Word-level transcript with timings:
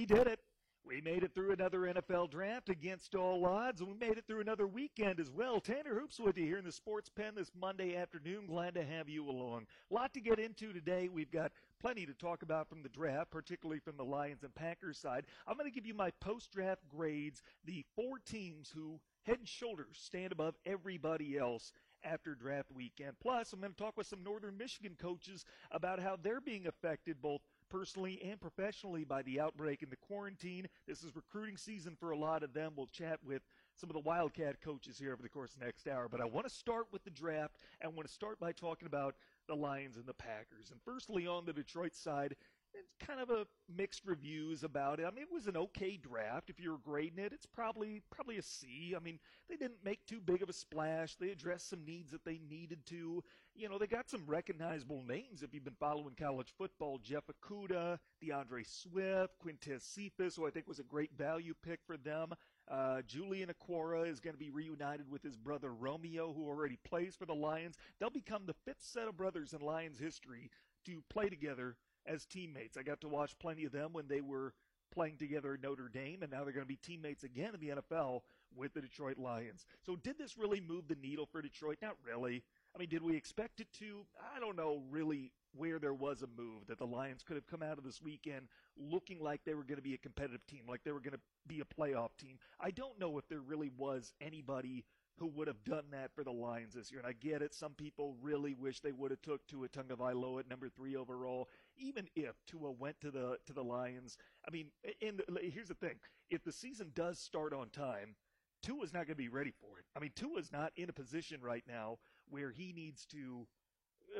We 0.00 0.06
did 0.06 0.28
it. 0.28 0.40
We 0.82 1.02
made 1.02 1.24
it 1.24 1.34
through 1.34 1.52
another 1.52 1.80
NFL 1.80 2.30
draft 2.30 2.70
against 2.70 3.14
all 3.14 3.44
odds, 3.44 3.82
and 3.82 3.90
we 3.90 3.98
made 3.98 4.16
it 4.16 4.24
through 4.26 4.40
another 4.40 4.66
weekend 4.66 5.20
as 5.20 5.30
well. 5.30 5.60
Tanner 5.60 5.94
Hoops 5.94 6.18
with 6.18 6.38
you 6.38 6.46
here 6.46 6.56
in 6.56 6.64
the 6.64 6.72
Sports 6.72 7.10
Pen 7.10 7.34
this 7.34 7.52
Monday 7.54 7.96
afternoon. 7.96 8.46
Glad 8.46 8.76
to 8.76 8.82
have 8.82 9.10
you 9.10 9.28
along. 9.28 9.66
A 9.90 9.94
lot 9.94 10.14
to 10.14 10.20
get 10.22 10.38
into 10.38 10.72
today. 10.72 11.10
We've 11.12 11.30
got 11.30 11.52
plenty 11.82 12.06
to 12.06 12.14
talk 12.14 12.40
about 12.40 12.66
from 12.66 12.82
the 12.82 12.88
draft, 12.88 13.30
particularly 13.30 13.78
from 13.78 13.98
the 13.98 14.04
Lions 14.06 14.42
and 14.42 14.54
Packers 14.54 14.96
side. 14.96 15.26
I'm 15.46 15.58
going 15.58 15.70
to 15.70 15.74
give 15.74 15.84
you 15.84 15.92
my 15.92 16.12
post 16.12 16.50
draft 16.50 16.88
grades, 16.88 17.42
the 17.66 17.84
four 17.94 18.20
teams 18.24 18.72
who 18.74 19.00
head 19.24 19.38
and 19.38 19.46
shoulders 19.46 19.98
stand 20.00 20.32
above 20.32 20.54
everybody 20.64 21.36
else 21.36 21.72
after 22.04 22.34
draft 22.34 22.70
weekend. 22.74 23.12
Plus, 23.20 23.52
I'm 23.52 23.60
going 23.60 23.74
to 23.74 23.78
talk 23.78 23.98
with 23.98 24.06
some 24.06 24.24
Northern 24.24 24.56
Michigan 24.56 24.96
coaches 24.98 25.44
about 25.70 26.00
how 26.00 26.16
they're 26.16 26.40
being 26.40 26.66
affected 26.66 27.20
both 27.20 27.42
personally 27.70 28.20
and 28.28 28.40
professionally 28.40 29.04
by 29.04 29.22
the 29.22 29.40
outbreak 29.40 29.82
and 29.82 29.90
the 29.90 29.96
quarantine. 29.96 30.66
This 30.86 31.02
is 31.02 31.16
recruiting 31.16 31.56
season 31.56 31.96
for 31.98 32.10
a 32.10 32.18
lot 32.18 32.42
of 32.42 32.52
them. 32.52 32.72
We'll 32.76 32.88
chat 32.88 33.20
with 33.24 33.42
some 33.74 33.88
of 33.88 33.94
the 33.94 34.00
Wildcat 34.00 34.60
coaches 34.60 34.98
here 34.98 35.12
over 35.12 35.22
the 35.22 35.28
course 35.28 35.54
of 35.54 35.60
the 35.60 35.66
next 35.66 35.88
hour. 35.88 36.08
But 36.08 36.20
I 36.20 36.24
want 36.24 36.46
to 36.46 36.52
start 36.52 36.88
with 36.92 37.04
the 37.04 37.10
draft. 37.10 37.56
and 37.80 37.90
I 37.90 37.94
want 37.94 38.06
to 38.06 38.12
start 38.12 38.38
by 38.38 38.52
talking 38.52 38.86
about 38.86 39.14
the 39.46 39.54
Lions 39.54 39.96
and 39.96 40.06
the 40.06 40.14
Packers. 40.14 40.70
And 40.70 40.80
firstly, 40.84 41.26
on 41.26 41.46
the 41.46 41.52
Detroit 41.52 41.94
side, 41.94 42.36
it's 42.74 42.94
kind 43.04 43.20
of 43.20 43.30
a 43.30 43.46
mixed 43.74 44.02
reviews 44.04 44.62
about 44.64 45.00
it. 45.00 45.06
I 45.06 45.10
mean, 45.10 45.22
it 45.22 45.32
was 45.32 45.46
an 45.46 45.56
okay 45.56 45.96
draft. 45.96 46.50
If 46.50 46.60
you 46.60 46.70
were 46.70 46.78
grading 46.78 47.18
it, 47.18 47.32
it's 47.32 47.46
probably 47.46 48.02
probably 48.10 48.38
a 48.38 48.42
C. 48.42 48.94
I 48.96 49.00
mean, 49.00 49.18
they 49.48 49.56
didn't 49.56 49.84
make 49.84 50.04
too 50.06 50.20
big 50.20 50.42
of 50.42 50.48
a 50.48 50.52
splash. 50.52 51.16
They 51.16 51.30
addressed 51.30 51.68
some 51.68 51.84
needs 51.84 52.10
that 52.12 52.24
they 52.24 52.40
needed 52.48 52.86
to. 52.86 53.22
You 53.54 53.68
know, 53.68 53.78
they 53.78 53.86
got 53.86 54.08
some 54.08 54.24
recognizable 54.26 55.02
names 55.06 55.42
if 55.42 55.52
you've 55.52 55.64
been 55.64 55.74
following 55.78 56.14
college 56.18 56.52
football. 56.56 56.98
Jeff 56.98 57.24
Okudah, 57.26 57.98
D'Andre 58.22 58.62
Swift, 58.64 59.34
Quintez 59.44 59.82
Cephus, 59.82 60.36
who 60.36 60.46
I 60.46 60.50
think 60.50 60.68
was 60.68 60.78
a 60.78 60.84
great 60.84 61.10
value 61.16 61.54
pick 61.62 61.80
for 61.86 61.96
them. 61.96 62.32
Uh, 62.70 63.02
Julian 63.02 63.50
Okwara 63.50 64.08
is 64.08 64.20
going 64.20 64.34
to 64.34 64.38
be 64.38 64.50
reunited 64.50 65.10
with 65.10 65.22
his 65.22 65.36
brother 65.36 65.72
Romeo, 65.72 66.32
who 66.32 66.46
already 66.46 66.78
plays 66.84 67.16
for 67.16 67.26
the 67.26 67.34
Lions. 67.34 67.76
They'll 67.98 68.10
become 68.10 68.46
the 68.46 68.54
fifth 68.64 68.82
set 68.82 69.08
of 69.08 69.16
brothers 69.16 69.52
in 69.52 69.60
Lions 69.60 69.98
history 69.98 70.50
to 70.86 71.02
play 71.10 71.28
together 71.28 71.76
as 72.06 72.26
teammates. 72.26 72.76
I 72.76 72.82
got 72.82 73.00
to 73.02 73.08
watch 73.08 73.38
plenty 73.38 73.64
of 73.64 73.72
them 73.72 73.92
when 73.92 74.08
they 74.08 74.20
were 74.20 74.54
playing 74.90 75.16
together 75.16 75.54
at 75.54 75.62
Notre 75.62 75.88
Dame, 75.88 76.22
and 76.22 76.32
now 76.32 76.44
they're 76.44 76.52
going 76.52 76.64
to 76.64 76.68
be 76.68 76.76
teammates 76.76 77.24
again 77.24 77.54
in 77.54 77.60
the 77.60 77.74
NFL 77.80 78.22
with 78.56 78.74
the 78.74 78.80
Detroit 78.80 79.18
Lions. 79.18 79.64
So, 79.86 79.96
did 79.96 80.18
this 80.18 80.36
really 80.36 80.60
move 80.60 80.88
the 80.88 80.96
needle 80.96 81.26
for 81.30 81.40
Detroit? 81.40 81.78
Not 81.80 81.96
really. 82.04 82.42
I 82.74 82.78
mean, 82.78 82.88
did 82.88 83.02
we 83.02 83.16
expect 83.16 83.60
it 83.60 83.68
to? 83.78 84.04
I 84.34 84.40
don't 84.40 84.56
know 84.56 84.82
really 84.90 85.32
where 85.52 85.78
there 85.78 85.94
was 85.94 86.22
a 86.22 86.40
move 86.40 86.66
that 86.68 86.78
the 86.78 86.86
Lions 86.86 87.22
could 87.22 87.36
have 87.36 87.46
come 87.46 87.62
out 87.62 87.78
of 87.78 87.84
this 87.84 88.00
weekend 88.00 88.46
looking 88.76 89.20
like 89.20 89.40
they 89.44 89.54
were 89.54 89.64
going 89.64 89.76
to 89.76 89.82
be 89.82 89.94
a 89.94 89.98
competitive 89.98 90.46
team, 90.46 90.62
like 90.68 90.84
they 90.84 90.92
were 90.92 91.00
going 91.00 91.14
to 91.14 91.20
be 91.46 91.60
a 91.60 91.64
playoff 91.80 92.10
team. 92.18 92.38
I 92.60 92.70
don't 92.70 92.98
know 92.98 93.18
if 93.18 93.28
there 93.28 93.40
really 93.40 93.70
was 93.76 94.12
anybody 94.20 94.84
who 95.20 95.26
would 95.26 95.48
have 95.48 95.62
done 95.64 95.84
that 95.92 96.10
for 96.14 96.24
the 96.24 96.32
Lions 96.32 96.74
this 96.74 96.90
year. 96.90 96.98
And 96.98 97.06
I 97.06 97.12
get 97.12 97.42
it. 97.42 97.54
Some 97.54 97.72
people 97.72 98.16
really 98.22 98.54
wish 98.54 98.80
they 98.80 98.92
would 98.92 99.10
have 99.10 99.20
took 99.20 99.46
Tua 99.46 99.68
Tagovailoa 99.68 100.40
at 100.40 100.48
number 100.48 100.70
three 100.70 100.96
overall. 100.96 101.48
Even 101.80 102.06
if 102.14 102.34
Tua 102.46 102.70
went 102.70 103.00
to 103.00 103.10
the 103.10 103.38
to 103.46 103.52
the 103.52 103.64
Lions, 103.64 104.16
I 104.46 104.50
mean, 104.50 104.68
and 105.02 105.22
here's 105.40 105.68
the 105.68 105.74
thing: 105.74 105.96
if 106.30 106.44
the 106.44 106.52
season 106.52 106.92
does 106.94 107.18
start 107.18 107.52
on 107.52 107.70
time, 107.70 108.14
Tua's 108.62 108.92
not 108.92 109.06
going 109.06 109.08
to 109.08 109.14
be 109.16 109.28
ready 109.28 109.52
for 109.60 109.78
it. 109.78 109.84
I 109.96 110.00
mean, 110.00 110.12
Tua's 110.14 110.52
not 110.52 110.72
in 110.76 110.88
a 110.88 110.92
position 110.92 111.40
right 111.42 111.64
now 111.66 111.98
where 112.28 112.50
he 112.50 112.72
needs 112.72 113.06
to 113.06 113.46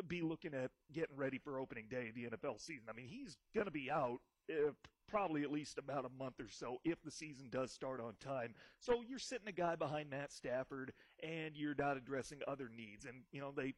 be 0.07 0.23
looking 0.23 0.55
at 0.55 0.71
getting 0.93 1.17
ready 1.17 1.39
for 1.39 1.59
opening 1.59 1.87
day 1.89 2.09
of 2.09 2.15
the 2.15 2.37
NFL 2.37 2.61
season. 2.61 2.87
I 2.89 2.93
mean, 2.93 3.07
he's 3.09 3.37
going 3.55 3.67
to 3.67 3.73
be 3.73 3.91
out 3.91 4.21
uh, 4.51 4.73
probably 5.09 5.43
at 5.43 5.51
least 5.51 5.79
about 5.79 6.05
a 6.05 6.23
month 6.23 6.41
or 6.41 6.49
so 6.49 6.79
if 6.85 7.03
the 7.03 7.11
season 7.11 7.49
does 7.51 7.73
start 7.73 8.01
on 8.01 8.15
time. 8.21 8.55
So 8.79 9.03
you're 9.07 9.19
sitting 9.19 9.49
a 9.49 9.53
guy 9.53 9.75
behind 9.75 10.11
Matt 10.11 10.33
Stafford 10.33 10.93
and 11.23 11.57
you're 11.57 11.75
not 11.77 11.97
addressing 11.97 12.39
other 12.47 12.71
needs. 12.75 13.05
And, 13.05 13.23
you 13.33 13.41
know, 13.41 13.53
they, 13.55 13.75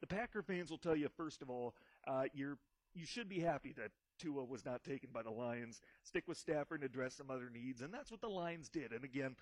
the 0.00 0.06
Packer 0.06 0.42
fans 0.42 0.70
will 0.70 0.78
tell 0.78 0.96
you, 0.96 1.08
first 1.16 1.42
of 1.42 1.50
all, 1.50 1.74
uh, 2.06 2.24
you're, 2.32 2.58
you 2.96 3.06
should 3.06 3.28
be 3.28 3.40
happy 3.40 3.72
that 3.76 3.90
Tua 4.18 4.44
was 4.44 4.64
not 4.64 4.82
taken 4.82 5.10
by 5.12 5.22
the 5.22 5.30
Lions. 5.30 5.80
Stick 6.02 6.24
with 6.26 6.38
Stafford 6.38 6.80
and 6.80 6.90
address 6.90 7.14
some 7.14 7.30
other 7.30 7.50
needs. 7.52 7.82
And 7.82 7.92
that's 7.92 8.10
what 8.10 8.20
the 8.20 8.28
Lions 8.28 8.68
did. 8.68 8.92
And 8.92 9.04
again, 9.04 9.36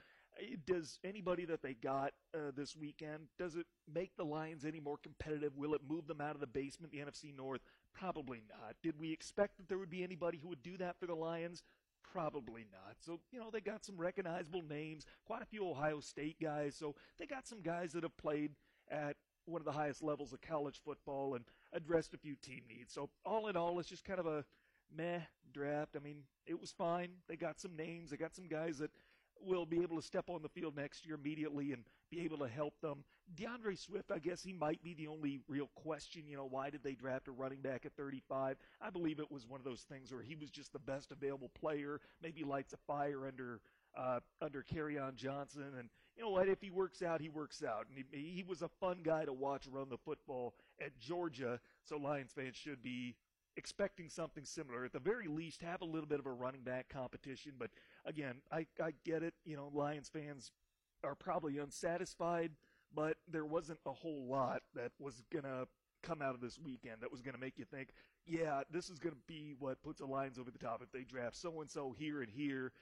does 0.67 0.99
anybody 1.05 1.45
that 1.45 1.63
they 1.63 1.75
got 1.75 2.13
uh, 2.35 2.51
this 2.57 2.77
weekend 2.77 3.29
does 3.39 3.55
it 3.55 3.67
make 3.93 4.17
the 4.17 4.25
Lions 4.25 4.65
any 4.65 4.81
more 4.81 4.97
competitive? 4.97 5.57
Will 5.57 5.75
it 5.75 5.81
move 5.89 6.07
them 6.07 6.21
out 6.21 6.35
of 6.35 6.41
the 6.41 6.47
basement, 6.47 6.93
the 6.93 6.99
NFC 6.99 7.35
North? 7.35 7.61
Probably 7.95 8.43
not. 8.49 8.75
Did 8.83 8.99
we 8.99 9.13
expect 9.13 9.59
that 9.59 9.69
there 9.69 9.79
would 9.79 9.91
be 9.91 10.03
anybody 10.03 10.39
who 10.43 10.49
would 10.49 10.63
do 10.63 10.77
that 10.79 10.99
for 10.99 11.07
the 11.07 11.15
Lions? 11.15 11.63
Probably 12.03 12.67
not. 12.73 12.97
So, 13.01 13.21
you 13.33 13.39
know, 13.39 13.51
they 13.53 13.61
got 13.61 13.85
some 13.85 13.97
recognizable 13.97 14.63
names, 14.63 15.07
quite 15.25 15.43
a 15.43 15.47
few 15.47 15.69
Ohio 15.69 16.01
State 16.01 16.37
guys. 16.41 16.75
So 16.77 16.97
they 17.19 17.27
got 17.27 17.47
some 17.47 17.61
guys 17.61 17.93
that 17.93 18.03
have 18.03 18.17
played 18.17 18.53
at 18.91 19.17
one 19.47 19.61
of 19.61 19.65
the 19.65 19.73
highest 19.73 20.03
levels 20.03 20.33
of 20.33 20.41
college 20.41 20.81
football 20.85 21.35
and 21.35 21.45
addressed 21.73 22.15
a 22.15 22.19
few 22.19 22.37
team 22.37 22.63
needs. 22.69 22.93
So 22.93 23.11
all 23.25 23.49
in 23.49 23.57
all, 23.57 23.79
it's 23.79 23.89
just 23.89 24.05
kind 24.05 24.21
of 24.21 24.27
a 24.27 24.45
meh 24.97 25.21
draft. 25.53 25.97
I 25.97 26.01
mean, 26.01 26.19
it 26.47 26.61
was 26.61 26.73
fine. 26.73 27.09
They 27.29 27.37
got 27.37 27.61
some 27.61 27.77
names. 27.77 28.11
They 28.11 28.17
got 28.17 28.35
some 28.35 28.49
guys 28.49 28.79
that 28.79 28.91
will 29.41 29.67
be 29.67 29.83
able 29.83 29.97
to 29.97 30.03
step 30.07 30.31
on 30.31 30.43
the 30.43 30.49
field 30.49 30.77
next 30.77 31.05
year 31.05 31.17
immediately 31.17 31.73
and 31.73 31.85
be 32.11 32.23
able 32.23 32.39
to 32.39 32.49
help 32.49 32.81
them. 32.81 33.05
D'Andre 33.35 33.75
Swift, 33.75 34.11
I 34.13 34.19
guess 34.19 34.43
he 34.43 34.53
might 34.53 34.83
be 34.83 34.95
the 34.95 35.09
only 35.09 35.41
real 35.49 35.71
question. 35.75 36.23
You 36.27 36.37
know, 36.37 36.47
why 36.47 36.71
did 36.71 36.83
they 36.83 36.95
draft 36.95 37.29
a 37.29 37.33
running 37.33 37.61
back 37.61 37.87
at 37.87 37.93
35? 37.97 38.57
I 38.81 38.91
believe 38.91 39.19
it 39.19 39.31
was 39.31 39.47
one 39.47 39.61
of 39.61 39.65
those 39.65 39.83
things 39.83 40.13
where 40.13 40.23
he 40.23 40.37
was 40.37 40.51
just 40.51 40.73
the 40.73 40.79
best 40.79 41.11
available 41.11 41.51
player, 41.59 42.01
maybe 42.23 42.45
lights 42.45 42.73
a 42.73 42.77
fire 42.87 43.27
under 43.27 43.61
uh, 43.97 44.21
under 44.41 44.65
on 45.03 45.17
Johnson. 45.17 45.73
And 45.79 45.89
you 46.17 46.23
know 46.23 46.31
what? 46.31 46.49
If 46.49 46.61
he 46.61 46.71
works 46.71 47.03
out, 47.03 47.21
he 47.21 47.29
works 47.29 47.63
out. 47.63 47.87
And 47.89 48.05
he, 48.13 48.33
he 48.37 48.43
was 48.43 48.63
a 48.63 48.69
fun 48.69 48.99
guy 49.03 49.25
to 49.25 49.33
watch 49.33 49.67
run 49.71 49.89
the 49.89 49.99
football 49.99 50.55
at 50.81 50.99
Georgia. 50.99 51.61
So 51.83 51.97
Lions 51.97 52.33
fans 52.33 52.57
should 52.57 52.83
be 52.83 53.17
expecting 53.57 54.09
something 54.09 54.45
similar. 54.45 54.85
At 54.85 54.93
the 54.93 54.99
very 54.99 55.29
least, 55.29 55.63
have 55.63 55.83
a 55.83 55.87
little 55.87 56.09
bit 56.09 56.21
of 56.21 56.27
a 56.27 56.33
running 56.33 56.63
back 56.63 56.89
competition. 56.89 57.53
But 57.59 57.71
again, 58.05 58.37
I, 58.51 58.67
I 58.83 58.93
get 59.05 59.23
it. 59.23 59.35
You 59.45 59.57
know, 59.57 59.71
Lions 59.73 60.09
fans 60.09 60.53
are 61.03 61.15
probably 61.15 61.59
unsatisfied, 61.59 62.53
but 62.95 63.17
there 63.31 63.45
wasn't 63.45 63.79
a 63.87 63.93
whole 63.93 64.27
lot 64.29 64.63
that 64.75 64.93
was 64.99 65.23
going 65.31 65.45
to 65.45 65.67
come 66.03 66.21
out 66.21 66.35
of 66.35 66.41
this 66.41 66.59
weekend 66.59 66.97
that 67.01 67.11
was 67.11 67.23
going 67.23 67.35
to 67.35 67.41
make 67.41 67.59
you 67.59 67.65
think, 67.65 67.89
yeah, 68.27 68.63
this 68.71 68.91
is 68.91 68.99
going 68.99 69.15
to 69.15 69.21
be 69.27 69.55
what 69.59 69.83
puts 69.83 70.01
the 70.01 70.07
Lions 70.07 70.39
over 70.39 70.51
the 70.51 70.59
top. 70.59 70.81
If 70.83 70.93
they 70.93 71.03
draft 71.03 71.37
so 71.37 71.61
and 71.61 71.71
so 71.71 71.95
here 71.99 72.23
and 72.23 72.31
here, 72.31 72.73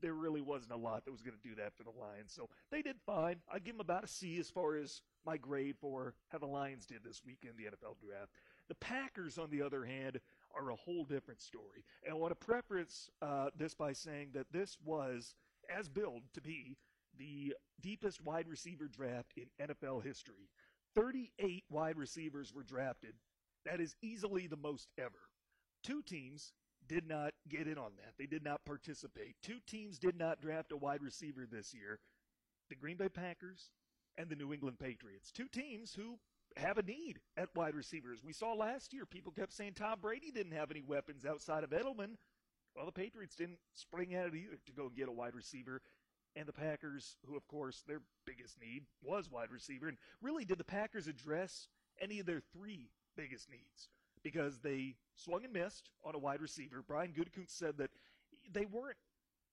there 0.00 0.14
really 0.14 0.40
wasn't 0.40 0.72
a 0.72 0.76
lot 0.76 1.04
that 1.04 1.10
was 1.10 1.22
going 1.22 1.36
to 1.36 1.48
do 1.48 1.54
that 1.56 1.74
for 1.76 1.82
the 1.82 1.90
Lions. 1.90 2.32
So 2.32 2.48
they 2.70 2.82
did 2.82 2.96
fine. 3.04 3.36
I 3.52 3.58
give 3.58 3.74
them 3.74 3.80
about 3.80 4.04
a 4.04 4.08
C 4.08 4.38
as 4.38 4.50
far 4.50 4.76
as 4.76 5.02
my 5.26 5.36
grade 5.36 5.76
for 5.80 6.14
how 6.28 6.38
the 6.38 6.46
Lions 6.46 6.86
did 6.86 7.04
this 7.04 7.22
weekend 7.24 7.54
in 7.58 7.64
the 7.64 7.70
NFL 7.70 7.96
draft. 8.00 8.30
The 8.68 8.74
Packers, 8.76 9.36
on 9.36 9.50
the 9.50 9.62
other 9.62 9.84
hand, 9.84 10.20
are 10.54 10.70
a 10.70 10.76
whole 10.76 11.04
different 11.04 11.40
story. 11.40 11.84
And 12.04 12.12
I 12.12 12.16
want 12.16 12.30
to 12.30 12.46
preface 12.46 13.10
uh, 13.20 13.50
this 13.56 13.74
by 13.74 13.92
saying 13.92 14.30
that 14.34 14.46
this 14.52 14.78
was, 14.84 15.34
as 15.76 15.88
billed 15.88 16.22
to 16.34 16.40
be, 16.40 16.76
the 17.18 17.54
deepest 17.80 18.22
wide 18.22 18.48
receiver 18.48 18.88
draft 18.88 19.32
in 19.36 19.46
NFL 19.66 20.04
history. 20.04 20.48
38 20.94 21.64
wide 21.68 21.96
receivers 21.96 22.54
were 22.54 22.62
drafted. 22.62 23.14
That 23.64 23.80
is 23.80 23.94
easily 24.02 24.46
the 24.46 24.56
most 24.56 24.88
ever. 24.98 25.20
Two 25.82 26.02
teams 26.02 26.52
did 26.90 27.08
not 27.08 27.32
get 27.48 27.68
in 27.68 27.78
on 27.78 27.92
that. 27.98 28.14
They 28.18 28.26
did 28.26 28.42
not 28.42 28.64
participate. 28.64 29.36
Two 29.44 29.58
teams 29.64 29.96
did 29.96 30.18
not 30.18 30.40
draft 30.40 30.72
a 30.72 30.76
wide 30.76 31.02
receiver 31.02 31.46
this 31.50 31.72
year 31.72 32.00
the 32.68 32.74
Green 32.74 32.96
Bay 32.96 33.08
Packers 33.08 33.70
and 34.16 34.28
the 34.28 34.36
New 34.36 34.52
England 34.52 34.78
Patriots. 34.78 35.32
Two 35.32 35.48
teams 35.48 35.94
who 35.94 36.18
have 36.56 36.78
a 36.78 36.82
need 36.82 37.20
at 37.36 37.48
wide 37.54 37.74
receivers. 37.74 38.22
We 38.24 38.32
saw 38.32 38.54
last 38.54 38.92
year 38.92 39.06
people 39.06 39.32
kept 39.32 39.52
saying 39.52 39.74
Tom 39.74 39.98
Brady 40.00 40.30
didn't 40.30 40.52
have 40.52 40.70
any 40.70 40.82
weapons 40.82 41.24
outside 41.24 41.64
of 41.64 41.70
Edelman. 41.70 42.16
Well, 42.76 42.86
the 42.86 42.92
Patriots 42.92 43.34
didn't 43.34 43.58
spring 43.74 44.14
at 44.14 44.26
it 44.26 44.34
either 44.34 44.58
to 44.66 44.72
go 44.72 44.88
get 44.88 45.08
a 45.08 45.12
wide 45.12 45.34
receiver. 45.34 45.80
And 46.36 46.46
the 46.46 46.52
Packers, 46.52 47.16
who 47.26 47.36
of 47.36 47.46
course 47.48 47.82
their 47.86 48.02
biggest 48.24 48.60
need 48.60 48.84
was 49.02 49.30
wide 49.30 49.50
receiver, 49.50 49.88
and 49.88 49.98
really 50.22 50.44
did 50.44 50.58
the 50.58 50.64
Packers 50.64 51.08
address 51.08 51.68
any 52.00 52.20
of 52.20 52.26
their 52.26 52.42
three 52.52 52.90
biggest 53.16 53.50
needs? 53.50 53.88
Because 54.22 54.58
they 54.58 54.96
swung 55.14 55.44
and 55.44 55.52
missed 55.52 55.90
on 56.04 56.14
a 56.14 56.18
wide 56.18 56.40
receiver. 56.40 56.84
Brian 56.86 57.12
Gutekunst 57.12 57.56
said 57.58 57.78
that 57.78 57.90
they 58.52 58.66
weren't 58.66 58.98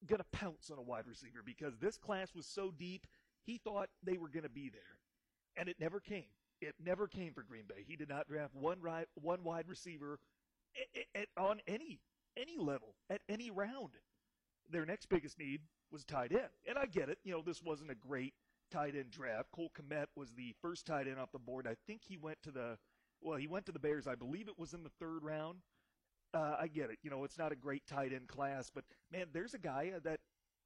going 0.05 0.19
to 0.19 0.25
pounce 0.31 0.69
on 0.69 0.77
a 0.77 0.81
wide 0.81 1.07
receiver 1.07 1.41
because 1.43 1.77
this 1.77 1.97
class 1.97 2.35
was 2.35 2.45
so 2.45 2.71
deep, 2.77 3.07
he 3.45 3.57
thought 3.57 3.89
they 4.03 4.17
were 4.17 4.29
going 4.29 4.43
to 4.43 4.49
be 4.49 4.69
there. 4.69 4.81
And 5.55 5.69
it 5.69 5.77
never 5.79 5.99
came. 5.99 6.25
It 6.61 6.75
never 6.83 7.07
came 7.07 7.33
for 7.33 7.43
Green 7.43 7.63
Bay. 7.67 7.83
He 7.87 7.95
did 7.95 8.09
not 8.09 8.27
draft 8.27 8.53
one 8.55 8.81
right, 8.81 9.07
one 9.15 9.43
wide 9.43 9.67
receiver 9.67 10.19
at, 10.95 11.21
at, 11.21 11.27
on 11.37 11.59
any 11.67 11.99
any 12.35 12.57
level 12.57 12.95
at 13.09 13.21
any 13.29 13.49
round. 13.49 13.89
Their 14.71 14.85
next 14.85 15.07
biggest 15.07 15.39
need 15.39 15.61
was 15.91 16.03
tight 16.03 16.31
end, 16.31 16.49
and 16.67 16.77
I 16.77 16.85
get 16.85 17.09
it. 17.09 17.17
You 17.23 17.33
know, 17.33 17.41
this 17.41 17.63
wasn't 17.63 17.91
a 17.91 17.95
great 17.95 18.33
tight 18.71 18.95
end 18.95 19.11
draft. 19.11 19.51
Cole 19.51 19.71
Kmet 19.79 20.07
was 20.15 20.31
the 20.33 20.53
first 20.61 20.85
tight 20.85 21.07
end 21.07 21.19
off 21.19 21.31
the 21.31 21.39
board. 21.39 21.67
I 21.67 21.75
think 21.87 22.01
he 22.03 22.17
went 22.17 22.41
to 22.43 22.51
the 22.51 22.77
well, 23.21 23.37
he 23.37 23.47
went 23.47 23.65
to 23.67 23.71
the 23.71 23.79
Bears. 23.79 24.07
I 24.07 24.15
believe 24.15 24.47
it 24.47 24.57
was 24.59 24.73
in 24.73 24.83
the 24.83 24.91
third 24.99 25.23
round. 25.23 25.59
uh, 26.33 26.55
I 26.59 26.67
get 26.67 26.89
it. 26.91 26.99
You 27.03 27.09
know, 27.09 27.23
it's 27.23 27.37
not 27.37 27.51
a 27.51 27.55
great 27.55 27.85
tight 27.87 28.13
end 28.13 28.27
class, 28.27 28.69
but 28.73 28.83
man, 29.11 29.27
there's 29.33 29.53
a 29.53 29.59
guy 29.59 29.93
that, 30.03 30.19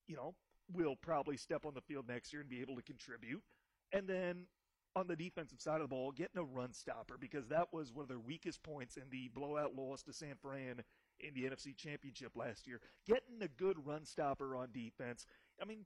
you 0.07 0.15
know, 0.15 0.35
will 0.73 0.95
probably 0.95 1.37
step 1.37 1.65
on 1.65 1.73
the 1.73 1.81
field 1.81 2.07
next 2.07 2.33
year 2.33 2.41
and 2.41 2.49
be 2.49 2.61
able 2.61 2.75
to 2.75 2.81
contribute. 2.81 3.43
And 3.93 4.07
then 4.07 4.47
on 4.95 5.07
the 5.07 5.15
defensive 5.15 5.61
side 5.61 5.75
of 5.75 5.83
the 5.83 5.87
ball, 5.87 6.11
getting 6.11 6.39
a 6.39 6.43
run 6.43 6.73
stopper 6.73 7.17
because 7.17 7.47
that 7.47 7.67
was 7.71 7.93
one 7.93 8.03
of 8.03 8.09
their 8.09 8.19
weakest 8.19 8.63
points 8.63 8.97
in 8.97 9.03
the 9.11 9.29
blowout 9.33 9.75
loss 9.75 10.03
to 10.03 10.13
San 10.13 10.35
Fran 10.41 10.81
in 11.19 11.33
the 11.33 11.43
NFC 11.43 11.75
Championship 11.75 12.35
last 12.35 12.67
year. 12.67 12.81
Getting 13.07 13.41
a 13.41 13.47
good 13.47 13.85
run 13.85 14.05
stopper 14.05 14.55
on 14.55 14.69
defense. 14.73 15.25
I 15.61 15.65
mean, 15.65 15.85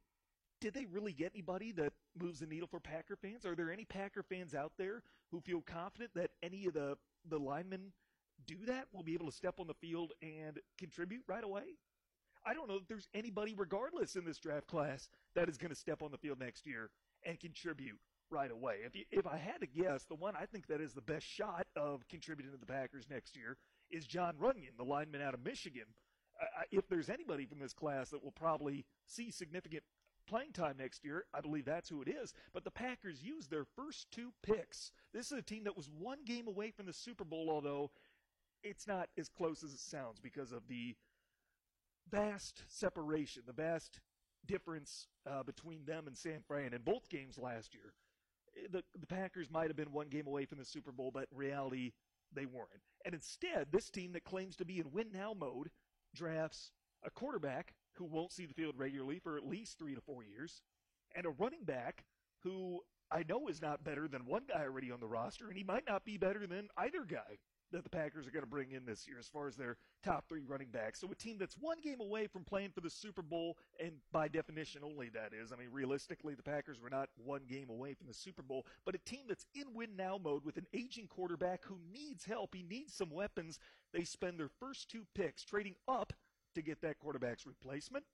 did 0.65 0.73
they 0.73 0.85
really 0.85 1.13
get 1.13 1.31
anybody 1.35 1.71
that 1.73 1.93
moves 2.19 2.39
the 2.39 2.47
needle 2.47 2.67
for 2.67 2.79
Packer 2.79 3.15
fans? 3.15 3.45
Are 3.45 3.53
there 3.53 3.71
any 3.71 3.85
Packer 3.85 4.23
fans 4.23 4.55
out 4.55 4.71
there 4.79 5.03
who 5.29 5.39
feel 5.39 5.61
confident 5.61 6.09
that 6.15 6.31
any 6.41 6.65
of 6.65 6.73
the 6.73 6.97
the 7.29 7.37
linemen 7.37 7.91
do 8.47 8.55
that? 8.65 8.87
Will 8.91 9.03
be 9.03 9.13
able 9.13 9.27
to 9.27 9.31
step 9.31 9.59
on 9.59 9.67
the 9.67 9.75
field 9.75 10.13
and 10.23 10.59
contribute 10.79 11.21
right 11.27 11.43
away? 11.43 11.77
I 12.47 12.55
don't 12.55 12.67
know 12.67 12.77
if 12.77 12.87
there's 12.87 13.07
anybody, 13.13 13.53
regardless, 13.55 14.15
in 14.15 14.25
this 14.25 14.39
draft 14.39 14.65
class 14.65 15.07
that 15.35 15.49
is 15.49 15.57
going 15.57 15.69
to 15.69 15.75
step 15.75 16.01
on 16.01 16.09
the 16.09 16.17
field 16.17 16.39
next 16.39 16.65
year 16.65 16.89
and 17.23 17.39
contribute 17.39 17.99
right 18.31 18.49
away. 18.49 18.77
If, 18.83 18.95
you, 18.95 19.03
if 19.11 19.27
I 19.27 19.37
had 19.37 19.61
to 19.61 19.67
guess, 19.67 20.05
the 20.05 20.15
one 20.15 20.33
I 20.35 20.47
think 20.47 20.65
that 20.65 20.81
is 20.81 20.93
the 20.93 21.01
best 21.01 21.27
shot 21.27 21.67
of 21.75 22.07
contributing 22.09 22.51
to 22.53 22.59
the 22.59 22.65
Packers 22.65 23.05
next 23.07 23.37
year 23.37 23.57
is 23.91 24.07
John 24.07 24.33
Runyan, 24.41 24.77
the 24.79 24.83
lineman 24.83 25.21
out 25.21 25.35
of 25.35 25.45
Michigan. 25.45 25.85
Uh, 26.41 26.63
if 26.71 26.89
there's 26.89 27.09
anybody 27.09 27.45
from 27.45 27.59
this 27.59 27.71
class 27.71 28.09
that 28.09 28.23
will 28.23 28.31
probably 28.31 28.83
see 29.05 29.29
significant 29.29 29.83
playing 30.27 30.51
time 30.53 30.75
next 30.77 31.03
year, 31.03 31.25
I 31.33 31.41
believe 31.41 31.65
that's 31.65 31.89
who 31.89 32.01
it 32.01 32.07
is. 32.07 32.33
But 32.53 32.63
the 32.63 32.71
Packers 32.71 33.23
used 33.23 33.49
their 33.49 33.65
first 33.75 34.11
two 34.11 34.33
picks. 34.43 34.91
This 35.13 35.31
is 35.31 35.37
a 35.37 35.41
team 35.41 35.63
that 35.65 35.77
was 35.77 35.89
one 35.89 36.19
game 36.25 36.47
away 36.47 36.71
from 36.71 36.85
the 36.85 36.93
Super 36.93 37.23
Bowl, 37.23 37.49
although 37.49 37.91
it's 38.63 38.87
not 38.87 39.09
as 39.17 39.29
close 39.29 39.63
as 39.63 39.73
it 39.73 39.79
sounds 39.79 40.19
because 40.19 40.51
of 40.51 40.67
the 40.67 40.95
vast 42.09 42.63
separation, 42.67 43.43
the 43.45 43.53
vast 43.53 43.99
difference 44.45 45.07
uh, 45.29 45.43
between 45.43 45.85
them 45.85 46.07
and 46.07 46.17
San 46.17 46.39
Fran 46.47 46.73
in 46.73 46.81
both 46.81 47.09
games 47.09 47.37
last 47.37 47.73
year. 47.73 47.93
The, 48.71 48.83
the 48.99 49.07
Packers 49.07 49.49
might 49.51 49.67
have 49.67 49.75
been 49.75 49.91
one 49.91 50.07
game 50.07 50.27
away 50.27 50.45
from 50.45 50.59
the 50.59 50.65
Super 50.65 50.91
Bowl, 50.91 51.11
but 51.13 51.27
in 51.31 51.37
reality, 51.37 51.91
they 52.33 52.45
weren't. 52.45 52.69
And 53.03 53.13
instead, 53.13 53.67
this 53.71 53.89
team 53.89 54.13
that 54.13 54.23
claims 54.23 54.55
to 54.57 54.65
be 54.65 54.79
in 54.79 54.91
win 54.91 55.07
now 55.13 55.33
mode 55.37 55.69
drafts 56.15 56.71
a 57.03 57.09
quarterback 57.09 57.73
who 57.97 58.05
won't 58.05 58.31
see 58.31 58.45
the 58.45 58.53
field 58.53 58.75
regularly 58.77 59.19
for 59.19 59.37
at 59.37 59.45
least 59.45 59.77
three 59.77 59.95
to 59.95 60.01
four 60.01 60.23
years, 60.23 60.61
and 61.15 61.25
a 61.25 61.29
running 61.29 61.63
back 61.63 62.05
who 62.43 62.81
I 63.11 63.23
know 63.27 63.47
is 63.47 63.61
not 63.61 63.83
better 63.83 64.07
than 64.07 64.25
one 64.25 64.43
guy 64.47 64.63
already 64.63 64.91
on 64.91 64.99
the 64.99 65.07
roster, 65.07 65.47
and 65.47 65.57
he 65.57 65.63
might 65.63 65.85
not 65.87 66.05
be 66.05 66.17
better 66.17 66.47
than 66.47 66.69
either 66.77 67.05
guy 67.05 67.37
that 67.71 67.83
the 67.83 67.89
Packers 67.89 68.27
are 68.27 68.31
going 68.31 68.43
to 68.43 68.49
bring 68.49 68.71
in 68.71 68.85
this 68.85 69.07
year 69.07 69.17
as 69.19 69.27
far 69.27 69.47
as 69.47 69.55
their 69.55 69.77
top 70.03 70.27
three 70.27 70.43
running 70.47 70.69
backs. 70.69 70.99
So 70.99 71.11
a 71.11 71.15
team 71.15 71.37
that's 71.39 71.57
one 71.59 71.77
game 71.81 71.99
away 71.99 72.27
from 72.27 72.43
playing 72.43 72.71
for 72.71 72.81
the 72.81 72.89
Super 72.89 73.21
Bowl, 73.21 73.57
and 73.79 73.93
by 74.11 74.27
definition 74.27 74.81
only 74.83 75.09
that 75.09 75.31
is. 75.33 75.51
I 75.51 75.55
mean, 75.55 75.69
realistically, 75.71 76.35
the 76.35 76.43
Packers 76.43 76.79
were 76.79 76.89
not 76.89 77.09
one 77.17 77.41
game 77.49 77.69
away 77.69 77.93
from 77.93 78.07
the 78.07 78.13
Super 78.13 78.41
Bowl, 78.41 78.65
but 78.85 78.95
a 78.95 78.99
team 78.99 79.25
that's 79.27 79.45
in 79.55 79.73
win 79.73 79.95
now 79.97 80.19
mode 80.23 80.45
with 80.45 80.57
an 80.57 80.67
aging 80.73 81.07
quarterback 81.07 81.63
who 81.65 81.77
needs 81.91 82.25
help. 82.25 82.55
He 82.55 82.63
needs 82.63 82.93
some 82.93 83.09
weapons. 83.09 83.59
They 83.93 84.03
spend 84.03 84.39
their 84.39 84.51
first 84.59 84.89
two 84.89 85.05
picks 85.15 85.43
trading 85.43 85.75
up 85.87 86.13
to 86.55 86.61
get 86.61 86.81
that 86.81 86.99
quarterback's 86.99 87.45
replacement, 87.45 88.05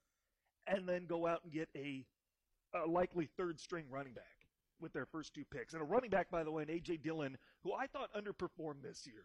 and 0.68 0.88
then 0.88 1.06
go 1.06 1.28
out 1.28 1.42
and 1.44 1.52
get 1.52 1.70
a, 1.76 2.06
a 2.74 2.88
likely 2.88 3.30
third 3.38 3.60
string 3.60 3.86
running 3.90 4.14
back 4.14 4.26
with 4.80 4.94
their 4.94 5.06
first 5.06 5.34
two 5.34 5.46
picks. 5.46 5.74
And 5.74 5.82
a 5.82 5.86
running 5.86 6.10
back, 6.10 6.30
by 6.30 6.44
the 6.44 6.52
way, 6.52 6.64
an 6.64 6.70
A.J. 6.70 6.98
Dillon, 6.98 7.38
who 7.64 7.74
I 7.74 7.88
thought 7.88 8.10
underperformed 8.14 8.82
this 8.84 9.08
year 9.08 9.24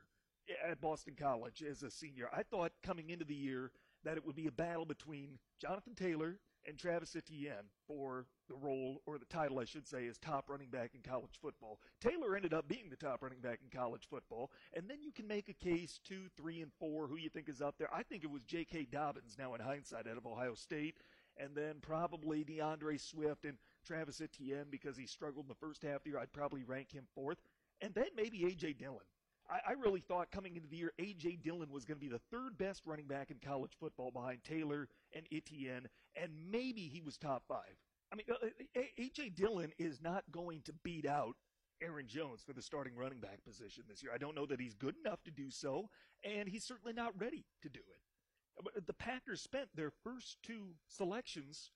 at 0.68 0.80
Boston 0.80 1.14
College 1.18 1.62
as 1.68 1.82
a 1.82 1.90
senior. 1.90 2.28
I 2.32 2.42
thought 2.42 2.72
coming 2.82 3.10
into 3.10 3.24
the 3.24 3.34
year 3.34 3.72
that 4.04 4.16
it 4.16 4.24
would 4.24 4.36
be 4.36 4.46
a 4.46 4.52
battle 4.52 4.84
between 4.84 5.38
Jonathan 5.60 5.94
Taylor 5.94 6.38
and 6.66 6.78
Travis 6.78 7.14
Etienne 7.16 7.70
for 7.86 8.26
the 8.48 8.54
role, 8.54 9.02
or 9.06 9.18
the 9.18 9.24
title, 9.26 9.58
I 9.58 9.64
should 9.64 9.86
say, 9.86 10.06
as 10.06 10.18
top 10.18 10.48
running 10.48 10.68
back 10.68 10.92
in 10.94 11.00
college 11.02 11.38
football. 11.40 11.80
Taylor 12.00 12.36
ended 12.36 12.54
up 12.54 12.68
being 12.68 12.88
the 12.90 12.96
top 12.96 13.22
running 13.22 13.40
back 13.40 13.60
in 13.62 13.76
college 13.76 14.06
football, 14.08 14.50
and 14.74 14.88
then 14.88 15.02
you 15.02 15.12
can 15.12 15.26
make 15.26 15.48
a 15.48 15.52
case 15.52 16.00
two, 16.04 16.22
three, 16.36 16.60
and 16.62 16.72
four, 16.78 17.06
who 17.06 17.16
you 17.16 17.28
think 17.28 17.48
is 17.48 17.62
up 17.62 17.76
there. 17.78 17.92
I 17.92 18.02
think 18.02 18.24
it 18.24 18.30
was 18.30 18.44
J.K. 18.44 18.88
Dobbins, 18.90 19.36
now 19.38 19.54
in 19.54 19.60
hindsight, 19.60 20.06
out 20.06 20.16
of 20.16 20.26
Ohio 20.26 20.54
State, 20.54 20.96
and 21.36 21.54
then 21.54 21.76
probably 21.80 22.44
D'Andre 22.44 22.96
Swift 22.96 23.44
and 23.44 23.58
Travis 23.84 24.20
Etienne 24.20 24.66
because 24.70 24.96
he 24.96 25.06
struggled 25.06 25.44
in 25.44 25.48
the 25.48 25.54
first 25.54 25.82
half 25.82 25.96
of 25.96 26.04
the 26.04 26.10
year. 26.10 26.18
I'd 26.18 26.32
probably 26.32 26.64
rank 26.64 26.92
him 26.92 27.06
fourth, 27.14 27.38
and 27.80 27.94
then 27.94 28.08
maybe 28.16 28.44
A.J. 28.44 28.74
Dillon. 28.74 29.00
I, 29.48 29.70
I 29.70 29.72
really 29.72 30.00
thought 30.00 30.30
coming 30.30 30.56
into 30.56 30.68
the 30.68 30.76
year, 30.76 30.92
A.J. 30.98 31.38
Dillon 31.42 31.70
was 31.70 31.84
going 31.84 31.98
to 31.98 32.04
be 32.04 32.10
the 32.10 32.20
third 32.30 32.58
best 32.58 32.82
running 32.86 33.06
back 33.06 33.30
in 33.30 33.38
college 33.38 33.72
football 33.78 34.10
behind 34.10 34.44
Taylor 34.44 34.88
and 35.14 35.26
Etienne, 35.32 35.88
and 36.20 36.32
maybe 36.50 36.82
he 36.82 37.00
was 37.00 37.16
top 37.16 37.44
five. 37.46 37.76
I 38.12 38.16
mean, 38.16 38.26
uh, 38.30 38.46
uh, 38.76 38.82
A.J. 38.98 39.30
Dillon 39.30 39.72
is 39.78 40.00
not 40.00 40.24
going 40.30 40.62
to 40.64 40.72
beat 40.84 41.06
out 41.06 41.36
Aaron 41.82 42.06
Jones 42.06 42.42
for 42.42 42.52
the 42.52 42.62
starting 42.62 42.94
running 42.96 43.20
back 43.20 43.44
position 43.44 43.84
this 43.88 44.02
year. 44.02 44.12
I 44.14 44.18
don't 44.18 44.34
know 44.34 44.46
that 44.46 44.60
he's 44.60 44.74
good 44.74 44.94
enough 45.04 45.22
to 45.24 45.30
do 45.30 45.50
so, 45.50 45.90
and 46.24 46.48
he's 46.48 46.64
certainly 46.64 46.92
not 46.92 47.18
ready 47.20 47.44
to 47.62 47.68
do 47.68 47.80
it. 47.80 48.86
The 48.86 48.94
Packers 48.94 49.42
spent 49.42 49.68
their 49.74 49.90
first 50.02 50.38
two 50.42 50.76
selections 50.88 51.72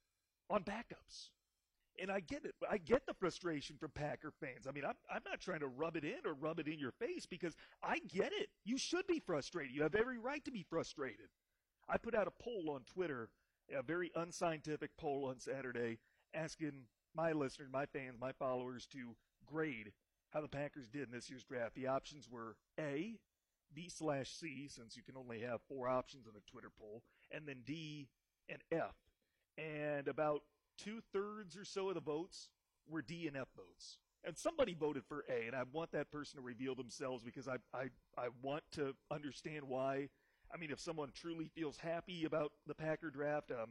on 0.49 0.65
backups. 0.65 1.29
And 2.01 2.11
I 2.11 2.21
get 2.21 2.45
it. 2.45 2.55
I 2.69 2.79
get 2.79 3.05
the 3.07 3.13
frustration 3.13 3.77
from 3.79 3.91
Packer 3.91 4.33
fans. 4.41 4.67
I 4.67 4.73
mean, 4.73 4.85
I'm, 4.85 4.95
I'm 5.13 5.23
not 5.29 5.41
trying 5.41 5.61
to 5.61 5.67
rub 5.67 5.97
it 5.97 6.05
in 6.05 6.21
or 6.25 6.33
rub 6.33 6.59
it 6.59 6.67
in 6.67 6.79
your 6.79 6.93
face 6.93 7.27
because 7.27 7.55
I 7.83 7.99
get 8.09 8.33
it. 8.33 8.49
You 8.65 8.79
should 8.79 9.07
be 9.07 9.21
frustrated. 9.21 9.75
You 9.75 9.83
have 9.83 9.95
every 9.95 10.19
right 10.19 10.43
to 10.45 10.51
be 10.51 10.65
frustrated. 10.69 11.29
I 11.89 11.99
put 11.99 12.15
out 12.15 12.27
a 12.27 12.43
poll 12.43 12.71
on 12.71 12.83
Twitter, 12.85 13.29
a 13.77 13.83
very 13.83 14.11
unscientific 14.15 14.97
poll 14.97 15.27
on 15.29 15.41
Saturday, 15.41 15.99
asking 16.33 16.85
my 17.15 17.33
listeners, 17.33 17.69
my 17.71 17.87
fans, 17.87 18.17
my 18.19 18.33
followers 18.33 18.87
to 18.93 19.15
grade 19.47 19.93
how 20.31 20.41
the 20.41 20.49
Packers 20.49 20.89
did 20.89 21.03
in 21.03 21.13
this 21.13 21.29
year's 21.29 21.45
draft. 21.45 21.75
The 21.75 21.89
options 21.89 22.29
were 22.31 22.57
A, 22.79 23.17
B 23.75 23.89
slash 23.89 24.31
C, 24.31 24.69
since 24.69 24.97
you 24.97 25.03
can 25.03 25.17
only 25.17 25.41
have 25.41 25.61
four 25.69 25.89
options 25.89 26.27
in 26.27 26.33
a 26.37 26.51
Twitter 26.51 26.71
poll, 26.79 27.03
and 27.31 27.47
then 27.47 27.63
D 27.67 28.09
and 28.49 28.63
F. 28.73 28.95
And 29.59 30.09
about 30.09 30.43
two 30.85 31.01
thirds 31.13 31.57
or 31.57 31.65
so 31.65 31.89
of 31.89 31.95
the 31.95 32.01
votes 32.01 32.49
were 32.89 33.03
D 33.03 33.27
and 33.27 33.37
F 33.37 33.49
votes. 33.57 33.99
And 34.25 34.37
somebody 34.37 34.75
voted 34.75 35.05
for 35.07 35.25
A, 35.31 35.47
and 35.47 35.57
I 35.57 35.63
want 35.73 35.93
that 35.93 36.11
person 36.11 36.39
to 36.39 36.43
reveal 36.43 36.75
themselves 36.75 37.23
because 37.25 37.49
I, 37.49 37.57
I, 37.73 37.85
I 38.19 38.29
want 38.43 38.65
to 38.73 38.95
understand 39.11 39.65
why. 39.67 40.09
I 40.53 40.59
mean, 40.59 40.71
if 40.71 40.81
someone 40.81 41.11
truly 41.15 41.49
feels 41.55 41.79
happy 41.79 42.25
about 42.25 42.53
the 42.67 42.75
Packer 42.75 43.11
draft, 43.11 43.51
um, 43.51 43.71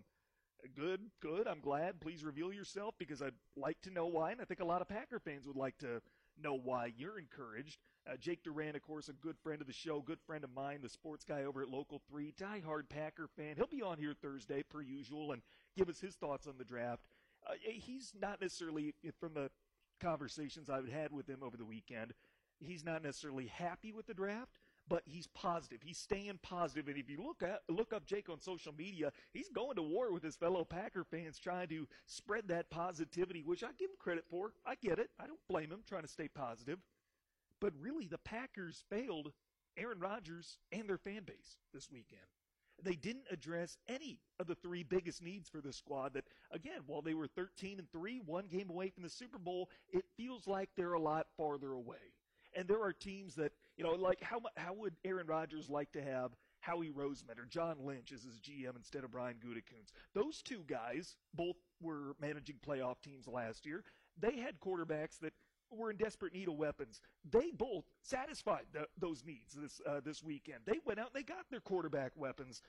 good, 0.75 1.01
good. 1.21 1.47
I'm 1.47 1.59
glad. 1.59 2.01
Please 2.01 2.23
reveal 2.23 2.51
yourself 2.51 2.95
because 2.97 3.21
I'd 3.21 3.33
like 3.55 3.79
to 3.83 3.91
know 3.91 4.07
why, 4.07 4.31
and 4.31 4.41
I 4.41 4.45
think 4.45 4.59
a 4.59 4.65
lot 4.65 4.81
of 4.81 4.89
Packer 4.89 5.19
fans 5.19 5.45
would 5.45 5.55
like 5.55 5.77
to 5.79 6.01
know 6.41 6.57
why 6.57 6.93
you're 6.97 7.19
encouraged. 7.19 7.77
Uh, 8.09 8.15
Jake 8.17 8.43
Duran, 8.43 8.75
of 8.75 8.81
course, 8.81 9.09
a 9.09 9.13
good 9.13 9.37
friend 9.43 9.61
of 9.61 9.67
the 9.67 9.73
show, 9.73 10.01
good 10.01 10.19
friend 10.25 10.43
of 10.43 10.53
mine, 10.53 10.79
the 10.81 10.89
sports 10.89 11.23
guy 11.23 11.43
over 11.43 11.61
at 11.61 11.69
Local 11.69 12.01
3, 12.09 12.33
diehard 12.39 12.89
Packer 12.89 13.27
fan. 13.27 13.55
He'll 13.55 13.67
be 13.67 13.81
on 13.81 13.97
here 13.97 14.13
Thursday, 14.19 14.63
per 14.63 14.81
usual, 14.81 15.31
and 15.31 15.41
give 15.77 15.89
us 15.89 15.99
his 15.99 16.15
thoughts 16.15 16.47
on 16.47 16.55
the 16.57 16.63
draft. 16.63 17.03
Uh, 17.47 17.53
he's 17.63 18.13
not 18.19 18.41
necessarily, 18.41 18.93
from 19.19 19.33
the 19.33 19.49
conversations 20.01 20.69
I've 20.69 20.87
had 20.89 21.11
with 21.11 21.27
him 21.27 21.39
over 21.43 21.57
the 21.57 21.65
weekend, 21.65 22.13
he's 22.59 22.83
not 22.83 23.03
necessarily 23.03 23.47
happy 23.47 23.91
with 23.91 24.07
the 24.07 24.13
draft, 24.13 24.57
but 24.89 25.03
he's 25.05 25.27
positive. 25.27 25.79
He's 25.83 25.99
staying 25.99 26.39
positive. 26.41 26.87
And 26.87 26.97
if 26.97 27.09
you 27.09 27.23
look 27.23 27.43
at 27.43 27.61
look 27.69 27.93
up 27.93 28.05
Jake 28.05 28.29
on 28.29 28.39
social 28.39 28.73
media, 28.73 29.11
he's 29.31 29.49
going 29.49 29.75
to 29.75 29.83
war 29.83 30.11
with 30.11 30.23
his 30.23 30.35
fellow 30.35 30.65
Packer 30.65 31.03
fans, 31.03 31.39
trying 31.39 31.67
to 31.69 31.87
spread 32.07 32.47
that 32.47 32.69
positivity, 32.71 33.43
which 33.43 33.63
I 33.63 33.67
give 33.77 33.91
him 33.91 33.97
credit 33.99 34.25
for. 34.29 34.53
I 34.65 34.73
get 34.81 34.99
it. 34.99 35.11
I 35.19 35.27
don't 35.27 35.39
blame 35.47 35.71
him 35.71 35.83
trying 35.87 36.01
to 36.01 36.07
stay 36.07 36.27
positive. 36.27 36.79
But 37.61 37.73
really, 37.79 38.07
the 38.07 38.17
Packers 38.17 38.83
failed 38.89 39.31
Aaron 39.77 39.99
Rodgers 39.99 40.57
and 40.71 40.89
their 40.89 40.97
fan 40.97 41.23
base 41.25 41.57
this 41.73 41.91
weekend. 41.91 42.21
They 42.81 42.95
didn't 42.95 43.25
address 43.29 43.77
any 43.89 44.21
of 44.39 44.47
the 44.47 44.55
three 44.55 44.83
biggest 44.83 45.21
needs 45.21 45.49
for 45.49 45.59
the 45.59 45.73
squad. 45.73 46.13
That 46.13 46.23
again, 46.51 46.81
while 46.87 47.01
they 47.01 47.13
were 47.13 47.27
13 47.27 47.77
and 47.77 47.91
three, 47.91 48.21
one 48.25 48.47
game 48.47 48.69
away 48.69 48.89
from 48.89 49.03
the 49.03 49.09
Super 49.09 49.37
Bowl, 49.37 49.69
it 49.91 50.05
feels 50.15 50.47
like 50.47 50.69
they're 50.75 50.93
a 50.93 50.99
lot 50.99 51.27
farther 51.37 51.73
away. 51.73 52.13
And 52.55 52.67
there 52.67 52.81
are 52.81 52.93
teams 52.93 53.35
that 53.35 53.51
you 53.79 53.85
know, 53.85 53.93
like 53.93 54.21
how 54.21 54.41
how 54.57 54.73
would 54.73 54.93
Aaron 55.05 55.25
Rodgers 55.25 55.69
like 55.69 55.93
to 55.93 56.01
have 56.01 56.35
Howie 56.59 56.89
Roseman 56.89 57.39
or 57.39 57.45
John 57.45 57.77
Lynch 57.79 58.11
as 58.11 58.23
his 58.23 58.37
GM 58.41 58.75
instead 58.75 59.05
of 59.05 59.11
Brian 59.11 59.37
Gutekunst? 59.37 59.93
Those 60.13 60.41
two 60.41 60.65
guys 60.67 61.15
both 61.33 61.55
were 61.81 62.13
managing 62.19 62.57
playoff 62.67 63.01
teams 63.01 63.25
last 63.25 63.65
year. 63.65 63.85
They 64.19 64.35
had 64.35 64.59
quarterbacks 64.59 65.17
that 65.21 65.31
were 65.71 65.91
in 65.91 65.95
desperate 65.95 66.33
need 66.33 66.49
of 66.49 66.55
weapons. 66.55 66.99
They 67.31 67.51
both 67.57 67.85
satisfied 68.01 68.65
the, 68.73 68.85
those 68.97 69.23
needs 69.25 69.53
this 69.53 69.79
uh, 69.87 70.01
this 70.03 70.21
weekend. 70.21 70.59
They 70.65 70.79
went 70.85 70.99
out 70.99 71.11
and 71.13 71.15
they 71.15 71.23
got 71.23 71.45
their 71.49 71.61
quarterback 71.61 72.11
weapons. 72.17 72.61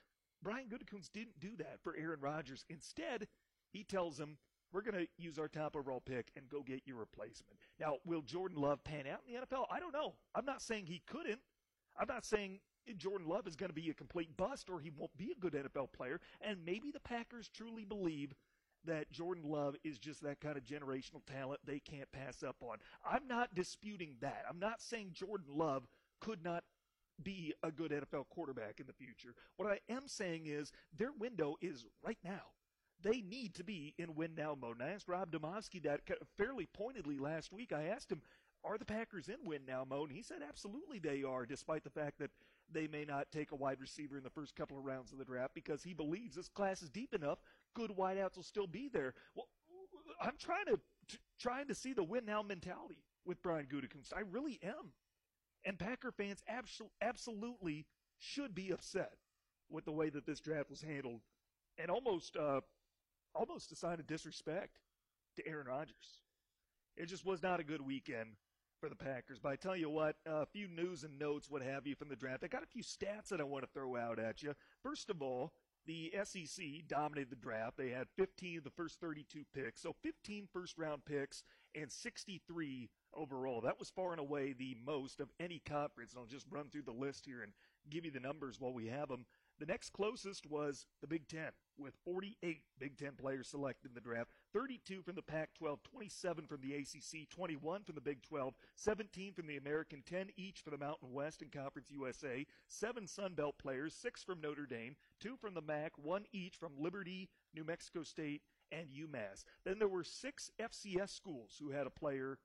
Brian 0.45 0.69
Gutekunst 0.69 1.11
didn't 1.13 1.41
do 1.41 1.57
that 1.59 1.81
for 1.83 1.97
Aaron 1.97 2.21
Rodgers. 2.21 2.65
Instead, 2.69 3.27
he 3.73 3.83
tells 3.83 4.17
him, 4.17 4.39
"We're 4.73 4.83
going 4.83 5.07
to 5.07 5.09
use 5.17 5.39
our 5.39 5.49
top 5.49 5.77
overall 5.77 6.01
pick 6.01 6.31
and 6.37 6.49
go 6.49 6.63
get 6.63 6.83
your 6.87 6.97
replacement." 6.97 7.59
Now, 7.79 7.97
will 8.05 8.23
Jordan 8.23 8.59
Love 8.59 8.83
pan 8.85 9.07
out 9.07 9.21
in 9.27 9.35
the 9.35 9.41
NFL? 9.41 9.67
I 9.71 9.81
don't 9.81 9.93
know. 9.93 10.15
I'm 10.35 10.45
not 10.45 10.63
saying 10.63 10.87
he 10.87 11.03
couldn't. 11.07 11.41
I'm 11.99 12.09
not 12.09 12.25
saying 12.25 12.61
Jordan 12.97 13.29
Love 13.29 13.47
is 13.47 13.57
going 13.57 13.71
to 13.71 13.75
be 13.75 13.91
a 13.91 13.95
complete 13.95 14.37
bust 14.37 14.71
or 14.71 14.81
he 14.81 14.91
won't 14.91 15.17
be 15.17 15.33
a 15.33 15.41
good 15.41 15.53
NFL 15.55 15.93
player. 15.93 16.21
And 16.41 16.65
maybe 16.65 16.91
the 16.91 17.01
Packers 17.01 17.49
truly 17.49 17.85
believe 17.85 18.35
that 18.85 19.11
Jordan 19.13 19.45
Love 19.45 19.77
is 19.85 19.99
just 19.99 20.23
that 20.23 20.41
kind 20.41 20.57
of 20.57 20.65
generational 20.65 21.25
talent 21.27 21.61
they 21.65 21.81
can't 21.81 22.11
pass 22.13 22.43
up 22.43 22.57
on. 22.63 22.79
I'm 23.05 23.27
not 23.29 23.55
disputing 23.55 24.17
that. 24.21 24.45
I'm 24.49 24.59
not 24.59 24.81
saying 24.81 25.11
Jordan 25.13 25.49
Love 25.55 25.87
could 26.21 26.43
not 26.43 26.65
be 27.23 27.53
a 27.63 27.71
good 27.71 27.91
NFL 27.91 28.29
quarterback 28.31 28.81
in 28.81 28.87
the 28.87 28.93
future. 28.93 29.35
What 29.57 29.69
I 29.69 29.81
am 29.93 30.09
saying 30.09 30.47
is 30.47 30.73
their 30.97 31.13
window 31.13 31.57
is 31.61 31.85
right 32.03 32.19
now. 32.25 32.53
They 33.03 33.23
need 33.23 33.55
to 33.55 33.65
be 33.65 33.95
in 33.99 34.15
win 34.15 34.35
now 34.37 34.57
mode. 34.61 34.79
And 34.81 34.89
I 34.89 34.93
asked 34.93 35.09
Rob 35.09 35.31
Demovsky 35.31 35.83
that 35.85 36.01
fairly 36.37 36.67
pointedly 36.67 37.19
last 37.19 37.53
week. 37.53 37.73
I 37.73 37.85
asked 37.85 38.13
him, 38.13 38.21
are 38.63 38.77
the 38.77 38.85
Packers 38.85 39.29
in 39.29 39.37
win 39.45 39.63
now 39.67 39.87
mode? 39.89 40.11
And 40.11 40.17
he 40.17 40.23
said 40.23 40.43
absolutely 40.47 40.99
they 40.99 41.23
are, 41.23 41.47
despite 41.47 41.83
the 41.83 41.91
fact 41.91 42.19
that 42.19 42.31
they 42.73 42.87
may 42.87 43.05
not 43.05 43.33
take 43.33 43.53
a 43.53 43.57
wide 43.57 43.81
receiver 43.81 44.17
in 44.17 44.23
the 44.23 44.31
first 44.31 44.55
couple 44.55 44.79
of 44.79 44.85
rounds 44.85 45.13
of 45.13 45.19
the 45.19 45.25
draft 45.25 45.55
because 45.55 45.83
he 45.83 45.95
believes 45.95 46.37
this 46.37 46.49
class 46.49 46.83
is 46.83 46.91
deep 46.91 47.15
enough. 47.15 47.39
Good 47.75 47.91
wideouts 47.91 48.37
will 48.37 48.43
still 48.43 48.67
be 48.67 48.89
there. 48.93 49.15
Well, 49.35 49.49
I'm 50.21 50.37
trying 50.39 50.67
to, 50.67 50.79
to 51.09 51.19
trying 51.39 51.69
to 51.69 51.75
see 51.75 51.95
the 51.95 52.05
win 52.05 52.27
now 52.27 52.43
mentality 52.43 53.03
with 53.25 53.43
Brian 53.43 53.67
Gutekunst. 53.67 54.15
I 54.15 54.21
really 54.31 54.59
am. 54.63 54.93
And 55.65 55.79
Packer 55.79 56.11
fans 56.11 56.43
abso- 56.51 56.91
absolutely 57.01 57.87
should 58.19 58.55
be 58.55 58.71
upset 58.71 59.13
with 59.71 59.85
the 59.85 59.93
way 59.93 60.11
that 60.11 60.27
this 60.27 60.41
draft 60.41 60.71
was 60.71 60.83
handled, 60.83 61.21
and 61.79 61.91
almost 61.91 62.37
uh, 62.37 62.61
almost 63.35 63.73
a 63.73 63.77
sign 63.77 64.01
of 64.01 64.07
disrespect 64.07 64.79
to 65.37 65.47
Aaron 65.47 65.67
Rodgers. 65.67 66.23
It 66.97 67.07
just 67.07 67.25
was 67.25 67.43
not 67.43 67.61
a 67.61 67.65
good 67.65 67.81
weekend 67.81 68.31
for 68.81 68.89
the 68.89 68.97
Packers. 68.97 69.39
But 69.39 69.53
I 69.53 69.57
tell 69.57 69.77
you 69.77 69.91
what, 69.91 70.17
a 70.27 70.47
few 70.47 70.67
news 70.67 71.05
and 71.05 71.19
notes, 71.19 71.51
what 71.51 71.63
have 71.63 71.87
you, 71.87 71.95
from 71.95 72.09
the 72.09 72.17
draft. 72.17 72.43
I 72.45 72.49
got 72.49 72.63
a 72.63 72.67
few 72.67 72.83
stats 72.83 73.29
that 73.29 73.41
I 73.41 73.45
want 73.45 73.65
to 73.65 73.71
throw 73.73 73.97
out 73.97 74.19
at 74.19 74.43
you. 74.43 74.55
First 74.83 75.11
of 75.11 75.23
all, 75.23 75.53
the 75.87 76.13
SEC 76.25 76.65
dominated 76.89 77.31
the 77.31 77.37
draft. 77.37 77.77
They 77.77 77.91
had 77.91 78.07
15 78.17 78.59
of 78.59 78.65
the 78.65 78.71
first 78.71 79.01
32 79.01 79.45
picks, 79.55 79.81
so 79.81 79.95
15 80.03 80.49
first 80.53 80.77
round 80.79 81.05
picks 81.05 81.43
and 81.75 81.91
63 81.91 82.91
overall. 83.15 83.61
That 83.61 83.79
was 83.79 83.91
far 83.91 84.13
and 84.13 84.21
away 84.21 84.53
the 84.53 84.77
most 84.85 85.21
of 85.21 85.31
any 85.39 85.61
conference. 85.67 86.13
And 86.13 86.21
I'll 86.21 86.27
just 86.27 86.47
run 86.51 86.69
through 86.69 86.83
the 86.83 86.93
list 86.93 87.25
here 87.25 87.43
and 87.43 87.53
give 87.89 88.05
you 88.05 88.11
the 88.11 88.21
numbers 88.21 88.61
while 88.61 88.73
we 88.73 88.89
have 88.89 89.09
them. 89.09 89.25
The 89.61 89.67
next 89.67 89.93
closest 89.93 90.47
was 90.47 90.87
the 91.03 91.07
Big 91.07 91.29
Ten, 91.29 91.51
with 91.77 91.93
48 92.03 92.63
Big 92.79 92.97
Ten 92.97 93.13
players 93.13 93.47
selected 93.47 93.91
in 93.91 93.95
the 93.95 94.01
draft 94.01 94.31
32 94.55 95.03
from 95.03 95.17
the 95.17 95.23
Pac 95.23 95.51
12, 95.53 95.83
27 95.83 96.47
from 96.47 96.63
the 96.63 96.73
ACC, 96.73 97.29
21 97.29 97.83
from 97.83 97.95
the 97.95 98.01
Big 98.01 98.23
12, 98.23 98.55
17 98.77 99.35
from 99.35 99.47
the 99.47 99.59
American, 99.59 100.03
10 100.09 100.31
each 100.39 100.61
for 100.61 100.71
the 100.71 100.79
Mountain 100.79 101.13
West 101.13 101.43
and 101.43 101.53
Conference 101.53 101.91
USA, 101.91 102.47
7 102.69 103.07
Sun 103.07 103.35
Belt 103.35 103.57
players, 103.59 103.95
6 103.95 104.25
from 104.25 104.41
Notre 104.41 104.65
Dame, 104.65 104.97
2 105.21 105.37
from 105.37 105.53
the 105.53 105.61
MAC, 105.61 105.93
1 105.99 106.25
each 106.33 106.57
from 106.57 106.73
Liberty, 106.79 107.29
New 107.55 107.65
Mexico 107.65 108.03
State, 108.03 108.41
and 108.73 108.89
UMass. 108.89 109.45
Then 109.65 109.79
there 109.79 109.89
were 109.89 110.05
6 110.05 110.51
FCS 110.59 111.11
schools 111.11 111.57
who 111.61 111.71
had 111.71 111.87
a 111.87 111.91
player 111.91 112.39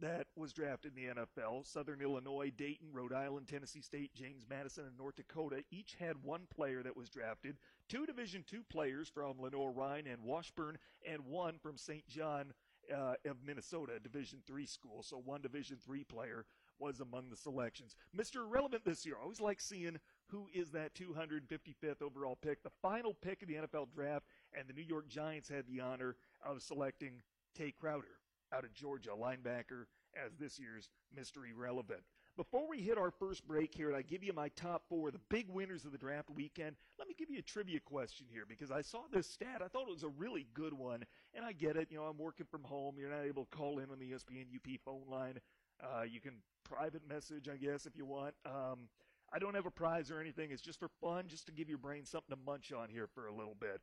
that 0.00 0.26
was 0.36 0.52
drafted 0.52 0.92
in 0.96 1.02
the 1.02 1.22
NFL. 1.22 1.66
Southern 1.66 2.00
Illinois, 2.00 2.52
Dayton, 2.56 2.88
Rhode 2.92 3.12
Island, 3.12 3.48
Tennessee 3.48 3.80
State, 3.80 4.14
James 4.14 4.44
Madison, 4.48 4.84
and 4.84 4.96
North 4.98 5.16
Dakota 5.16 5.62
each 5.70 5.94
had 5.98 6.22
one 6.22 6.42
player 6.54 6.82
that 6.82 6.96
was 6.96 7.08
drafted. 7.08 7.56
Two 7.88 8.06
Division 8.06 8.44
two 8.46 8.62
players 8.70 9.08
from 9.08 9.40
Lenoir-Rhyne 9.40 10.06
and 10.06 10.22
Washburn, 10.22 10.78
and 11.08 11.24
one 11.24 11.58
from 11.58 11.78
St. 11.78 12.06
John 12.08 12.52
uh, 12.94 13.14
of 13.24 13.36
Minnesota, 13.44 13.98
Division 14.02 14.40
three 14.46 14.66
school. 14.66 15.02
So 15.02 15.16
one 15.24 15.40
Division 15.40 15.78
three 15.84 16.04
player 16.04 16.44
was 16.78 17.00
among 17.00 17.30
the 17.30 17.36
selections. 17.36 17.96
Mr. 18.14 18.46
Irrelevant 18.46 18.84
this 18.84 19.06
year. 19.06 19.16
I 19.18 19.22
always 19.22 19.40
like 19.40 19.60
seeing 19.60 19.98
who 20.26 20.46
is 20.52 20.70
that 20.72 20.94
255th 20.94 22.02
overall 22.02 22.36
pick, 22.36 22.62
the 22.62 22.70
final 22.82 23.14
pick 23.14 23.40
of 23.42 23.48
the 23.48 23.54
NFL 23.54 23.92
draft, 23.94 24.26
and 24.56 24.68
the 24.68 24.74
New 24.74 24.82
York 24.82 25.08
Giants 25.08 25.48
had 25.48 25.66
the 25.66 25.80
honor 25.80 26.16
of 26.44 26.62
selecting 26.62 27.22
Tae 27.54 27.72
Crowder 27.72 28.18
out 28.52 28.64
of 28.64 28.72
Georgia, 28.72 29.10
linebacker, 29.10 29.86
as 30.24 30.34
this 30.38 30.58
year's 30.58 30.88
Mr. 31.18 31.48
Irrelevant. 31.50 32.00
Before 32.36 32.68
we 32.68 32.80
hit 32.80 32.98
our 32.98 33.10
first 33.10 33.46
break 33.48 33.74
here, 33.74 33.88
and 33.88 33.96
I 33.96 34.02
give 34.02 34.22
you 34.22 34.32
my 34.34 34.48
top 34.50 34.82
four, 34.90 35.10
the 35.10 35.20
big 35.30 35.48
winners 35.48 35.86
of 35.86 35.92
the 35.92 35.98
draft 35.98 36.28
weekend, 36.28 36.76
let 36.98 37.08
me 37.08 37.14
give 37.18 37.30
you 37.30 37.38
a 37.38 37.42
trivia 37.42 37.80
question 37.80 38.26
here 38.30 38.44
because 38.46 38.70
I 38.70 38.82
saw 38.82 39.04
this 39.10 39.28
stat. 39.28 39.62
I 39.64 39.68
thought 39.68 39.88
it 39.88 39.94
was 39.94 40.02
a 40.02 40.08
really 40.08 40.46
good 40.52 40.74
one, 40.74 41.04
and 41.34 41.46
I 41.46 41.52
get 41.52 41.76
it. 41.76 41.88
You 41.90 41.96
know, 41.96 42.04
I'm 42.04 42.18
working 42.18 42.46
from 42.50 42.62
home. 42.62 42.96
You're 42.98 43.10
not 43.10 43.24
able 43.24 43.46
to 43.46 43.56
call 43.56 43.78
in 43.78 43.90
on 43.90 43.98
the 43.98 44.12
ESPN 44.12 44.54
UP 44.54 44.80
phone 44.84 45.08
line. 45.10 45.40
Uh, 45.82 46.02
you 46.02 46.20
can 46.20 46.34
private 46.64 47.08
message, 47.08 47.48
I 47.48 47.56
guess, 47.56 47.86
if 47.86 47.96
you 47.96 48.04
want. 48.04 48.34
Um, 48.44 48.88
I 49.32 49.38
don't 49.38 49.54
have 49.54 49.66
a 49.66 49.70
prize 49.70 50.10
or 50.10 50.20
anything. 50.20 50.50
It's 50.50 50.62
just 50.62 50.78
for 50.78 50.90
fun, 51.00 51.24
just 51.28 51.46
to 51.46 51.52
give 51.52 51.70
your 51.70 51.78
brain 51.78 52.04
something 52.04 52.36
to 52.36 52.42
munch 52.44 52.70
on 52.70 52.90
here 52.90 53.08
for 53.14 53.28
a 53.28 53.34
little 53.34 53.56
bit. 53.58 53.80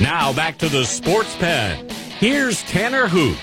Now 0.00 0.32
back 0.32 0.56
to 0.58 0.70
the 0.70 0.84
sports 0.84 1.36
pen. 1.36 1.86
Here's 2.18 2.62
Tanner 2.62 3.06
Hoot. 3.06 3.36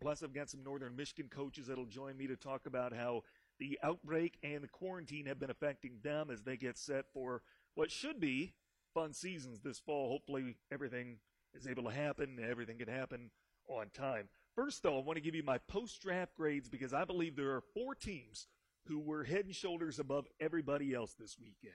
Plus, 0.00 0.22
I've 0.24 0.32
got 0.32 0.50
some 0.50 0.64
Northern 0.64 0.96
Michigan 0.96 1.28
coaches 1.30 1.68
that'll 1.68 1.84
join 1.84 2.16
me 2.16 2.26
to 2.26 2.34
talk 2.34 2.66
about 2.66 2.92
how 2.92 3.22
the 3.60 3.78
outbreak 3.82 4.38
and 4.42 4.60
the 4.60 4.66
quarantine 4.66 5.26
have 5.26 5.38
been 5.38 5.50
affecting 5.50 5.98
them 6.02 6.30
as 6.32 6.42
they 6.42 6.56
get 6.56 6.76
set 6.76 7.04
for 7.12 7.42
what 7.74 7.92
should 7.92 8.18
be 8.18 8.54
fun 8.92 9.12
seasons 9.12 9.60
this 9.60 9.78
fall. 9.78 10.08
Hopefully, 10.08 10.56
everything 10.72 11.18
is 11.54 11.66
able 11.66 11.84
to 11.84 11.90
happen. 11.90 12.38
Everything 12.48 12.78
can 12.78 12.88
happen 12.88 13.30
on 13.68 13.90
time. 13.94 14.28
First, 14.54 14.82
though, 14.82 14.98
I 14.98 15.02
want 15.02 15.16
to 15.16 15.22
give 15.22 15.34
you 15.34 15.42
my 15.42 15.58
post 15.58 16.02
draft 16.02 16.34
grades 16.36 16.68
because 16.68 16.92
I 16.92 17.04
believe 17.04 17.36
there 17.36 17.54
are 17.54 17.62
four 17.74 17.94
teams 17.94 18.48
who 18.86 18.98
were 18.98 19.24
head 19.24 19.44
and 19.44 19.54
shoulders 19.54 19.98
above 19.98 20.26
everybody 20.40 20.94
else 20.94 21.14
this 21.18 21.36
weekend 21.38 21.74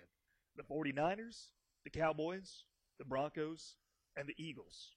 the 0.58 0.64
49ers, 0.64 1.50
the 1.84 1.90
Cowboys, 1.90 2.64
the 2.98 3.04
Broncos, 3.04 3.76
and 4.16 4.28
the 4.28 4.36
Eagles. 4.38 4.92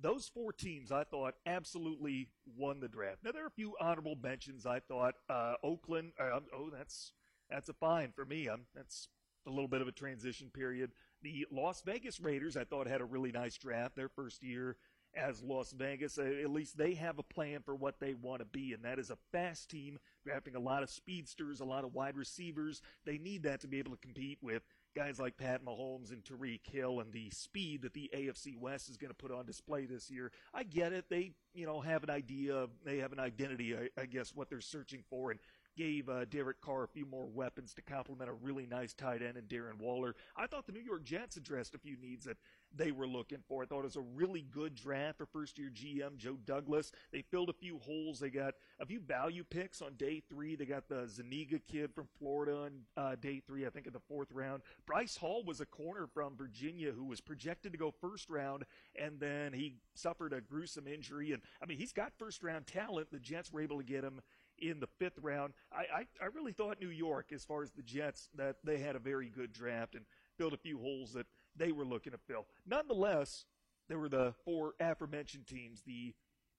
Those 0.00 0.30
four 0.32 0.52
teams 0.52 0.92
I 0.92 1.02
thought 1.02 1.34
absolutely 1.46 2.28
won 2.56 2.78
the 2.78 2.88
draft. 2.88 3.24
Now 3.24 3.32
there 3.32 3.42
are 3.42 3.48
a 3.48 3.50
few 3.50 3.74
honorable 3.80 4.16
mentions. 4.22 4.64
I 4.64 4.78
thought 4.78 5.14
uh, 5.28 5.54
Oakland. 5.64 6.12
Uh, 6.18 6.38
oh, 6.54 6.70
that's 6.70 7.12
that's 7.50 7.68
a 7.68 7.72
fine 7.72 8.12
for 8.14 8.24
me. 8.24 8.46
I'm, 8.46 8.66
that's 8.74 9.08
a 9.46 9.50
little 9.50 9.66
bit 9.66 9.80
of 9.80 9.88
a 9.88 9.92
transition 9.92 10.50
period. 10.54 10.92
The 11.22 11.46
Las 11.50 11.82
Vegas 11.82 12.20
Raiders 12.20 12.56
I 12.56 12.64
thought 12.64 12.86
had 12.86 13.00
a 13.00 13.04
really 13.04 13.32
nice 13.32 13.56
draft 13.56 13.96
their 13.96 14.08
first 14.08 14.42
year 14.42 14.76
as 15.14 15.42
Las 15.42 15.72
Vegas. 15.72 16.18
Uh, 16.18 16.22
at 16.22 16.50
least 16.50 16.76
they 16.76 16.94
have 16.94 17.18
a 17.18 17.22
plan 17.22 17.60
for 17.62 17.74
what 17.74 18.00
they 18.00 18.14
want 18.14 18.40
to 18.40 18.46
be, 18.46 18.72
and 18.72 18.84
that 18.84 18.98
is 18.98 19.10
a 19.10 19.18
fast 19.32 19.70
team, 19.70 19.98
drafting 20.24 20.54
a 20.54 20.60
lot 20.60 20.82
of 20.82 20.90
speedsters, 20.90 21.60
a 21.60 21.64
lot 21.64 21.84
of 21.84 21.94
wide 21.94 22.16
receivers. 22.16 22.80
They 23.04 23.18
need 23.18 23.42
that 23.42 23.60
to 23.60 23.68
be 23.68 23.78
able 23.78 23.92
to 23.92 23.96
compete 23.98 24.38
with 24.40 24.62
guys 24.96 25.20
like 25.20 25.36
Pat 25.36 25.64
Mahomes 25.64 26.10
and 26.10 26.24
Tyreek 26.24 26.66
Hill 26.66 27.00
and 27.00 27.12
the 27.12 27.30
speed 27.30 27.82
that 27.82 27.94
the 27.94 28.10
AFC 28.14 28.58
West 28.58 28.88
is 28.88 28.96
going 28.96 29.10
to 29.10 29.14
put 29.14 29.30
on 29.30 29.46
display 29.46 29.86
this 29.86 30.10
year. 30.10 30.32
I 30.52 30.64
get 30.64 30.92
it. 30.92 31.06
They, 31.08 31.32
you 31.54 31.66
know, 31.66 31.80
have 31.80 32.02
an 32.02 32.10
idea, 32.10 32.66
they 32.84 32.98
have 32.98 33.12
an 33.12 33.20
identity, 33.20 33.76
I, 33.76 33.88
I 34.00 34.06
guess, 34.06 34.34
what 34.34 34.50
they're 34.50 34.60
searching 34.60 35.04
for, 35.08 35.30
and 35.30 35.40
gave 35.80 36.10
uh, 36.10 36.26
Derek 36.26 36.60
Carr 36.60 36.84
a 36.84 36.88
few 36.88 37.06
more 37.06 37.24
weapons 37.24 37.72
to 37.72 37.80
complement 37.80 38.28
a 38.28 38.34
really 38.34 38.66
nice 38.66 38.92
tight 38.92 39.22
end 39.22 39.38
in 39.38 39.44
Darren 39.44 39.78
Waller. 39.78 40.14
I 40.36 40.46
thought 40.46 40.66
the 40.66 40.72
New 40.72 40.82
York 40.82 41.04
Jets 41.04 41.38
addressed 41.38 41.74
a 41.74 41.78
few 41.78 41.96
needs 41.96 42.26
that 42.26 42.36
they 42.76 42.92
were 42.92 43.06
looking 43.06 43.38
for. 43.48 43.62
I 43.62 43.66
thought 43.66 43.80
it 43.80 43.84
was 43.84 43.96
a 43.96 44.02
really 44.02 44.42
good 44.42 44.74
draft 44.74 45.16
for 45.16 45.26
first 45.26 45.58
year 45.58 45.70
GM 45.74 46.18
Joe 46.18 46.36
Douglas. 46.44 46.92
They 47.12 47.22
filled 47.22 47.48
a 47.48 47.54
few 47.54 47.78
holes. 47.78 48.20
They 48.20 48.28
got 48.28 48.54
a 48.78 48.84
few 48.84 49.00
value 49.00 49.42
picks 49.42 49.80
on 49.80 49.94
day 49.94 50.22
three. 50.28 50.54
They 50.54 50.66
got 50.66 50.86
the 50.86 51.08
Zuniga 51.08 51.58
kid 51.60 51.94
from 51.94 52.08
Florida 52.18 52.56
on 52.56 52.72
uh, 52.98 53.16
day 53.16 53.40
three, 53.46 53.66
I 53.66 53.70
think 53.70 53.86
in 53.86 53.94
the 53.94 54.00
fourth 54.00 54.32
round. 54.32 54.60
Bryce 54.84 55.16
Hall 55.16 55.42
was 55.44 55.62
a 55.62 55.66
corner 55.66 56.06
from 56.12 56.36
Virginia 56.36 56.92
who 56.92 57.06
was 57.06 57.22
projected 57.22 57.72
to 57.72 57.78
go 57.78 57.90
first 58.02 58.28
round, 58.28 58.64
and 59.00 59.18
then 59.18 59.54
he 59.54 59.76
suffered 59.94 60.34
a 60.34 60.42
gruesome 60.42 60.86
injury. 60.86 61.32
And 61.32 61.40
I 61.62 61.66
mean, 61.66 61.78
he's 61.78 61.94
got 61.94 62.12
first 62.18 62.42
round 62.42 62.66
talent. 62.66 63.10
The 63.10 63.18
Jets 63.18 63.50
were 63.50 63.62
able 63.62 63.78
to 63.78 63.84
get 63.84 64.04
him 64.04 64.20
in 64.60 64.80
the 64.80 64.88
fifth 64.98 65.18
round. 65.20 65.52
I, 65.72 66.00
I, 66.00 66.06
I 66.22 66.26
really 66.34 66.52
thought 66.52 66.80
New 66.80 66.90
York, 66.90 67.32
as 67.32 67.44
far 67.44 67.62
as 67.62 67.70
the 67.70 67.82
Jets, 67.82 68.28
that 68.36 68.56
they 68.64 68.78
had 68.78 68.96
a 68.96 69.00
very 69.00 69.28
good 69.28 69.52
draft 69.52 69.94
and 69.94 70.04
filled 70.36 70.52
a 70.52 70.58
few 70.58 70.78
holes 70.78 71.12
that 71.14 71.26
they 71.56 71.72
were 71.72 71.84
looking 71.84 72.12
to 72.12 72.18
fill. 72.18 72.46
Nonetheless, 72.66 73.44
there 73.88 73.98
were 73.98 74.08
the 74.08 74.34
four 74.44 74.74
aforementioned 74.80 75.46
teams 75.46 75.82
the 75.82 76.14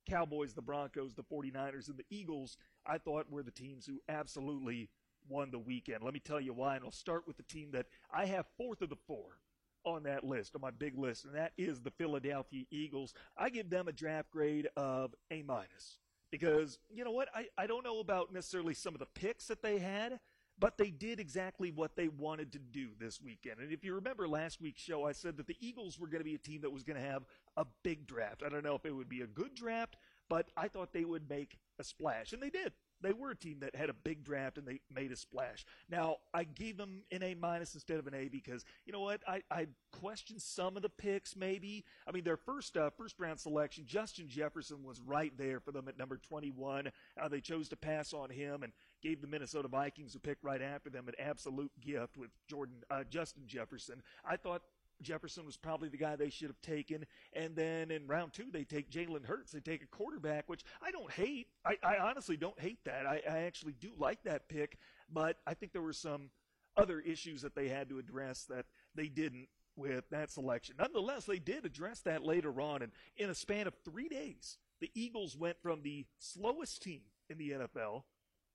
Cowboys, 0.09 0.53
the 0.53 0.61
Broncos, 0.61 1.13
the 1.13 1.23
49ers, 1.23 1.87
and 1.87 1.97
the 1.97 2.05
Eagles, 2.09 2.57
I 2.85 2.97
thought 2.97 3.29
were 3.29 3.43
the 3.43 3.51
teams 3.51 3.85
who 3.85 4.01
absolutely 4.09 4.89
won 5.29 5.51
the 5.51 5.59
weekend. 5.59 6.03
Let 6.03 6.13
me 6.13 6.19
tell 6.19 6.41
you 6.41 6.53
why, 6.53 6.75
and 6.75 6.83
I'll 6.83 6.91
start 6.91 7.27
with 7.27 7.37
the 7.37 7.43
team 7.43 7.69
that 7.73 7.85
I 8.13 8.25
have 8.25 8.45
fourth 8.57 8.81
of 8.81 8.89
the 8.89 8.97
four 9.07 9.37
on 9.83 10.03
that 10.03 10.23
list, 10.23 10.55
on 10.55 10.61
my 10.61 10.71
big 10.71 10.97
list, 10.97 11.25
and 11.25 11.35
that 11.35 11.53
is 11.57 11.81
the 11.81 11.91
Philadelphia 11.91 12.65
Eagles. 12.71 13.13
I 13.37 13.49
give 13.49 13.69
them 13.69 13.87
a 13.87 13.93
draft 13.93 14.31
grade 14.31 14.67
of 14.75 15.13
A 15.31 15.43
minus 15.43 15.99
because 16.31 16.79
you 16.89 17.03
know 17.03 17.11
what? 17.11 17.29
I, 17.35 17.47
I 17.57 17.67
don't 17.67 17.83
know 17.83 17.99
about 17.99 18.33
necessarily 18.33 18.73
some 18.73 18.93
of 18.93 18.99
the 18.99 19.05
picks 19.05 19.47
that 19.47 19.61
they 19.61 19.77
had, 19.77 20.19
but 20.57 20.77
they 20.77 20.89
did 20.89 21.19
exactly 21.19 21.71
what 21.71 21.95
they 21.95 22.07
wanted 22.07 22.51
to 22.53 22.59
do 22.59 22.89
this 22.99 23.21
weekend. 23.21 23.59
And 23.59 23.71
if 23.71 23.83
you 23.83 23.93
remember 23.95 24.27
last 24.27 24.61
week's 24.61 24.81
show, 24.81 25.05
I 25.05 25.11
said 25.11 25.37
that 25.37 25.47
the 25.47 25.57
Eagles 25.59 25.99
were 25.99 26.07
going 26.07 26.21
to 26.21 26.25
be 26.25 26.35
a 26.35 26.39
team 26.39 26.61
that 26.61 26.71
was 26.71 26.83
going 26.83 26.99
to 27.01 27.07
have 27.07 27.23
a 27.57 27.65
big 27.83 28.07
draft. 28.07 28.43
I 28.45 28.49
don't 28.49 28.63
know 28.63 28.75
if 28.75 28.85
it 28.85 28.95
would 28.95 29.09
be 29.09 29.21
a 29.21 29.27
good 29.27 29.53
draft, 29.53 29.97
but 30.29 30.49
I 30.55 30.67
thought 30.67 30.93
they 30.93 31.05
would 31.05 31.29
make 31.29 31.57
a 31.79 31.83
splash, 31.83 32.33
and 32.33 32.41
they 32.41 32.49
did 32.49 32.73
they 33.01 33.13
were 33.13 33.31
a 33.31 33.35
team 33.35 33.57
that 33.61 33.75
had 33.75 33.89
a 33.89 33.93
big 33.93 34.23
draft 34.23 34.57
and 34.57 34.67
they 34.67 34.79
made 34.93 35.11
a 35.11 35.15
splash. 35.15 35.65
Now 35.89 36.17
I 36.33 36.43
gave 36.43 36.77
them 36.77 37.03
an 37.11 37.23
A 37.23 37.35
minus 37.35 37.73
instead 37.73 37.97
of 37.97 38.07
an 38.07 38.13
A 38.13 38.27
because 38.27 38.63
you 38.85 38.93
know 38.93 39.01
what 39.01 39.21
I 39.27 39.41
I 39.51 39.67
questioned 39.91 40.41
some 40.41 40.75
of 40.75 40.83
the 40.83 40.89
picks 40.89 41.35
maybe. 41.35 41.85
I 42.07 42.11
mean 42.11 42.23
their 42.23 42.37
first 42.37 42.77
uh, 42.77 42.89
first 42.89 43.19
round 43.19 43.39
selection 43.39 43.85
Justin 43.85 44.27
Jefferson 44.27 44.83
was 44.83 44.99
right 45.01 45.33
there 45.37 45.59
for 45.59 45.71
them 45.71 45.87
at 45.87 45.97
number 45.97 46.17
21. 46.17 46.91
Uh, 47.19 47.27
they 47.27 47.41
chose 47.41 47.69
to 47.69 47.75
pass 47.75 48.13
on 48.13 48.29
him 48.29 48.63
and 48.63 48.73
gave 49.01 49.21
the 49.21 49.27
Minnesota 49.27 49.67
Vikings 49.67 50.13
who 50.13 50.19
picked 50.19 50.43
right 50.43 50.61
after 50.61 50.89
them 50.89 51.07
an 51.07 51.15
absolute 51.19 51.71
gift 51.81 52.17
with 52.17 52.29
Jordan 52.47 52.77
uh, 52.89 53.03
Justin 53.09 53.43
Jefferson. 53.47 54.01
I 54.25 54.37
thought 54.37 54.61
Jefferson 55.01 55.45
was 55.45 55.57
probably 55.57 55.89
the 55.89 55.97
guy 55.97 56.15
they 56.15 56.29
should 56.29 56.47
have 56.47 56.61
taken. 56.61 57.05
And 57.33 57.55
then 57.55 57.91
in 57.91 58.07
round 58.07 58.33
two, 58.33 58.47
they 58.51 58.63
take 58.63 58.89
Jalen 58.89 59.25
Hurts. 59.25 59.51
They 59.51 59.59
take 59.59 59.83
a 59.83 59.87
quarterback, 59.87 60.47
which 60.47 60.63
I 60.81 60.91
don't 60.91 61.11
hate. 61.11 61.47
I, 61.65 61.77
I 61.83 61.97
honestly 61.97 62.37
don't 62.37 62.59
hate 62.59 62.83
that. 62.85 63.05
I, 63.05 63.21
I 63.29 63.39
actually 63.39 63.73
do 63.73 63.91
like 63.97 64.23
that 64.23 64.47
pick, 64.49 64.77
but 65.11 65.37
I 65.45 65.53
think 65.53 65.73
there 65.73 65.81
were 65.81 65.93
some 65.93 66.29
other 66.77 66.99
issues 66.99 67.41
that 67.41 67.55
they 67.55 67.67
had 67.67 67.89
to 67.89 67.99
address 67.99 68.45
that 68.45 68.65
they 68.95 69.07
didn't 69.07 69.47
with 69.75 70.09
that 70.09 70.31
selection. 70.31 70.75
Nonetheless, 70.77 71.25
they 71.25 71.39
did 71.39 71.65
address 71.65 71.99
that 72.01 72.23
later 72.23 72.61
on. 72.61 72.81
And 72.81 72.91
in 73.17 73.29
a 73.29 73.35
span 73.35 73.67
of 73.67 73.73
three 73.85 74.07
days, 74.07 74.57
the 74.79 74.91
Eagles 74.93 75.37
went 75.37 75.61
from 75.61 75.81
the 75.81 76.05
slowest 76.19 76.81
team 76.81 77.01
in 77.29 77.37
the 77.37 77.51
NFL 77.51 78.03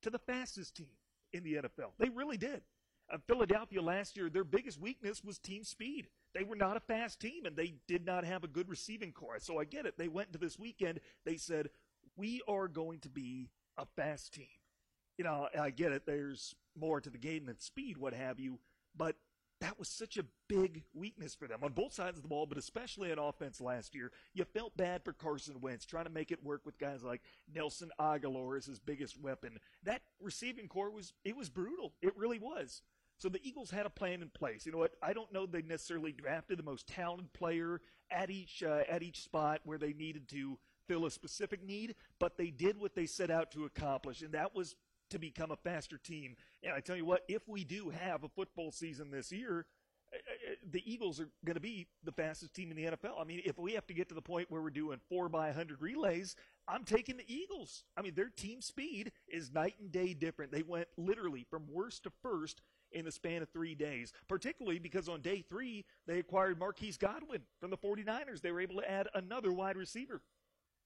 to 0.03 0.11
the 0.11 0.19
fastest 0.19 0.77
team 0.77 0.89
in 1.33 1.43
the 1.43 1.55
NFL. 1.55 1.93
They 1.99 2.09
really 2.09 2.37
did. 2.37 2.63
Uh, 3.11 3.19
Philadelphia 3.27 3.81
last 3.81 4.17
year, 4.17 4.29
their 4.29 4.45
biggest 4.45 4.81
weakness 4.81 5.23
was 5.23 5.39
team 5.39 5.63
speed. 5.65 6.09
They 6.35 6.45
were 6.45 6.57
not 6.57 6.77
a 6.77 6.81
fast 6.81 7.21
team 7.21 7.47
and 7.47 7.57
they 7.57 7.75
did 7.87 8.05
not 8.05 8.25
have 8.25 8.45
a 8.45 8.49
good 8.49 8.69
receiving 8.69 9.13
corps. 9.13 9.41
So 9.41 9.59
I 9.59 9.65
get 9.65 9.87
it. 9.87 9.97
They 9.97 10.09
went 10.09 10.29
into 10.29 10.39
this 10.39 10.59
weekend, 10.59 11.01
they 11.25 11.37
said, 11.37 11.71
we 12.17 12.43
are 12.49 12.69
going 12.69 13.01
to 13.01 13.09
be 13.09 13.51
a 13.77 13.87
fast 13.97 14.35
team. 14.35 14.47
You 15.19 15.25
know, 15.25 15.49
I 15.59 15.71
get 15.71 15.93
it. 15.93 16.05
There's 16.07 16.55
more 16.79 17.01
to 17.01 17.11
the 17.11 17.19
game 17.19 17.47
than 17.47 17.59
speed, 17.59 17.97
what 17.97 18.13
have 18.13 18.39
you. 18.39 18.59
But 18.97 19.17
that 19.61 19.79
was 19.79 19.89
such 19.89 20.19
a 20.19 20.25
big 20.49 20.83
weakness 20.93 21.35
for 21.35 21.49
them 21.49 21.61
on 21.63 21.73
both 21.73 21.95
sides 21.95 22.19
of 22.19 22.23
the 22.23 22.29
ball, 22.29 22.45
but 22.45 22.59
especially 22.59 23.11
on 23.11 23.19
offense 23.19 23.61
last 23.61 23.95
year. 23.95 24.13
You 24.35 24.45
felt 24.45 24.77
bad 24.77 25.03
for 25.03 25.13
Carson 25.13 25.61
Wentz 25.61 25.87
trying 25.87 26.05
to 26.05 26.11
make 26.11 26.31
it 26.31 26.45
work 26.45 26.61
with 26.67 26.79
guys 26.79 27.03
like 27.03 27.23
Nelson 27.53 27.91
Agholor 27.99 28.59
as 28.59 28.67
his 28.67 28.79
biggest 28.79 29.19
weapon. 29.19 29.59
That 29.83 30.03
receiving 30.21 30.69
corps 30.69 30.91
was 30.91 31.15
it 31.25 31.37
was 31.37 31.49
brutal. 31.49 31.95
It 32.03 32.17
really 32.17 32.39
was. 32.39 32.83
So 33.19 33.29
the 33.29 33.41
Eagles 33.43 33.71
had 33.71 33.87
a 33.87 33.91
plan 33.91 34.23
in 34.23 34.29
place. 34.29 34.67
You 34.67 34.73
know 34.73 34.79
what? 34.79 34.93
I 35.03 35.13
don't 35.13 35.33
know 35.33 35.47
they 35.47 35.63
necessarily 35.63 36.13
drafted 36.13 36.59
the 36.59 36.63
most 36.63 36.87
talented 36.87 37.33
player 37.33 37.81
at 38.11 38.31
each 38.31 38.63
uh, 38.63 38.83
at 38.89 39.03
each 39.03 39.23
spot 39.23 39.61
where 39.65 39.79
they 39.79 39.93
needed 39.93 40.29
to 40.29 40.59
fill 40.87 41.07
a 41.07 41.11
specific 41.11 41.65
need, 41.65 41.95
but 42.19 42.37
they 42.37 42.51
did 42.51 42.79
what 42.79 42.95
they 42.95 43.07
set 43.07 43.31
out 43.31 43.51
to 43.53 43.65
accomplish, 43.65 44.23
and 44.23 44.33
that 44.33 44.55
was 44.55 44.77
to 45.11 45.19
become 45.19 45.51
a 45.51 45.57
faster 45.57 45.99
team. 45.99 46.37
And 46.63 46.73
I 46.73 46.81
tell 46.81 46.97
you 46.97 47.05
what, 47.05 47.25
if 47.29 47.49
we 47.49 47.65
do 47.65 47.91
have 47.91 48.25
a 48.25 48.29
football 48.29 48.71
season 48.73 49.11
this 49.11 49.33
year, 49.33 49.67
uh, 50.13 50.17
uh, 50.17 50.55
the 50.71 50.83
Eagles 50.91 51.21
are 51.21 51.29
going 51.45 51.55
to 51.55 51.61
be 51.61 51.87
the 52.05 52.13
fastest 52.13 52.55
team 52.55 52.71
in 52.71 52.77
the 52.77 52.85
NFL. 52.85 53.21
I 53.21 53.25
mean, 53.25 53.41
if 53.45 53.59
we 53.59 53.73
have 53.73 53.87
to 53.87 53.95
get 53.95 54.09
to 54.09 54.15
the 54.15 54.23
point 54.23 54.51
where 54.51 54.63
we're 54.63 54.71
doing 54.71 55.01
four 55.09 55.29
by 55.29 55.47
100 55.47 55.81
relays, 55.81 56.37
I'm 56.69 56.85
taking 56.85 57.17
the 57.17 57.33
Eagles. 57.33 57.85
I 57.97 58.03
mean, 58.03 58.15
their 58.15 58.31
team 58.31 58.61
speed 58.61 59.13
is 59.29 59.53
night 59.53 59.75
and 59.81 59.91
day 59.91 60.15
different. 60.15 60.53
They 60.53 60.63
went 60.63 60.89
literally 60.97 61.47
from 61.49 61.67
worst 61.71 62.05
to 62.05 62.11
first 62.23 62.61
in 62.97 63.05
the 63.05 63.13
span 63.13 63.43
of 63.43 63.51
three 63.51 63.75
days, 63.75 64.13
particularly 64.27 64.79
because 64.79 65.09
on 65.09 65.21
day 65.21 65.45
three, 65.49 65.85
they 66.07 66.19
acquired 66.19 66.59
Marquise 66.59 66.97
Goodwin 66.97 67.43
from 67.61 67.71
the 67.71 67.77
49ers. 67.77 68.41
They 68.41 68.51
were 68.51 68.61
able 68.61 68.77
to 68.77 68.91
add 68.91 69.07
another 69.15 69.53
wide 69.53 69.77
receiver. 69.77 70.23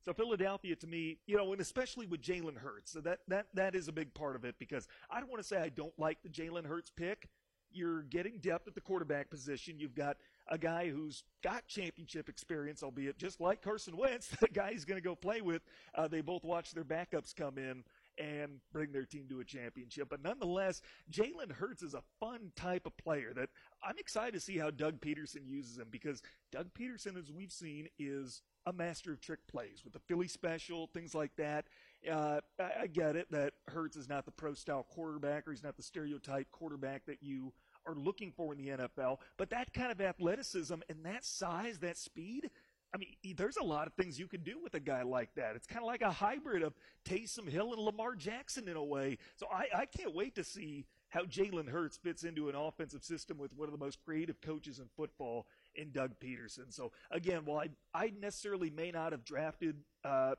So 0.05 0.13
Philadelphia, 0.13 0.75
to 0.77 0.87
me, 0.87 1.19
you 1.27 1.37
know, 1.37 1.53
and 1.53 1.61
especially 1.61 2.07
with 2.07 2.21
Jalen 2.21 2.57
Hurts, 2.57 2.93
so 2.93 3.01
that 3.03 3.21
that 3.29 3.47
that 3.55 3.75
is 3.75 3.87
a 3.87 3.93
big 3.93 4.13
part 4.15 4.35
of 4.35 4.45
it 4.45 4.57
because 4.59 4.89
I 5.11 5.21
don't 5.21 5.31
want 5.31 5.43
to 5.43 5.47
say 5.47 5.59
I 5.59 5.69
don't 5.69 5.97
like 5.99 6.23
the 6.23 6.29
Jalen 6.29 6.67
Hurts 6.67 6.91
pick. 6.91 7.29
You're 7.73 8.03
getting 8.03 8.39
depth 8.39 8.67
at 8.67 8.75
the 8.75 8.81
quarterback 8.81 9.31
position. 9.31 9.79
You've 9.79 9.95
got 9.95 10.17
a 10.49 10.59
guy 10.59 10.91
who's 10.91 11.23
got 11.45 11.69
championship 11.69 12.29
experience, 12.29 12.83
albeit 12.83 13.19
just 13.19 13.41
like 13.41 13.63
Carson 13.63 13.97
Wentz, 13.97 14.29
the 14.41 14.49
guy 14.49 14.73
he's 14.73 14.85
going 14.85 15.01
to 15.01 15.07
go 15.07 15.15
play 15.15 15.41
with. 15.41 15.63
Uh, 15.95 16.09
they 16.09 16.23
both 16.23 16.43
watch 16.43 16.73
their 16.73 16.83
backups 16.83 17.37
come 17.37 17.59
in 17.59 17.85
and 18.21 18.61
bring 18.73 18.93
their 18.93 19.05
team 19.05 19.27
to 19.31 19.41
a 19.41 19.45
championship. 19.45 20.09
But 20.11 20.23
nonetheless, 20.23 20.83
Jalen 21.11 21.53
Hurts 21.53 21.83
is 21.83 21.95
a 21.95 22.03
fun 22.21 22.53
type 22.55 22.87
of 22.87 22.97
player 22.99 23.33
that 23.35 23.49
I'm 23.83 23.99
excited 23.99 24.35
to 24.35 24.41
see 24.41 24.59
how 24.59 24.71
Doug 24.71 25.01
Pederson 25.01 25.49
uses 25.49 25.79
him 25.79 25.89
because 25.91 26.23
Doug 26.53 26.69
Pederson, 26.79 27.19
as 27.19 27.33
we've 27.33 27.53
seen, 27.53 27.89
is 27.99 28.43
a 28.67 28.73
master 28.73 29.13
of 29.13 29.21
trick 29.21 29.41
plays 29.49 29.81
with 29.85 29.95
the 29.95 29.99
Philly 30.01 30.29
special, 30.29 30.89
things 30.93 31.15
like 31.15 31.35
that. 31.37 31.65
Uh, 32.11 32.41
I, 32.59 32.83
I 32.83 32.87
get 32.87 33.17
it 33.17 33.31
that 33.31 33.55
Hurts 33.69 33.97
is 33.97 34.09
not 34.09 34.27
the 34.27 34.33
pro 34.33 34.53
style 34.53 34.87
quarterback 34.89 35.49
or 35.49 35.53
he's 35.53 35.63
not 35.63 35.77
the 35.77 35.83
stereotype 35.83 36.51
quarterback 36.51 37.07
that 37.07 37.23
you 37.23 37.53
are 37.87 37.95
looking 37.95 38.33
for 38.33 38.53
in 38.53 38.59
the 38.59 38.69
NFL, 38.69 39.19
but 39.39 39.51
that 39.51 39.73
kind 39.73 39.91
of 39.91 40.01
athleticism 40.01 40.75
and 40.89 41.05
that 41.05 41.25
size, 41.25 41.79
that 41.79 41.97
speed, 41.97 42.51
I 42.93 42.99
mean, 42.99 43.37
there's 43.37 43.57
a 43.57 43.65
lot 43.65 43.87
of 43.87 43.95
things 43.95 44.19
you 44.19 44.27
can 44.27 44.43
do 44.43 44.59
with 44.61 44.75
a 44.75 44.81
guy 44.81 45.03
like 45.03 45.35
that. 45.37 45.55
It's 45.55 45.67
kind 45.67 45.81
of 45.81 45.87
like 45.87 46.03
a 46.03 46.11
hybrid 46.11 46.63
of 46.63 46.75
Taysom 47.05 47.49
Hill 47.49 47.73
and 47.73 47.81
Lamar 47.81 48.17
Jackson 48.17 48.67
in 48.67 48.77
a 48.77 48.85
way. 48.85 49.19
So 49.37 49.47
I, 49.53 49.67
I 49.83 49.87
can't 49.87 50.15
wait 50.15 50.35
to 50.35 50.45
see 50.45 50.87
how 51.11 51.23
Jalen 51.23 51.69
Hurts 51.69 51.97
fits 51.97 52.25
into 52.25 52.49
an 52.49 52.57
offensive 52.57 53.05
system 53.05 53.39
with 53.39 53.53
one 53.55 53.69
of 53.69 53.73
the 53.73 53.85
most 53.85 53.99
creative 54.05 54.41
coaches 54.41 54.81
in 54.81 54.87
football 54.97 55.47
in 55.75 55.93
Doug 55.93 56.13
Pederson. 56.21 56.73
So 56.73 56.91
again, 57.13 57.43
while 57.45 57.59
I, 57.61 57.69
I 57.95 58.13
necessarily 58.21 58.71
may 58.71 58.91
not 58.91 59.13
have 59.13 59.25
drafted 59.25 59.77
uh, 60.05 60.35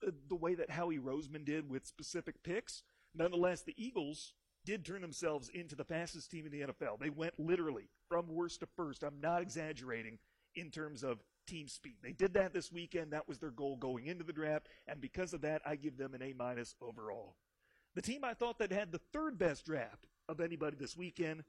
the, 0.00 0.14
the 0.28 0.34
way 0.34 0.54
that 0.54 0.70
Howie 0.70 0.98
Roseman 0.98 1.44
did 1.44 1.68
with 1.68 1.86
specific 1.86 2.42
picks. 2.42 2.82
Nonetheless, 3.14 3.62
the 3.62 3.74
Eagles 3.76 4.32
did 4.64 4.84
turn 4.84 5.00
themselves 5.00 5.48
into 5.54 5.76
the 5.76 5.84
fastest 5.84 6.30
team 6.30 6.46
in 6.46 6.52
the 6.52 6.60
NFL. 6.72 6.98
They 7.00 7.10
went 7.10 7.38
literally 7.38 7.88
from 8.08 8.28
worst 8.28 8.60
to 8.60 8.66
first. 8.76 9.02
I'm 9.02 9.20
not 9.20 9.42
exaggerating 9.42 10.18
in 10.54 10.70
terms 10.70 11.04
of 11.04 11.22
team 11.46 11.68
speed. 11.68 11.96
They 12.02 12.12
did 12.12 12.34
that 12.34 12.52
this 12.52 12.72
weekend. 12.72 13.12
That 13.12 13.28
was 13.28 13.38
their 13.38 13.50
goal 13.50 13.76
going 13.76 14.06
into 14.06 14.24
the 14.24 14.32
draft, 14.32 14.68
and 14.86 15.00
because 15.00 15.32
of 15.32 15.42
that, 15.42 15.62
I 15.64 15.76
give 15.76 15.96
them 15.96 16.14
an 16.14 16.22
A 16.22 16.32
minus 16.32 16.74
overall. 16.80 17.36
The 17.94 18.02
team 18.02 18.24
I 18.24 18.34
thought 18.34 18.58
that 18.58 18.72
had 18.72 18.92
the 18.92 19.00
third 19.12 19.38
best 19.38 19.64
draft 19.64 20.06
of 20.28 20.40
anybody 20.40 20.76
this 20.78 20.96
weekend 20.96 21.44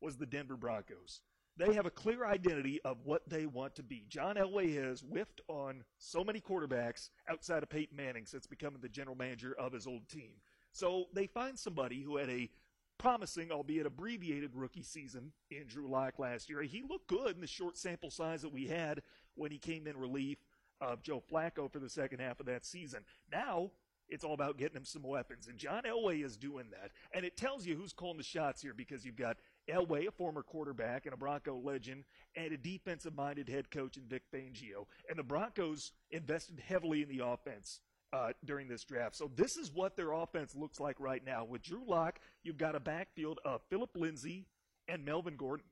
was 0.00 0.16
the 0.16 0.26
Denver 0.26 0.56
Broncos. 0.56 1.20
They 1.56 1.74
have 1.74 1.86
a 1.86 1.90
clear 1.90 2.24
identity 2.24 2.80
of 2.82 3.04
what 3.04 3.28
they 3.28 3.46
want 3.46 3.76
to 3.76 3.82
be. 3.82 4.06
John 4.08 4.36
Elway 4.36 4.74
has 4.82 5.00
whiffed 5.02 5.42
on 5.48 5.84
so 5.98 6.24
many 6.24 6.40
quarterbacks 6.40 7.10
outside 7.28 7.62
of 7.62 7.68
Peyton 7.68 7.96
Manning 7.96 8.24
since 8.24 8.46
becoming 8.46 8.80
the 8.80 8.88
general 8.88 9.16
manager 9.16 9.54
of 9.58 9.72
his 9.72 9.86
old 9.86 10.08
team. 10.08 10.32
So 10.72 11.04
they 11.12 11.26
find 11.26 11.58
somebody 11.58 12.00
who 12.00 12.16
had 12.16 12.30
a 12.30 12.48
promising, 12.96 13.50
albeit 13.50 13.84
abbreviated, 13.84 14.52
rookie 14.54 14.82
season 14.82 15.32
in 15.50 15.66
Drew 15.66 15.88
Lock 15.88 16.18
last 16.18 16.48
year. 16.48 16.62
He 16.62 16.82
looked 16.88 17.08
good 17.08 17.34
in 17.34 17.40
the 17.40 17.46
short 17.46 17.76
sample 17.76 18.10
size 18.10 18.42
that 18.42 18.52
we 18.52 18.66
had 18.66 19.02
when 19.34 19.50
he 19.50 19.58
came 19.58 19.86
in 19.86 19.96
relief 19.96 20.38
of 20.80 21.02
Joe 21.02 21.22
Flacco 21.30 21.70
for 21.70 21.78
the 21.78 21.88
second 21.88 22.20
half 22.20 22.40
of 22.40 22.46
that 22.46 22.64
season. 22.64 23.04
Now 23.30 23.70
it's 24.08 24.24
all 24.24 24.34
about 24.34 24.58
getting 24.58 24.76
him 24.76 24.84
some 24.84 25.02
weapons, 25.02 25.46
and 25.46 25.58
John 25.58 25.84
Elway 25.84 26.24
is 26.24 26.36
doing 26.36 26.66
that. 26.70 26.90
And 27.14 27.24
it 27.24 27.36
tells 27.36 27.64
you 27.64 27.76
who's 27.76 27.92
calling 27.92 28.18
the 28.18 28.22
shots 28.22 28.60
here 28.60 28.74
because 28.74 29.04
you've 29.04 29.16
got 29.16 29.38
Elway, 29.70 30.06
a 30.06 30.10
former 30.10 30.42
quarterback 30.42 31.06
and 31.06 31.14
a 31.14 31.16
Bronco 31.16 31.56
legend, 31.56 32.04
and 32.36 32.52
a 32.52 32.58
defensive-minded 32.58 33.48
head 33.48 33.70
coach 33.70 33.96
in 33.96 34.02
Vic 34.04 34.22
Fangio. 34.34 34.86
And 35.08 35.18
the 35.18 35.22
Broncos 35.22 35.92
invested 36.10 36.60
heavily 36.60 37.02
in 37.02 37.08
the 37.08 37.24
offense 37.24 37.80
uh, 38.12 38.32
during 38.44 38.68
this 38.68 38.84
draft. 38.84 39.16
So 39.16 39.30
this 39.34 39.56
is 39.56 39.70
what 39.72 39.96
their 39.96 40.12
offense 40.12 40.54
looks 40.54 40.78
like 40.78 41.00
right 41.00 41.24
now. 41.24 41.44
With 41.44 41.62
Drew 41.62 41.84
Lock, 41.86 42.20
you've 42.42 42.58
got 42.58 42.74
a 42.74 42.80
backfield 42.80 43.38
of 43.44 43.62
Philip 43.70 43.90
Lindsay 43.94 44.46
and 44.88 45.04
Melvin 45.04 45.36
Gordon. 45.36 45.66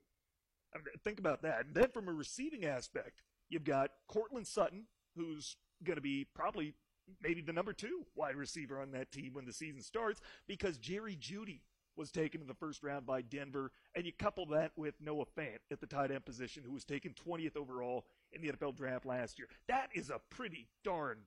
I 0.73 0.77
mean, 0.77 0.85
think 1.03 1.19
about 1.19 1.43
that. 1.43 1.65
And 1.65 1.75
then 1.75 1.89
from 1.89 2.07
a 2.07 2.13
receiving 2.13 2.65
aspect, 2.65 3.21
you've 3.51 3.63
got 3.63 3.91
Courtland 4.07 4.47
Sutton, 4.47 4.85
who's 5.15 5.55
going 5.83 5.97
to 5.97 6.01
be 6.01 6.25
probably 6.33 6.73
maybe 7.21 7.41
the 7.41 7.53
number 7.53 7.73
two 7.73 8.05
wide 8.15 8.35
receiver 8.35 8.79
on 8.79 8.91
that 8.91 9.11
team 9.11 9.33
when 9.33 9.45
the 9.45 9.53
season 9.53 9.81
starts 9.81 10.21
because 10.47 10.77
Jerry 10.77 11.17
Jeudy 11.19 11.61
was 11.97 12.11
taken 12.11 12.39
in 12.41 12.47
the 12.47 12.53
first 12.53 12.83
round 12.83 13.05
by 13.05 13.21
Denver, 13.21 13.71
and 13.95 14.05
you 14.05 14.13
couple 14.13 14.45
that 14.47 14.71
with 14.77 14.95
Noah 15.01 15.25
Fant 15.37 15.59
at 15.69 15.81
the 15.81 15.87
tight 15.87 16.09
end 16.09 16.25
position, 16.25 16.63
who 16.65 16.71
was 16.71 16.85
taken 16.85 17.13
20th 17.13 17.57
overall 17.57 18.05
in 18.31 18.41
the 18.41 18.51
NFL 18.51 18.75
draft 18.75 19.05
last 19.05 19.37
year. 19.37 19.49
That 19.67 19.89
is 19.93 20.09
a 20.09 20.21
pretty 20.29 20.69
darn 20.85 21.19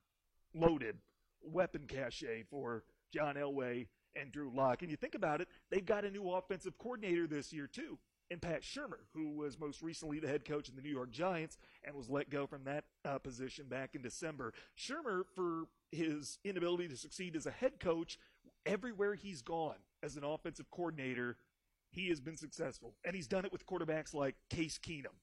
loaded 0.55 0.97
weapon 1.43 1.83
cache 1.87 2.25
for 2.51 2.85
John 3.13 3.35
Elway 3.35 3.89
and 4.17 4.33
Drew 4.33 4.51
Lock. 4.55 4.81
And 4.81 4.91
you 4.91 4.97
think 4.97 5.15
about 5.15 5.41
it, 5.41 5.49
they've 5.71 5.85
got 5.85 6.05
a 6.05 6.11
new 6.11 6.31
offensive 6.31 6.79
coordinator 6.79 7.27
this 7.27 7.53
year, 7.53 7.67
too, 7.67 7.99
in 8.31 8.41
Pat 8.41 8.63
Shurmur, 8.63 9.01
who 9.13 9.31
was 9.31 9.59
most 9.59 9.83
recently 9.83 10.19
the 10.19 10.29
head 10.29 10.45
coach 10.45 10.69
in 10.69 10.77
the 10.77 10.83
New 10.83 10.91
York 10.91 11.11
Giants 11.11 11.59
and 11.85 11.95
was 11.95 12.09
let 12.09 12.31
go 12.31 12.47
from 12.47 12.65
that 12.65 12.85
uh, 13.05 13.19
position 13.19 13.67
back 13.69 13.95
in 13.95 14.03
December. 14.03 14.53
Shurmur, 14.77 15.25
for 15.35 15.65
his 15.93 16.39
inability 16.45 16.89
to 16.89 16.97
succeed 16.97 17.37
as 17.37 17.47
a 17.47 17.51
head 17.51 17.81
coach, 17.81 18.19
everywhere 18.67 19.15
he's 19.15 19.43
gone 19.43 19.77
as 20.03 20.17
an 20.17 20.25
offensive 20.25 20.71
coordinator, 20.71 21.37
he 21.91 22.09
has 22.09 22.21
been 22.21 22.37
successful. 22.37 22.95
And 23.05 23.15
he's 23.15 23.29
done 23.29 23.45
it 23.45 23.53
with 23.53 23.67
quarterbacks 23.67 24.15
like 24.15 24.37
Case 24.49 24.79
Keenum 24.79 25.15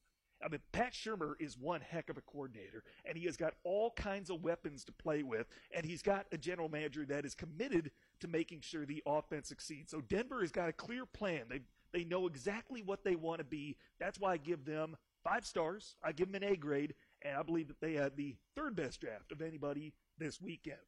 I 0.44 0.48
mean, 0.48 0.60
Pat 0.72 0.92
Shurmur 0.92 1.34
is 1.38 1.56
one 1.56 1.80
heck 1.80 2.10
of 2.10 2.16
a 2.16 2.20
coordinator, 2.20 2.82
and 3.04 3.16
he 3.16 3.24
has 3.26 3.36
got 3.36 3.54
all 3.64 3.92
kinds 3.92 4.30
of 4.30 4.42
weapons 4.42 4.84
to 4.84 4.92
play 4.92 5.22
with, 5.22 5.46
and 5.74 5.86
he's 5.86 6.02
got 6.02 6.26
a 6.32 6.38
general 6.38 6.68
manager 6.68 7.04
that 7.06 7.24
is 7.24 7.34
committed 7.34 7.90
to 8.20 8.28
making 8.28 8.60
sure 8.60 8.84
the 8.84 9.02
offense 9.06 9.48
succeeds. 9.48 9.90
So 9.90 10.00
Denver 10.00 10.40
has 10.40 10.50
got 10.50 10.68
a 10.68 10.72
clear 10.72 11.06
plan. 11.06 11.42
They 11.48 11.60
they 11.92 12.04
know 12.04 12.26
exactly 12.26 12.82
what 12.82 13.04
they 13.04 13.16
want 13.16 13.38
to 13.38 13.44
be. 13.44 13.76
That's 13.98 14.18
why 14.18 14.32
I 14.32 14.36
give 14.36 14.64
them 14.64 14.96
five 15.24 15.44
stars. 15.44 15.96
I 16.02 16.12
give 16.12 16.30
them 16.30 16.42
an 16.42 16.48
A 16.48 16.56
grade, 16.56 16.94
and 17.22 17.36
I 17.36 17.42
believe 17.42 17.68
that 17.68 17.80
they 17.80 17.94
had 17.94 18.16
the 18.16 18.36
third 18.56 18.76
best 18.76 19.00
draft 19.00 19.32
of 19.32 19.42
anybody 19.42 19.92
this 20.18 20.40
weekend. 20.40 20.78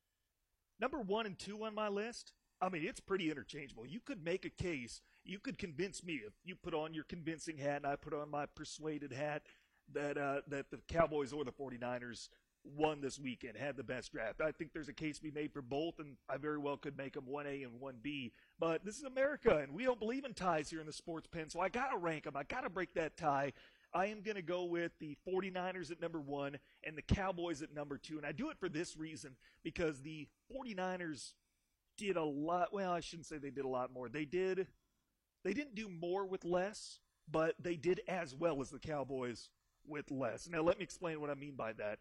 Number 0.80 1.00
one 1.00 1.26
and 1.26 1.38
two 1.38 1.64
on 1.64 1.74
my 1.74 1.88
list. 1.88 2.32
I 2.60 2.68
mean, 2.68 2.84
it's 2.84 3.00
pretty 3.00 3.30
interchangeable. 3.30 3.86
You 3.86 4.00
could 4.00 4.24
make 4.24 4.44
a 4.44 4.50
case 4.50 5.00
you 5.24 5.38
could 5.38 5.58
convince 5.58 6.04
me 6.04 6.20
if 6.26 6.34
you 6.44 6.54
put 6.54 6.74
on 6.74 6.94
your 6.94 7.04
convincing 7.04 7.56
hat 7.56 7.76
and 7.76 7.86
I 7.86 7.96
put 7.96 8.14
on 8.14 8.30
my 8.30 8.46
persuaded 8.46 9.12
hat 9.12 9.42
that 9.92 10.16
uh, 10.16 10.40
that 10.48 10.70
the 10.70 10.78
Cowboys 10.88 11.32
or 11.32 11.44
the 11.44 11.52
49ers 11.52 12.28
won 12.64 13.00
this 13.00 13.18
weekend, 13.18 13.56
had 13.56 13.76
the 13.76 13.82
best 13.82 14.12
draft. 14.12 14.40
I 14.40 14.52
think 14.52 14.72
there's 14.72 14.88
a 14.88 14.94
case 14.94 15.18
to 15.18 15.22
be 15.22 15.30
made 15.30 15.52
for 15.52 15.62
both, 15.62 15.98
and 15.98 16.16
I 16.28 16.36
very 16.36 16.58
well 16.58 16.76
could 16.76 16.96
make 16.96 17.14
them 17.14 17.24
1A 17.30 17.64
and 17.64 17.80
1B. 17.80 18.32
But 18.58 18.84
this 18.84 18.96
is 18.96 19.04
America, 19.04 19.58
and 19.58 19.74
we 19.74 19.84
don't 19.84 19.98
believe 19.98 20.24
in 20.24 20.34
ties 20.34 20.70
here 20.70 20.80
in 20.80 20.86
the 20.86 20.92
sports 20.92 21.26
pen, 21.26 21.50
so 21.50 21.60
I 21.60 21.68
got 21.68 21.88
to 21.88 21.98
rank 21.98 22.24
them. 22.24 22.36
I 22.36 22.44
got 22.44 22.62
to 22.62 22.70
break 22.70 22.94
that 22.94 23.16
tie. 23.16 23.52
I 23.92 24.06
am 24.06 24.22
going 24.22 24.36
to 24.36 24.42
go 24.42 24.64
with 24.64 24.92
the 24.98 25.16
49ers 25.28 25.92
at 25.92 26.00
number 26.00 26.20
one 26.20 26.58
and 26.82 26.96
the 26.96 27.02
Cowboys 27.02 27.62
at 27.62 27.72
number 27.72 27.96
two. 27.96 28.16
And 28.16 28.26
I 28.26 28.32
do 28.32 28.50
it 28.50 28.58
for 28.58 28.68
this 28.68 28.96
reason 28.96 29.36
because 29.62 30.00
the 30.00 30.26
49ers 30.52 31.34
did 31.96 32.16
a 32.16 32.24
lot. 32.24 32.72
Well, 32.72 32.90
I 32.90 32.98
shouldn't 32.98 33.26
say 33.26 33.38
they 33.38 33.50
did 33.50 33.64
a 33.64 33.68
lot 33.68 33.92
more. 33.92 34.08
They 34.08 34.24
did 34.24 34.66
they 35.44 35.52
didn't 35.52 35.74
do 35.74 35.88
more 35.88 36.26
with 36.26 36.44
less, 36.44 36.98
but 37.30 37.54
they 37.60 37.76
did 37.76 38.00
as 38.08 38.34
well 38.34 38.60
as 38.60 38.70
the 38.70 38.78
Cowboys 38.78 39.50
with 39.86 40.10
less. 40.10 40.48
Now, 40.48 40.62
let 40.62 40.78
me 40.78 40.84
explain 40.84 41.20
what 41.20 41.30
I 41.30 41.34
mean 41.34 41.54
by 41.54 41.74
that. 41.74 41.98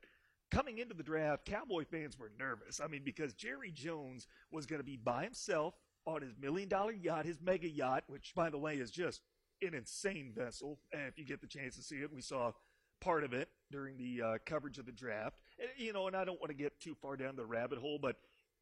Coming 0.53 0.77
into 0.77 0.93
the 0.93 1.01
draft, 1.01 1.45
Cowboy 1.45 1.83
fans 1.83 2.19
were 2.19 2.31
nervous. 2.39 2.79
I 2.79 2.85
mean, 2.85 3.01
because 3.03 3.33
Jerry 3.33 3.71
Jones 3.71 4.27
was 4.51 4.67
going 4.67 4.79
to 4.79 4.85
be 4.85 4.97
by 4.97 5.23
himself 5.23 5.73
on 6.05 6.21
his 6.21 6.35
million 6.39 6.69
dollar 6.69 6.91
yacht, 6.91 7.25
his 7.25 7.41
mega 7.41 7.67
yacht, 7.67 8.03
which, 8.05 8.33
by 8.35 8.51
the 8.51 8.59
way, 8.59 8.75
is 8.75 8.91
just 8.91 9.21
an 9.63 9.73
insane 9.73 10.31
vessel. 10.35 10.77
And 10.91 11.03
if 11.07 11.17
you 11.17 11.25
get 11.25 11.41
the 11.41 11.47
chance 11.47 11.75
to 11.77 11.81
see 11.81 11.95
it, 11.95 12.13
we 12.13 12.21
saw 12.21 12.51
part 13.01 13.23
of 13.23 13.33
it 13.33 13.49
during 13.71 13.97
the 13.97 14.21
uh, 14.21 14.37
coverage 14.45 14.77
of 14.77 14.85
the 14.85 14.91
draft. 14.91 15.39
And, 15.59 15.69
you 15.75 15.91
know, 15.91 16.05
and 16.05 16.15
I 16.15 16.23
don't 16.23 16.39
want 16.39 16.51
to 16.51 16.57
get 16.57 16.79
too 16.79 16.95
far 17.01 17.17
down 17.17 17.35
the 17.35 17.45
rabbit 17.45 17.79
hole, 17.79 17.97
but 17.99 18.17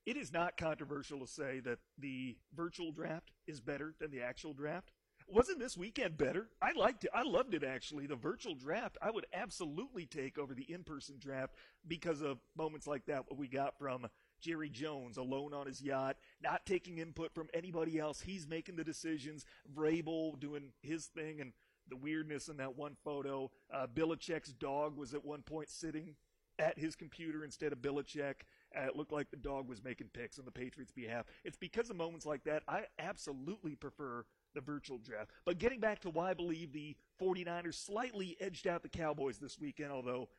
it 0.06 0.16
is 0.16 0.32
not 0.32 0.56
controversial 0.56 1.20
to 1.20 1.28
say 1.28 1.60
that 1.60 1.80
the 2.00 2.38
virtual 2.56 2.94
draft 2.94 3.32
is 3.48 3.60
better 3.60 3.96
than 4.00 4.12
the 4.12 4.22
actual 4.22 4.54
draft. 4.54 4.92
Wasn't 5.32 5.60
this 5.60 5.78
weekend 5.78 6.18
better? 6.18 6.48
I 6.62 6.74
liked 6.74 7.06
it. 7.06 7.12
I 7.14 7.24
loved 7.24 7.54
it 7.54 7.64
actually. 7.64 8.06
The 8.06 8.18
virtual 8.18 8.54
draft, 8.54 8.98
I 9.02 9.12
would 9.12 9.26
absolutely 9.34 10.06
take 10.06 10.38
over 10.38 10.54
the 10.54 10.70
in-person 10.70 11.20
draft 11.20 11.56
because 11.88 12.22
of 12.22 12.40
moments 12.58 12.86
like 12.86 13.06
that 13.06 13.30
what 13.30 13.40
we 13.40 13.48
got 13.48 13.78
from 13.80 14.08
Jerry 14.42 14.70
Jones 14.70 15.16
alone 15.16 15.54
on 15.54 15.68
his 15.68 15.82
yacht, 15.82 16.18
not 16.44 16.66
taking 16.66 16.98
input 16.98 17.34
from 17.34 17.48
anybody 17.54 17.98
else. 17.98 18.20
He's 18.20 18.46
making 18.46 18.76
the 18.76 18.84
decisions. 18.84 19.46
Vrabel 19.74 20.38
doing 20.38 20.74
his 20.82 21.06
thing 21.06 21.40
and 21.40 21.54
the 21.88 21.96
weirdness 21.96 22.50
in 22.50 22.58
that 22.58 22.78
one 22.78 22.98
photo. 23.02 23.52
Uh, 23.74 23.88
Belichick's 23.88 24.52
dog 24.52 24.98
was 24.98 25.14
at 25.14 25.24
one 25.24 25.44
point 25.44 25.70
sitting 25.70 26.16
at 26.60 26.78
his 26.78 26.96
computer 26.96 27.46
instead 27.46 27.72
of 27.72 27.82
Belichick. 27.82 28.42
Uh, 28.76 28.88
it 28.88 28.98
looked 28.98 29.14
like 29.14 29.32
the 29.32 29.38
dog 29.38 29.70
was 29.70 29.82
making 29.82 30.10
picks 30.14 30.40
on 30.40 30.46
the 30.46 30.52
Patriots' 30.52 30.92
behalf. 30.92 31.26
It's 31.46 31.58
because 31.58 31.90
of 31.90 31.96
moments 31.96 32.26
like 32.26 32.44
that 32.44 32.64
I 32.68 32.86
absolutely 33.00 33.76
prefer 33.76 34.26
the 34.54 34.62
virtual 34.62 34.98
draft. 34.98 35.32
But 35.46 35.60
getting 35.60 35.80
back 35.80 36.00
to 36.02 36.10
why 36.10 36.32
I 36.32 36.34
believe 36.34 36.72
the 36.72 36.96
49ers 37.22 37.76
slightly 37.76 38.38
edged 38.40 38.68
out 38.68 38.84
the 38.84 38.90
Cowboys 38.90 39.38
this 39.38 39.60
weekend, 39.60 39.92
although 39.92 40.30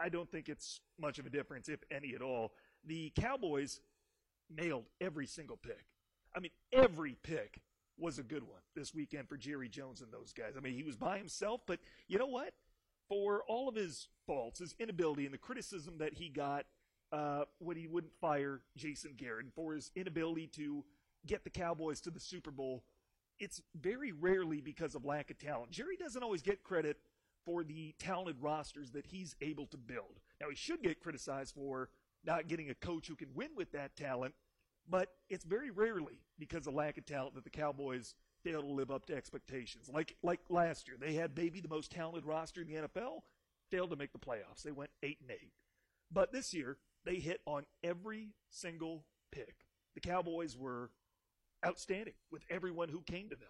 I 0.00 0.08
don't 0.08 0.30
think 0.30 0.48
it's 0.48 0.80
much 1.00 1.18
of 1.18 1.26
a 1.26 1.30
difference, 1.30 1.68
if 1.68 1.80
any 1.90 2.14
at 2.14 2.22
all. 2.22 2.52
The 2.84 3.10
Cowboys 3.10 3.80
nailed 4.50 4.84
every 5.00 5.26
single 5.26 5.56
pick. 5.56 5.84
I 6.34 6.40
mean, 6.40 6.50
every 6.72 7.16
pick 7.22 7.60
was 7.98 8.18
a 8.18 8.22
good 8.22 8.42
one 8.42 8.60
this 8.74 8.94
weekend 8.94 9.28
for 9.28 9.36
Jerry 9.36 9.68
Jones 9.68 10.00
and 10.00 10.12
those 10.12 10.32
guys. 10.32 10.54
I 10.56 10.60
mean, 10.60 10.74
he 10.74 10.82
was 10.82 10.96
by 10.96 11.18
himself, 11.18 11.60
but 11.66 11.78
you 12.08 12.18
know 12.18 12.26
what? 12.26 12.54
For 13.08 13.42
all 13.46 13.68
of 13.68 13.74
his 13.74 14.08
faults, 14.26 14.60
his 14.60 14.74
inability, 14.78 15.24
and 15.24 15.34
the 15.34 15.38
criticism 15.38 15.98
that 15.98 16.14
he 16.14 16.28
got 16.28 16.64
uh, 17.12 17.44
when 17.58 17.76
he 17.76 17.86
wouldn't 17.86 18.14
fire 18.20 18.60
Jason 18.76 19.12
Garrett 19.16 19.46
for 19.54 19.74
his 19.74 19.90
inability 19.94 20.46
to 20.46 20.84
get 21.26 21.44
the 21.44 21.50
Cowboys 21.50 22.00
to 22.00 22.10
the 22.10 22.20
Super 22.20 22.50
Bowl. 22.50 22.84
It's 23.38 23.60
very 23.74 24.12
rarely 24.12 24.60
because 24.60 24.94
of 24.94 25.04
lack 25.04 25.30
of 25.30 25.38
talent. 25.38 25.70
Jerry 25.70 25.96
doesn't 25.96 26.22
always 26.22 26.42
get 26.42 26.62
credit 26.62 26.98
for 27.44 27.64
the 27.64 27.94
talented 27.98 28.36
rosters 28.40 28.92
that 28.92 29.06
he's 29.06 29.34
able 29.40 29.66
to 29.66 29.76
build. 29.76 30.20
Now, 30.40 30.48
he 30.48 30.56
should 30.56 30.82
get 30.82 31.00
criticized 31.00 31.54
for 31.54 31.88
not 32.24 32.48
getting 32.48 32.70
a 32.70 32.74
coach 32.74 33.08
who 33.08 33.16
can 33.16 33.34
win 33.34 33.50
with 33.56 33.72
that 33.72 33.96
talent, 33.96 34.34
but 34.88 35.08
it's 35.28 35.44
very 35.44 35.70
rarely 35.70 36.20
because 36.38 36.66
of 36.66 36.74
lack 36.74 36.98
of 36.98 37.06
talent 37.06 37.34
that 37.34 37.44
the 37.44 37.50
Cowboys 37.50 38.14
fail 38.44 38.60
to 38.62 38.68
live 38.68 38.90
up 38.90 39.06
to 39.06 39.16
expectations. 39.16 39.90
Like 39.92 40.16
like 40.22 40.40
last 40.48 40.88
year, 40.88 40.96
they 41.00 41.14
had 41.14 41.36
maybe 41.36 41.60
the 41.60 41.68
most 41.68 41.90
talented 41.90 42.24
roster 42.24 42.62
in 42.62 42.68
the 42.68 42.74
NFL, 42.74 43.22
failed 43.70 43.90
to 43.90 43.96
make 43.96 44.12
the 44.12 44.18
playoffs. 44.18 44.62
They 44.64 44.72
went 44.72 44.90
eight 45.02 45.18
and 45.20 45.30
eight. 45.30 45.52
But 46.10 46.32
this 46.32 46.52
year, 46.52 46.78
they 47.04 47.16
hit 47.16 47.40
on 47.46 47.64
every 47.82 48.34
single 48.50 49.04
pick. 49.30 49.54
The 49.94 50.00
Cowboys 50.00 50.56
were 50.56 50.90
outstanding 51.64 52.14
with 52.30 52.42
everyone 52.50 52.88
who 52.88 53.02
came 53.02 53.28
to 53.30 53.36
them. 53.36 53.48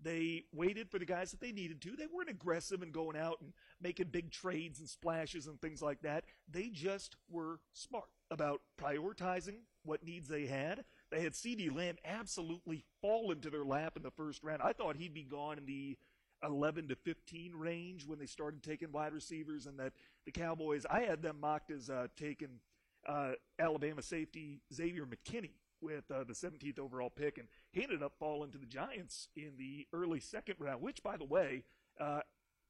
They 0.00 0.44
waited 0.52 0.90
for 0.90 0.98
the 0.98 1.04
guys 1.04 1.32
that 1.32 1.40
they 1.40 1.50
needed 1.50 1.80
to. 1.82 1.96
They 1.96 2.06
weren't 2.06 2.30
aggressive 2.30 2.82
and 2.82 2.92
going 2.92 3.16
out 3.16 3.38
and 3.40 3.52
making 3.80 4.08
big 4.08 4.30
trades 4.30 4.78
and 4.78 4.88
splashes 4.88 5.48
and 5.48 5.60
things 5.60 5.82
like 5.82 6.02
that. 6.02 6.24
They 6.48 6.68
just 6.68 7.16
were 7.28 7.58
smart 7.72 8.08
about 8.30 8.60
prioritizing 8.80 9.62
what 9.84 10.04
needs 10.04 10.28
they 10.28 10.46
had. 10.46 10.84
They 11.10 11.22
had 11.22 11.32
CeeDee 11.32 11.74
Lamb 11.74 11.96
absolutely 12.04 12.84
fall 13.00 13.32
into 13.32 13.50
their 13.50 13.64
lap 13.64 13.96
in 13.96 14.02
the 14.02 14.10
first 14.12 14.44
round. 14.44 14.62
I 14.62 14.72
thought 14.72 14.96
he'd 14.96 15.14
be 15.14 15.24
gone 15.24 15.58
in 15.58 15.66
the 15.66 15.98
11 16.44 16.88
to 16.88 16.94
15 16.94 17.54
range 17.56 18.06
when 18.06 18.20
they 18.20 18.26
started 18.26 18.62
taking 18.62 18.92
wide 18.92 19.12
receivers, 19.12 19.66
and 19.66 19.80
that 19.80 19.94
the 20.24 20.30
Cowboys, 20.30 20.86
I 20.88 21.00
had 21.00 21.22
them 21.22 21.40
mocked 21.40 21.72
as 21.72 21.90
uh, 21.90 22.06
taking 22.16 22.60
uh, 23.08 23.32
Alabama 23.58 24.02
safety 24.02 24.60
Xavier 24.72 25.06
McKinney 25.06 25.54
with 25.80 26.10
uh, 26.10 26.24
the 26.24 26.32
17th 26.32 26.78
overall 26.78 27.10
pick, 27.10 27.38
and 27.38 27.48
he 27.72 27.82
ended 27.82 28.02
up 28.02 28.14
falling 28.18 28.50
to 28.52 28.58
the 28.58 28.66
Giants 28.66 29.28
in 29.36 29.52
the 29.58 29.86
early 29.92 30.20
second 30.20 30.56
round. 30.58 30.82
Which, 30.82 31.02
by 31.02 31.16
the 31.16 31.24
way, 31.24 31.64
uh, 32.00 32.20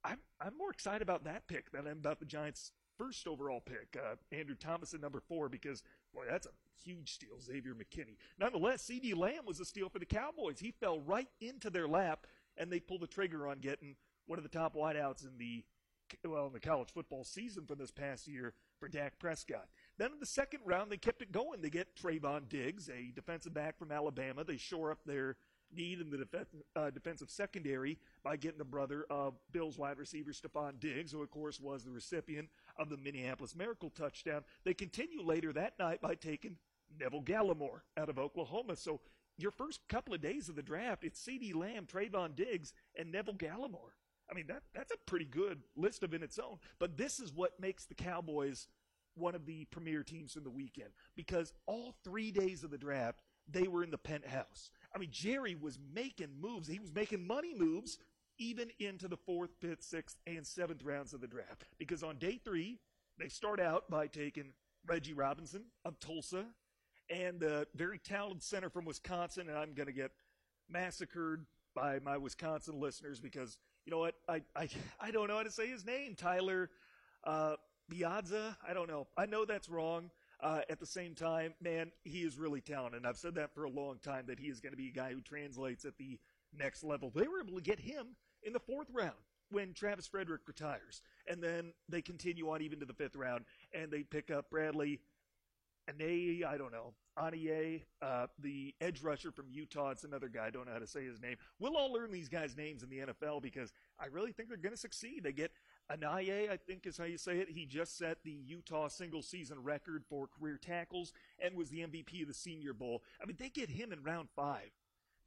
I'm 0.04 0.18
I'm 0.40 0.56
more 0.56 0.70
excited 0.70 1.02
about 1.02 1.24
that 1.24 1.48
pick 1.48 1.70
than 1.72 1.86
I'm 1.86 1.98
about 1.98 2.20
the 2.20 2.26
Giants' 2.26 2.72
first 2.96 3.26
overall 3.26 3.60
pick, 3.60 3.96
uh, 3.96 4.16
Andrew 4.32 4.56
Thomas 4.56 4.92
at 4.92 5.00
number 5.00 5.20
four, 5.20 5.48
because 5.48 5.82
boy, 6.12 6.24
that's 6.28 6.46
a 6.46 6.50
huge 6.84 7.12
steal, 7.12 7.40
Xavier 7.40 7.74
McKinney. 7.74 8.16
Nonetheless, 8.38 8.84
CeeDee 8.84 9.16
Lamb 9.16 9.46
was 9.46 9.60
a 9.60 9.64
steal 9.64 9.88
for 9.88 9.98
the 9.98 10.06
Cowboys. 10.06 10.60
He 10.60 10.72
fell 10.72 11.00
right 11.00 11.28
into 11.40 11.70
their 11.70 11.86
lap, 11.88 12.26
and 12.56 12.70
they 12.70 12.80
pulled 12.80 13.02
the 13.02 13.06
trigger 13.06 13.46
on 13.46 13.60
getting 13.60 13.96
one 14.26 14.38
of 14.38 14.42
the 14.42 14.48
top 14.48 14.74
wideouts 14.74 15.24
in 15.24 15.38
the 15.38 15.64
well 16.26 16.46
in 16.46 16.52
the 16.52 16.60
college 16.60 16.88
football 16.92 17.22
season 17.22 17.66
for 17.66 17.74
this 17.74 17.90
past 17.90 18.26
year 18.26 18.54
for 18.80 18.88
Dak 18.88 19.18
Prescott. 19.18 19.68
Then 19.98 20.12
in 20.12 20.20
the 20.20 20.26
second 20.26 20.60
round, 20.64 20.90
they 20.90 20.96
kept 20.96 21.22
it 21.22 21.32
going. 21.32 21.60
They 21.60 21.70
get 21.70 21.96
Trevon 21.96 22.48
Diggs, 22.48 22.88
a 22.88 23.12
defensive 23.14 23.52
back 23.52 23.78
from 23.78 23.90
Alabama. 23.90 24.44
They 24.44 24.56
shore 24.56 24.92
up 24.92 25.00
their 25.04 25.36
need 25.74 26.00
in 26.00 26.10
the 26.10 26.18
def- 26.18 26.46
uh, 26.76 26.90
defensive 26.90 27.30
secondary 27.30 27.98
by 28.22 28.36
getting 28.36 28.58
the 28.58 28.64
brother 28.64 29.04
of 29.10 29.34
Bills 29.52 29.76
wide 29.76 29.98
receiver 29.98 30.30
Stefon 30.30 30.80
Diggs, 30.80 31.12
who 31.12 31.22
of 31.22 31.30
course 31.30 31.60
was 31.60 31.84
the 31.84 31.90
recipient 31.90 32.48
of 32.78 32.88
the 32.88 32.96
Minneapolis 32.96 33.54
Miracle 33.54 33.90
touchdown. 33.90 34.44
They 34.64 34.72
continue 34.72 35.22
later 35.22 35.52
that 35.52 35.78
night 35.78 36.00
by 36.00 36.14
taking 36.14 36.56
Neville 36.98 37.22
Gallimore 37.22 37.80
out 37.96 38.08
of 38.08 38.18
Oklahoma. 38.18 38.76
So 38.76 39.00
your 39.36 39.50
first 39.50 39.80
couple 39.88 40.14
of 40.14 40.20
days 40.20 40.48
of 40.48 40.56
the 40.56 40.62
draft, 40.62 41.04
it's 41.04 41.22
CeeDee 41.22 41.54
Lamb, 41.54 41.86
Trevon 41.86 42.34
Diggs, 42.34 42.72
and 42.96 43.12
Neville 43.12 43.34
Gallimore. 43.34 43.94
I 44.30 44.34
mean, 44.34 44.46
that, 44.48 44.62
that's 44.74 44.92
a 44.92 44.98
pretty 45.06 45.24
good 45.24 45.60
list 45.76 46.02
of 46.02 46.12
in 46.12 46.22
its 46.22 46.38
own. 46.38 46.58
But 46.78 46.96
this 46.96 47.18
is 47.18 47.32
what 47.32 47.58
makes 47.60 47.86
the 47.86 47.94
Cowboys 47.94 48.66
one 49.18 49.34
of 49.34 49.46
the 49.46 49.64
premier 49.66 50.02
teams 50.02 50.36
in 50.36 50.44
the 50.44 50.50
weekend 50.50 50.90
because 51.16 51.52
all 51.66 51.94
three 52.04 52.30
days 52.30 52.64
of 52.64 52.70
the 52.70 52.78
draft, 52.78 53.20
they 53.50 53.68
were 53.68 53.82
in 53.82 53.90
the 53.90 53.98
penthouse. 53.98 54.70
I 54.94 54.98
mean, 54.98 55.10
Jerry 55.10 55.54
was 55.54 55.78
making 55.94 56.28
moves. 56.40 56.68
He 56.68 56.78
was 56.78 56.92
making 56.94 57.26
money 57.26 57.54
moves 57.56 57.98
even 58.38 58.70
into 58.78 59.08
the 59.08 59.16
fourth, 59.16 59.50
fifth, 59.60 59.82
sixth, 59.82 60.16
and 60.26 60.46
seventh 60.46 60.84
rounds 60.84 61.12
of 61.12 61.20
the 61.20 61.26
draft. 61.26 61.64
Because 61.78 62.02
on 62.02 62.16
day 62.16 62.40
three, 62.44 62.78
they 63.18 63.28
start 63.28 63.60
out 63.60 63.90
by 63.90 64.06
taking 64.06 64.52
Reggie 64.86 65.12
Robinson 65.12 65.64
of 65.84 65.98
Tulsa 65.98 66.44
and 67.10 67.40
the 67.40 67.66
very 67.74 67.98
talented 67.98 68.42
center 68.42 68.70
from 68.70 68.84
Wisconsin. 68.84 69.48
And 69.48 69.58
I'm 69.58 69.74
going 69.74 69.86
to 69.86 69.92
get 69.92 70.12
massacred 70.68 71.44
by 71.74 71.98
my 72.00 72.16
Wisconsin 72.16 72.80
listeners 72.80 73.20
because 73.20 73.58
you 73.84 73.90
know 73.90 73.98
what? 73.98 74.14
I 74.28 74.42
I, 74.54 74.68
I 75.00 75.10
don't 75.10 75.28
know 75.28 75.36
how 75.36 75.42
to 75.42 75.50
say 75.50 75.66
his 75.66 75.84
name. 75.84 76.14
Tyler 76.14 76.70
uh, 77.24 77.54
Biadasz. 77.90 78.56
I 78.66 78.74
don't 78.74 78.88
know. 78.88 79.06
I 79.16 79.26
know 79.26 79.44
that's 79.44 79.68
wrong. 79.68 80.10
Uh, 80.40 80.60
at 80.70 80.78
the 80.78 80.86
same 80.86 81.14
time, 81.14 81.52
man, 81.60 81.90
he 82.04 82.22
is 82.22 82.38
really 82.38 82.60
talented. 82.60 83.04
I've 83.04 83.16
said 83.16 83.34
that 83.34 83.52
for 83.54 83.64
a 83.64 83.70
long 83.70 83.98
time 83.98 84.26
that 84.28 84.38
he 84.38 84.46
is 84.46 84.60
going 84.60 84.72
to 84.72 84.76
be 84.76 84.88
a 84.88 84.92
guy 84.92 85.12
who 85.12 85.20
translates 85.20 85.84
at 85.84 85.98
the 85.98 86.18
next 86.56 86.84
level. 86.84 87.10
They 87.12 87.26
were 87.26 87.40
able 87.40 87.56
to 87.56 87.62
get 87.62 87.80
him 87.80 88.14
in 88.44 88.52
the 88.52 88.60
fourth 88.60 88.86
round 88.92 89.16
when 89.50 89.72
Travis 89.72 90.06
Frederick 90.06 90.42
retires. 90.46 91.02
And 91.26 91.42
then 91.42 91.72
they 91.88 92.02
continue 92.02 92.50
on 92.50 92.62
even 92.62 92.78
to 92.80 92.86
the 92.86 92.92
fifth 92.92 93.16
round 93.16 93.44
and 93.72 93.90
they 93.90 94.02
pick 94.02 94.30
up 94.30 94.50
Bradlee 94.50 95.00
Anae, 95.88 96.44
I 96.44 96.58
don't 96.58 96.72
know, 96.72 96.92
Anae, 97.18 97.82
uh, 98.02 98.26
the 98.38 98.74
edge 98.80 99.02
rusher 99.02 99.32
from 99.32 99.46
Utah. 99.50 99.90
It's 99.90 100.04
another 100.04 100.28
guy. 100.28 100.46
I 100.46 100.50
don't 100.50 100.66
know 100.66 100.72
how 100.72 100.78
to 100.78 100.86
say 100.86 101.04
his 101.04 101.20
name. 101.20 101.36
We'll 101.58 101.76
all 101.76 101.92
learn 101.92 102.12
these 102.12 102.28
guys' 102.28 102.56
names 102.56 102.82
in 102.82 102.90
the 102.90 102.98
NFL 102.98 103.42
because 103.42 103.72
I 103.98 104.06
really 104.06 104.32
think 104.32 104.48
they're 104.48 104.58
going 104.58 104.74
to 104.74 104.80
succeed. 104.80 105.22
They 105.24 105.32
get 105.32 105.50
Anaye, 105.90 106.50
I 106.50 106.56
think 106.56 106.86
is 106.86 106.98
how 106.98 107.04
you 107.04 107.16
say 107.16 107.38
it. 107.38 107.48
He 107.50 107.64
just 107.64 107.96
set 107.96 108.18
the 108.22 108.38
Utah 108.46 108.88
single 108.88 109.22
season 109.22 109.62
record 109.62 110.04
for 110.08 110.26
career 110.26 110.58
tackles 110.58 111.12
and 111.38 111.54
was 111.54 111.70
the 111.70 111.80
MVP 111.80 112.22
of 112.22 112.28
the 112.28 112.34
Senior 112.34 112.74
Bowl. 112.74 113.02
I 113.22 113.26
mean, 113.26 113.36
they 113.38 113.48
get 113.48 113.70
him 113.70 113.92
in 113.92 114.02
round 114.02 114.28
five. 114.36 114.70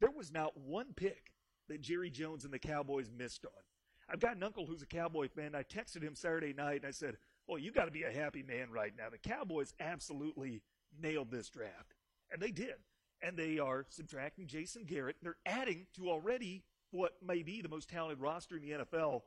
There 0.00 0.10
was 0.10 0.32
not 0.32 0.56
one 0.56 0.92
pick 0.94 1.32
that 1.68 1.80
Jerry 1.80 2.10
Jones 2.10 2.44
and 2.44 2.52
the 2.52 2.58
Cowboys 2.58 3.10
missed 3.16 3.44
on. 3.44 3.62
I've 4.08 4.20
got 4.20 4.36
an 4.36 4.42
uncle 4.42 4.66
who's 4.66 4.82
a 4.82 4.86
Cowboy 4.86 5.28
fan. 5.28 5.54
I 5.54 5.62
texted 5.62 6.02
him 6.02 6.14
Saturday 6.14 6.52
night 6.52 6.82
and 6.82 6.86
I 6.86 6.90
said, 6.90 7.16
Well, 7.46 7.58
you 7.58 7.72
got 7.72 7.86
to 7.86 7.90
be 7.90 8.02
a 8.02 8.12
happy 8.12 8.42
man 8.42 8.70
right 8.70 8.92
now. 8.96 9.08
The 9.10 9.18
Cowboys 9.18 9.74
absolutely 9.80 10.62
nailed 11.00 11.30
this 11.30 11.48
draft. 11.48 11.94
And 12.30 12.40
they 12.40 12.50
did. 12.50 12.74
And 13.22 13.36
they 13.36 13.58
are 13.58 13.86
subtracting 13.88 14.46
Jason 14.48 14.84
Garrett. 14.84 15.16
They're 15.22 15.36
adding 15.46 15.86
to 15.96 16.10
already 16.10 16.64
what 16.90 17.12
may 17.26 17.42
be 17.42 17.62
the 17.62 17.68
most 17.68 17.88
talented 17.88 18.20
roster 18.20 18.56
in 18.56 18.62
the 18.62 18.84
NFL 18.84 19.22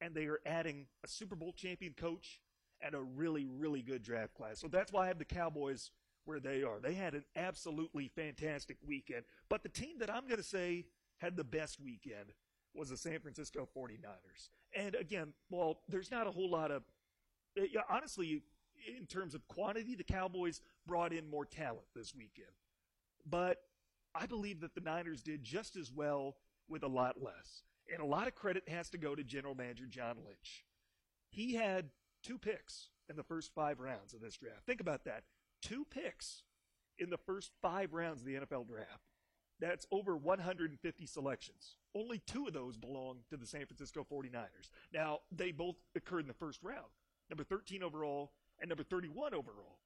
and 0.00 0.14
they 0.14 0.26
are 0.26 0.40
adding 0.46 0.86
a 1.04 1.08
Super 1.08 1.36
Bowl 1.36 1.52
champion 1.52 1.94
coach 1.96 2.40
and 2.80 2.94
a 2.94 3.00
really, 3.00 3.46
really 3.46 3.82
good 3.82 4.02
draft 4.02 4.34
class. 4.34 4.60
So 4.60 4.68
that's 4.68 4.92
why 4.92 5.04
I 5.04 5.08
have 5.08 5.18
the 5.18 5.24
Cowboys 5.24 5.90
where 6.24 6.40
they 6.40 6.62
are. 6.62 6.80
They 6.80 6.94
had 6.94 7.14
an 7.14 7.24
absolutely 7.36 8.10
fantastic 8.14 8.76
weekend. 8.86 9.24
But 9.48 9.62
the 9.62 9.68
team 9.68 9.98
that 9.98 10.10
I'm 10.10 10.26
going 10.26 10.38
to 10.38 10.42
say 10.42 10.86
had 11.18 11.36
the 11.36 11.44
best 11.44 11.80
weekend 11.80 12.32
was 12.74 12.90
the 12.90 12.96
San 12.96 13.20
Francisco 13.20 13.68
49ers. 13.76 14.48
And 14.76 14.94
again, 14.94 15.32
well, 15.50 15.80
there's 15.88 16.10
not 16.10 16.26
a 16.26 16.30
whole 16.30 16.50
lot 16.50 16.70
of, 16.70 16.82
eh, 17.56 17.66
honestly, 17.88 18.42
in 18.98 19.06
terms 19.06 19.34
of 19.34 19.46
quantity, 19.46 19.94
the 19.94 20.04
Cowboys 20.04 20.60
brought 20.86 21.12
in 21.12 21.28
more 21.30 21.44
talent 21.44 21.86
this 21.94 22.14
weekend. 22.14 22.48
But 23.24 23.58
I 24.14 24.26
believe 24.26 24.60
that 24.60 24.74
the 24.74 24.80
Niners 24.80 25.22
did 25.22 25.42
just 25.42 25.76
as 25.76 25.92
well 25.92 26.36
with 26.68 26.82
a 26.82 26.88
lot 26.88 27.22
less. 27.22 27.62
And 27.92 28.02
a 28.02 28.06
lot 28.06 28.26
of 28.28 28.34
credit 28.34 28.68
has 28.68 28.90
to 28.90 28.98
go 28.98 29.14
to 29.14 29.22
general 29.22 29.54
manager 29.54 29.86
John 29.86 30.16
Lynch. 30.24 30.64
He 31.30 31.54
had 31.54 31.90
two 32.22 32.38
picks 32.38 32.88
in 33.08 33.16
the 33.16 33.22
first 33.22 33.54
five 33.54 33.80
rounds 33.80 34.14
of 34.14 34.20
this 34.20 34.36
draft. 34.36 34.64
Think 34.66 34.80
about 34.80 35.04
that. 35.04 35.24
Two 35.60 35.84
picks 35.90 36.42
in 36.98 37.10
the 37.10 37.18
first 37.18 37.50
five 37.60 37.92
rounds 37.92 38.20
of 38.20 38.26
the 38.26 38.34
NFL 38.34 38.66
draft. 38.66 39.10
That's 39.60 39.86
over 39.92 40.16
150 40.16 41.06
selections. 41.06 41.76
Only 41.94 42.20
two 42.26 42.46
of 42.46 42.54
those 42.54 42.76
belong 42.76 43.18
to 43.30 43.36
the 43.36 43.46
San 43.46 43.66
Francisco 43.66 44.06
49ers. 44.10 44.70
Now, 44.92 45.20
they 45.30 45.52
both 45.52 45.76
occurred 45.94 46.20
in 46.20 46.28
the 46.28 46.34
first 46.34 46.62
round 46.62 46.90
number 47.30 47.44
13 47.44 47.82
overall 47.82 48.32
and 48.60 48.68
number 48.68 48.82
31 48.82 49.34
overall. 49.34 49.78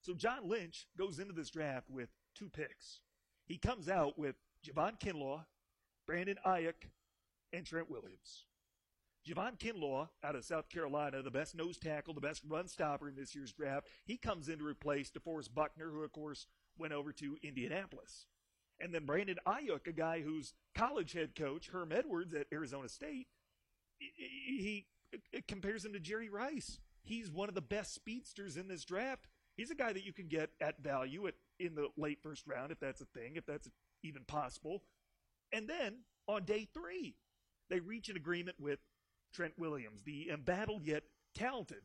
So 0.00 0.14
John 0.14 0.48
Lynch 0.48 0.86
goes 0.96 1.18
into 1.18 1.32
this 1.34 1.50
draft 1.50 1.90
with 1.90 2.08
two 2.34 2.48
picks. 2.48 3.00
He 3.46 3.58
comes 3.58 3.88
out 3.88 4.18
with 4.18 4.36
Javon 4.64 4.98
Kinlaw, 4.98 5.44
Brandon 6.06 6.38
Aiyuk, 6.46 6.88
and 7.52 7.66
Trent 7.66 7.90
Williams. 7.90 8.44
Javon 9.28 9.58
Kinlaw 9.58 10.08
out 10.24 10.34
of 10.34 10.44
South 10.44 10.68
Carolina, 10.70 11.22
the 11.22 11.30
best 11.30 11.54
nose 11.54 11.78
tackle, 11.78 12.14
the 12.14 12.20
best 12.20 12.42
run 12.48 12.66
stopper 12.68 13.08
in 13.08 13.16
this 13.16 13.34
year's 13.34 13.52
draft, 13.52 13.86
he 14.06 14.16
comes 14.16 14.48
in 14.48 14.58
to 14.58 14.64
replace 14.64 15.10
DeForest 15.10 15.54
Buckner, 15.54 15.90
who 15.90 16.02
of 16.02 16.12
course 16.12 16.46
went 16.78 16.94
over 16.94 17.12
to 17.12 17.36
Indianapolis. 17.42 18.26
And 18.80 18.94
then 18.94 19.04
Brandon 19.04 19.36
Aiyuk, 19.46 19.86
a 19.86 19.92
guy 19.92 20.22
whose 20.22 20.54
college 20.74 21.12
head 21.12 21.34
coach, 21.34 21.68
Herm 21.68 21.92
Edwards 21.92 22.32
at 22.32 22.46
Arizona 22.50 22.88
State, 22.88 23.26
he, 23.98 24.86
he 25.30 25.42
compares 25.46 25.84
him 25.84 25.92
to 25.92 26.00
Jerry 26.00 26.30
Rice. 26.30 26.78
He's 27.02 27.30
one 27.30 27.50
of 27.50 27.54
the 27.54 27.60
best 27.60 27.94
speedsters 27.94 28.56
in 28.56 28.68
this 28.68 28.84
draft. 28.84 29.26
He's 29.56 29.70
a 29.70 29.74
guy 29.74 29.92
that 29.92 30.04
you 30.04 30.14
can 30.14 30.28
get 30.28 30.50
at 30.62 30.82
value 30.82 31.26
at, 31.26 31.34
in 31.58 31.74
the 31.74 31.88
late 31.98 32.22
first 32.22 32.46
round, 32.46 32.72
if 32.72 32.80
that's 32.80 33.02
a 33.02 33.06
thing, 33.06 33.36
if 33.36 33.44
that's 33.44 33.68
even 34.02 34.24
possible. 34.24 34.82
And 35.52 35.68
then 35.68 35.98
on 36.26 36.44
day 36.44 36.66
three, 36.72 37.16
they 37.70 37.80
reach 37.80 38.08
an 38.08 38.16
agreement 38.16 38.56
with 38.60 38.80
Trent 39.32 39.54
Williams, 39.58 40.02
the 40.02 40.28
embattled 40.30 40.84
yet 40.84 41.04
talented 41.34 41.82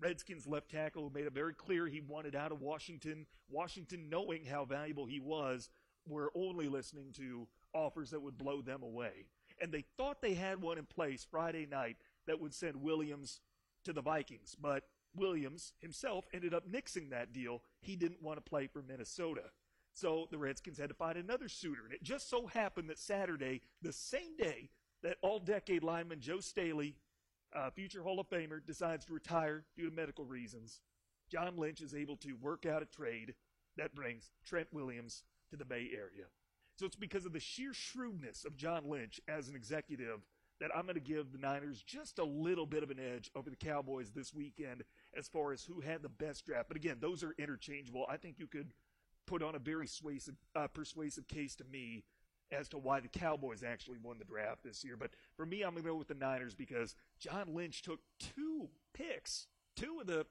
Redskins 0.00 0.46
left 0.46 0.70
tackle 0.70 1.02
who 1.02 1.10
made 1.10 1.26
it 1.26 1.32
very 1.32 1.54
clear 1.54 1.86
he 1.86 2.00
wanted 2.00 2.36
out 2.36 2.52
of 2.52 2.60
Washington. 2.60 3.26
Washington, 3.50 4.08
knowing 4.08 4.44
how 4.44 4.64
valuable 4.64 5.06
he 5.06 5.20
was, 5.20 5.70
were 6.06 6.30
only 6.34 6.68
listening 6.68 7.12
to 7.16 7.48
offers 7.74 8.10
that 8.10 8.22
would 8.22 8.38
blow 8.38 8.62
them 8.62 8.82
away. 8.82 9.26
And 9.60 9.72
they 9.72 9.84
thought 9.96 10.22
they 10.22 10.34
had 10.34 10.62
one 10.62 10.78
in 10.78 10.86
place 10.86 11.26
Friday 11.28 11.66
night 11.66 11.96
that 12.26 12.40
would 12.40 12.54
send 12.54 12.76
Williams 12.76 13.40
to 13.84 13.92
the 13.92 14.00
Vikings. 14.02 14.56
But 14.60 14.84
Williams 15.16 15.72
himself 15.80 16.26
ended 16.32 16.54
up 16.54 16.70
nixing 16.70 17.10
that 17.10 17.32
deal. 17.32 17.62
He 17.80 17.96
didn't 17.96 18.22
want 18.22 18.36
to 18.36 18.48
play 18.48 18.68
for 18.68 18.82
Minnesota. 18.82 19.50
So 19.94 20.28
the 20.30 20.38
Redskins 20.38 20.78
had 20.78 20.90
to 20.90 20.94
find 20.94 21.18
another 21.18 21.48
suitor. 21.48 21.82
And 21.84 21.92
it 21.92 22.04
just 22.04 22.30
so 22.30 22.46
happened 22.46 22.88
that 22.88 23.00
Saturday, 23.00 23.62
the 23.82 23.92
same 23.92 24.36
day 24.36 24.70
that 25.02 25.16
all 25.22 25.38
decade 25.38 25.82
lineman 25.82 26.20
Joe 26.20 26.40
Staley, 26.40 26.96
uh, 27.54 27.70
future 27.70 28.02
Hall 28.02 28.20
of 28.20 28.28
Famer, 28.28 28.64
decides 28.64 29.04
to 29.06 29.14
retire 29.14 29.64
due 29.76 29.88
to 29.88 29.94
medical 29.94 30.24
reasons. 30.24 30.80
John 31.30 31.56
Lynch 31.56 31.80
is 31.80 31.94
able 31.94 32.16
to 32.18 32.32
work 32.34 32.66
out 32.66 32.82
a 32.82 32.86
trade 32.86 33.34
that 33.76 33.94
brings 33.94 34.30
Trent 34.44 34.68
Williams 34.72 35.24
to 35.50 35.56
the 35.56 35.64
Bay 35.64 35.90
Area. 35.92 36.26
So 36.76 36.86
it's 36.86 36.96
because 36.96 37.26
of 37.26 37.32
the 37.32 37.40
sheer 37.40 37.74
shrewdness 37.74 38.44
of 38.44 38.56
John 38.56 38.88
Lynch 38.88 39.20
as 39.28 39.48
an 39.48 39.56
executive 39.56 40.20
that 40.60 40.70
I'm 40.74 40.84
going 40.84 40.94
to 40.94 41.00
give 41.00 41.32
the 41.32 41.38
Niners 41.38 41.82
just 41.82 42.18
a 42.18 42.24
little 42.24 42.66
bit 42.66 42.82
of 42.82 42.90
an 42.90 42.98
edge 42.98 43.30
over 43.34 43.50
the 43.50 43.56
Cowboys 43.56 44.10
this 44.10 44.34
weekend 44.34 44.84
as 45.16 45.28
far 45.28 45.52
as 45.52 45.64
who 45.64 45.80
had 45.80 46.02
the 46.02 46.08
best 46.08 46.46
draft. 46.46 46.68
But 46.68 46.76
again, 46.76 46.98
those 47.00 47.22
are 47.22 47.34
interchangeable. 47.38 48.06
I 48.08 48.16
think 48.16 48.38
you 48.38 48.46
could 48.46 48.72
put 49.26 49.42
on 49.42 49.54
a 49.54 49.60
very 49.60 49.86
persuasive, 49.86 50.34
uh, 50.56 50.66
persuasive 50.68 51.28
case 51.28 51.54
to 51.56 51.64
me 51.64 52.04
as 52.50 52.68
to 52.68 52.78
why 52.78 53.00
the 53.00 53.08
Cowboys 53.08 53.62
actually 53.62 53.98
won 54.02 54.18
the 54.18 54.24
draft 54.24 54.62
this 54.64 54.84
year. 54.84 54.96
But 54.96 55.10
for 55.36 55.44
me, 55.44 55.62
I'm 55.62 55.72
going 55.72 55.82
to 55.82 55.88
go 55.90 55.96
with 55.96 56.08
the 56.08 56.14
Niners 56.14 56.54
because 56.54 56.94
John 57.18 57.54
Lynch 57.54 57.82
took 57.82 58.00
two 58.18 58.68
picks, 58.94 59.46
two 59.76 59.98
of 60.00 60.06
the 60.06 60.26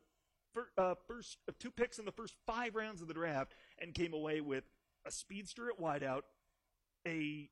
uh, 0.78 0.96
first 1.08 1.38
uh, 1.48 1.52
two 1.60 1.72
picks 1.72 2.00
in 2.00 2.06
the 2.06 2.12
first 2.12 2.34
five 2.46 2.76
rounds 2.76 3.02
of 3.02 3.08
the 3.08 3.14
draft, 3.14 3.54
and 3.80 3.94
came 3.94 4.14
away 4.14 4.42
with 4.42 4.64
a 5.06 5.12
speedster 5.12 5.70
at 5.70 5.80
wideout, 5.80 6.24
a 7.08 7.50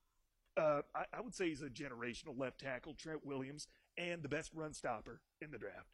uh, 0.58 0.82
I, 0.96 1.06
I 1.14 1.22
would 1.22 1.36
say 1.36 1.50
he's 1.50 1.62
a 1.62 1.70
generational 1.70 2.38
left 2.38 2.60
tackle, 2.60 2.94
Trent 2.94 3.26
Williams, 3.26 3.68
and 3.98 4.24
the 4.24 4.30
best 4.30 4.52
run 4.54 4.74
stopper 4.74 5.22
in 5.42 5.52
the 5.52 5.58
draft. 5.58 5.94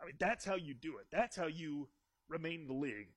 I 0.00 0.06
mean, 0.06 0.14
that's 0.18 0.44
how 0.44 0.56
you 0.56 0.74
do 0.74 0.98
it. 0.98 1.06
That's 1.10 1.36
how 1.36 1.46
you 1.46 1.88
remain 2.28 2.62
in 2.62 2.66
the 2.66 2.74
league 2.74 3.08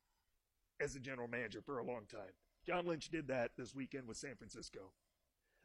as 0.80 0.94
a 0.94 1.00
general 1.00 1.28
manager 1.28 1.60
for 1.60 1.78
a 1.78 1.84
long 1.84 2.02
time. 2.10 2.32
John 2.66 2.86
Lynch 2.86 3.08
did 3.10 3.28
that 3.28 3.52
this 3.56 3.74
weekend 3.74 4.08
with 4.08 4.16
San 4.16 4.34
Francisco. 4.34 4.90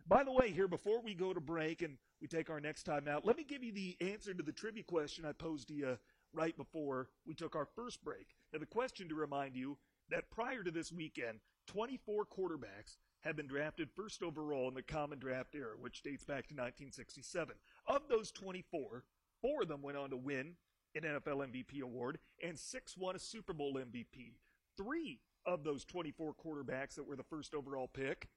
By 0.07 0.23
the 0.23 0.31
way, 0.31 0.51
here, 0.51 0.67
before 0.67 1.01
we 1.01 1.13
go 1.13 1.33
to 1.33 1.39
break 1.39 1.81
and 1.81 1.97
we 2.21 2.27
take 2.27 2.49
our 2.49 2.59
next 2.59 2.83
time 2.83 3.07
out, 3.07 3.25
let 3.25 3.37
me 3.37 3.43
give 3.43 3.63
you 3.63 3.71
the 3.71 3.97
answer 4.01 4.33
to 4.33 4.43
the 4.43 4.51
trivia 4.51 4.83
question 4.83 5.25
I 5.25 5.31
posed 5.31 5.67
to 5.69 5.73
you 5.73 5.97
right 6.33 6.55
before 6.55 7.09
we 7.25 7.33
took 7.33 7.55
our 7.55 7.67
first 7.75 8.03
break. 8.03 8.27
Now, 8.53 8.59
the 8.59 8.65
question 8.65 9.09
to 9.09 9.15
remind 9.15 9.55
you 9.55 9.77
that 10.09 10.29
prior 10.31 10.63
to 10.63 10.71
this 10.71 10.91
weekend, 10.91 11.39
24 11.67 12.25
quarterbacks 12.25 12.97
have 13.21 13.35
been 13.35 13.47
drafted 13.47 13.89
first 13.95 14.23
overall 14.23 14.67
in 14.67 14.73
the 14.73 14.81
common 14.81 15.19
draft 15.19 15.55
era, 15.55 15.75
which 15.79 16.01
dates 16.01 16.23
back 16.23 16.47
to 16.47 16.55
1967. 16.55 17.55
Of 17.87 18.01
those 18.09 18.31
24, 18.31 19.03
four 19.41 19.61
of 19.61 19.67
them 19.67 19.81
went 19.81 19.97
on 19.97 20.09
to 20.09 20.17
win 20.17 20.55
an 20.95 21.03
NFL 21.03 21.47
MVP 21.47 21.81
award, 21.81 22.19
and 22.43 22.59
six 22.59 22.97
won 22.97 23.15
a 23.15 23.19
Super 23.19 23.53
Bowl 23.53 23.75
MVP. 23.75 24.33
Three 24.77 25.19
of 25.53 25.63
those 25.63 25.85
24 25.85 26.33
quarterbacks 26.33 26.95
that 26.95 27.07
were 27.07 27.15
the 27.15 27.23
first 27.23 27.53
overall 27.53 27.87
pick 27.87 28.27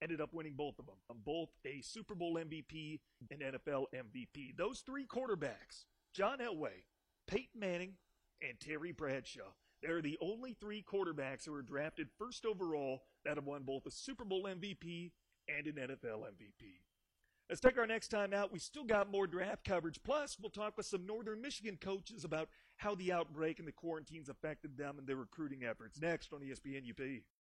ended 0.00 0.20
up 0.20 0.32
winning 0.32 0.54
both 0.54 0.78
of 0.78 0.86
them, 0.86 0.94
both 1.24 1.48
a 1.64 1.80
Super 1.80 2.14
Bowl 2.14 2.36
MVP 2.36 3.00
and 3.30 3.40
NFL 3.40 3.86
MVP. 3.94 4.56
Those 4.56 4.80
three 4.80 5.06
quarterbacks, 5.06 5.86
John 6.14 6.38
Elway, 6.38 6.84
Peyton 7.26 7.58
Manning, 7.58 7.94
and 8.40 8.58
Terry 8.60 8.92
Bradshaw, 8.92 9.52
they're 9.82 10.02
the 10.02 10.18
only 10.20 10.54
three 10.54 10.82
quarterbacks 10.82 11.44
who 11.44 11.52
were 11.52 11.62
drafted 11.62 12.08
first 12.18 12.44
overall 12.44 13.02
that 13.24 13.36
have 13.36 13.46
won 13.46 13.62
both 13.62 13.86
a 13.86 13.90
Super 13.90 14.24
Bowl 14.24 14.44
MVP 14.44 15.12
and 15.48 15.66
an 15.66 15.74
NFL 15.74 16.24
MVP. 16.24 16.80
Let's 17.48 17.62
take 17.62 17.78
our 17.78 17.86
next 17.86 18.08
time 18.08 18.34
out. 18.34 18.52
We 18.52 18.58
still 18.58 18.84
got 18.84 19.10
more 19.10 19.26
draft 19.26 19.64
coverage. 19.64 20.02
Plus, 20.04 20.36
we'll 20.38 20.50
talk 20.50 20.76
with 20.76 20.84
some 20.84 21.06
Northern 21.06 21.40
Michigan 21.40 21.78
coaches 21.80 22.22
about 22.24 22.50
how 22.76 22.94
the 22.94 23.10
outbreak 23.10 23.58
and 23.58 23.66
the 23.66 23.72
quarantines 23.72 24.28
affected 24.28 24.76
them 24.76 24.98
and 24.98 25.06
their 25.06 25.16
recruiting 25.16 25.64
efforts. 25.64 25.98
Next 25.98 26.34
on 26.34 26.40
ESPN 26.40 26.90
UP. 26.90 27.22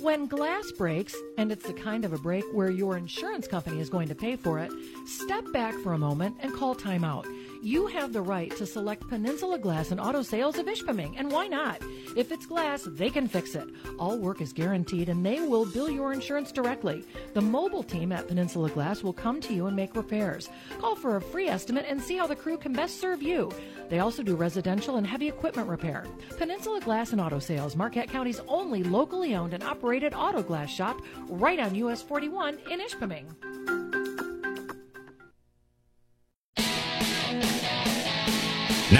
When 0.00 0.26
glass 0.26 0.72
breaks, 0.72 1.14
and 1.36 1.52
it's 1.52 1.66
the 1.66 1.74
kind 1.74 2.06
of 2.06 2.14
a 2.14 2.18
break 2.18 2.44
where 2.54 2.70
your 2.70 2.96
insurance 2.96 3.46
company 3.46 3.80
is 3.80 3.90
going 3.90 4.08
to 4.08 4.14
pay 4.14 4.34
for 4.34 4.58
it, 4.58 4.72
step 5.06 5.44
back 5.52 5.74
for 5.82 5.92
a 5.92 5.98
moment 5.98 6.36
and 6.40 6.54
call 6.54 6.74
timeout 6.74 7.26
you 7.62 7.86
have 7.86 8.12
the 8.12 8.22
right 8.22 8.54
to 8.56 8.66
select 8.66 9.08
Peninsula 9.08 9.58
Glass 9.58 9.90
and 9.90 10.00
Auto 10.00 10.22
Sales 10.22 10.58
of 10.58 10.66
Ishpeming, 10.66 11.14
and 11.18 11.30
why 11.30 11.46
not? 11.46 11.82
If 12.16 12.32
it's 12.32 12.46
glass, 12.46 12.82
they 12.84 13.10
can 13.10 13.28
fix 13.28 13.54
it. 13.54 13.68
All 13.98 14.18
work 14.18 14.40
is 14.40 14.52
guaranteed, 14.52 15.08
and 15.08 15.24
they 15.24 15.40
will 15.40 15.66
bill 15.66 15.90
your 15.90 16.12
insurance 16.12 16.52
directly. 16.52 17.04
The 17.34 17.40
mobile 17.40 17.82
team 17.82 18.12
at 18.12 18.28
Peninsula 18.28 18.70
Glass 18.70 19.02
will 19.02 19.12
come 19.12 19.40
to 19.42 19.54
you 19.54 19.66
and 19.66 19.76
make 19.76 19.94
repairs. 19.94 20.48
Call 20.78 20.96
for 20.96 21.16
a 21.16 21.22
free 21.22 21.48
estimate 21.48 21.86
and 21.88 22.00
see 22.00 22.16
how 22.16 22.26
the 22.26 22.36
crew 22.36 22.56
can 22.56 22.72
best 22.72 23.00
serve 23.00 23.22
you. 23.22 23.50
They 23.88 23.98
also 23.98 24.22
do 24.22 24.36
residential 24.36 24.96
and 24.96 25.06
heavy 25.06 25.28
equipment 25.28 25.68
repair. 25.68 26.06
Peninsula 26.38 26.80
Glass 26.80 27.12
and 27.12 27.20
Auto 27.20 27.38
Sales, 27.38 27.76
Marquette 27.76 28.08
County's 28.08 28.40
only 28.48 28.82
locally 28.82 29.34
owned 29.34 29.52
and 29.52 29.62
operated 29.64 30.14
auto 30.14 30.42
glass 30.42 30.70
shop, 30.70 31.00
right 31.28 31.58
on 31.58 31.74
US 31.74 32.00
41 32.00 32.58
in 32.70 32.80
Ishpeming. 32.80 33.59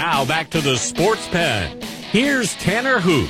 Now 0.01 0.25
back 0.25 0.49
to 0.49 0.61
the 0.61 0.77
sports 0.77 1.27
pen. 1.27 1.79
Here's 2.09 2.55
Tanner 2.55 2.99
Hoot. 2.99 3.29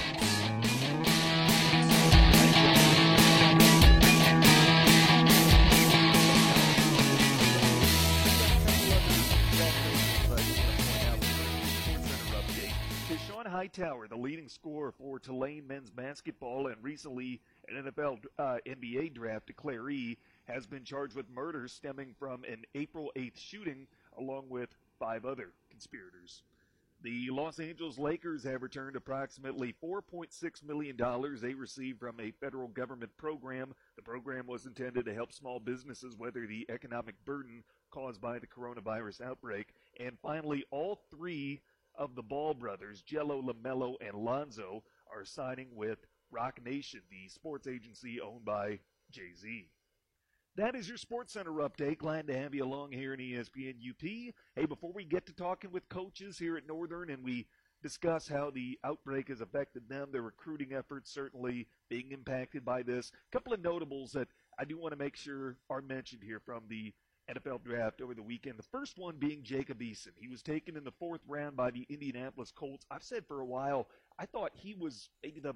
Hightower, 13.44 14.08
the 14.08 14.16
leading 14.16 14.48
scorer 14.48 14.92
for 14.92 15.20
Tulane 15.20 15.68
men's 15.68 15.92
basketball 15.92 16.68
and 16.68 16.78
recently 16.82 17.42
an 17.68 17.84
NFL 17.84 18.20
uh, 18.40 18.58
NBA 18.66 19.14
draft 19.14 19.48
declaree, 19.48 20.18
has 20.46 20.66
been 20.66 20.84
charged 20.84 21.16
with 21.16 21.30
murder 21.30 21.68
stemming 21.68 22.16
from 22.18 22.44
an 22.46 22.64
April 22.74 23.12
8th 23.16 23.38
shooting 23.38 23.88
along 24.18 24.50
with 24.50 24.70
five 25.00 25.26
other 25.26 25.52
conspirators. 25.70 26.42
The 27.04 27.32
Los 27.32 27.60
Angeles 27.60 27.98
Lakers 27.98 28.44
have 28.44 28.62
returned 28.62 28.96
approximately 28.96 29.74
$4.6 29.84 30.64
million 30.64 30.96
they 31.42 31.56
received 31.56 32.00
from 32.00 32.20
a 32.20 32.30
federal 32.40 32.68
government 32.68 33.18
program. 33.18 33.74
The 33.96 34.04
program 34.04 34.46
was 34.46 34.68
intended 34.68 35.06
to 35.06 35.14
help 35.14 35.34
small 35.34 35.60
businesses 35.60 36.16
weather 36.16 36.46
the 36.46 36.68
economic 36.70 37.16
burden 37.26 37.64
caused 37.90 38.22
by 38.22 38.38
the 38.38 38.46
coronavirus 38.46 39.22
outbreak. 39.22 39.74
And 40.00 40.16
finally, 40.22 40.64
all 40.70 41.02
three 41.10 41.62
of 41.96 42.14
the 42.14 42.22
Ball 42.22 42.54
brothers, 42.54 43.02
Gelo, 43.02 43.44
LaMelo, 43.44 43.96
and 44.00 44.16
Lonzo, 44.16 44.84
are 45.12 45.26
signing 45.26 45.70
with 45.76 46.06
Roc 46.30 46.64
Nation, 46.64 47.02
the 47.10 47.28
sports 47.30 47.66
agency 47.66 48.22
owned 48.22 48.46
by 48.46 48.78
Jay 49.10 49.34
Z. 49.36 49.70
That 50.58 50.76
is 50.76 50.90
your 50.90 50.98
Sports 50.98 51.32
Center 51.32 51.52
update. 51.52 52.00
Glad 52.00 52.28
to 52.28 52.38
have 52.38 52.54
you 52.54 52.66
along 52.66 52.92
here 52.92 53.14
in 53.14 53.22
ESPN 53.22 53.76
UP. 53.90 54.34
Hey, 54.54 54.66
before 54.68 54.92
we 54.94 55.06
get 55.06 55.26
to 55.28 55.34
talking 55.34 55.72
with 55.72 55.88
coaches 55.88 56.38
here 56.38 56.58
at 56.58 56.68
Northern 56.68 57.10
and 57.10 57.24
we 57.24 57.48
discuss 57.82 58.28
how 58.28 58.50
the 58.50 58.78
outbreak 58.84 59.30
has 59.30 59.40
affected 59.40 59.88
them, 59.88 60.10
their 60.12 60.24
recruiting 60.24 60.74
efforts 60.74 61.10
certainly 61.10 61.70
being 61.90 62.12
impacted 62.12 62.66
by 62.66 62.84
this. 62.84 63.14
A 63.14 63.32
couple 63.32 63.54
of 63.54 63.62
notables 63.62 64.12
that 64.12 64.28
I 64.60 64.66
do 64.66 64.78
want 64.78 64.92
to 64.92 65.00
make 65.00 65.16
sure 65.16 65.56
are 65.70 65.82
mentioned 65.82 66.22
here 66.22 66.42
from 66.46 66.64
the 66.68 66.94
NFL 67.34 67.64
draft 67.64 68.02
over 68.02 68.14
the 68.14 68.22
weekend. 68.22 68.60
The 68.60 68.64
first 68.64 68.98
one 68.98 69.16
being 69.16 69.44
Jacob 69.44 69.80
Eason. 69.80 70.12
He 70.18 70.28
was 70.28 70.44
taken 70.44 70.76
in 70.76 70.84
the 70.84 70.92
fourth 70.92 71.22
round 71.30 71.56
by 71.56 71.72
the 71.72 71.86
Indianapolis 71.90 72.52
Colts. 72.52 72.86
I've 72.92 73.04
said 73.04 73.26
for 73.26 73.40
a 73.40 73.46
while, 73.46 73.88
I 74.20 74.26
thought 74.26 74.52
he 74.54 74.76
was 74.76 75.12
maybe 75.24 75.40
the 75.40 75.56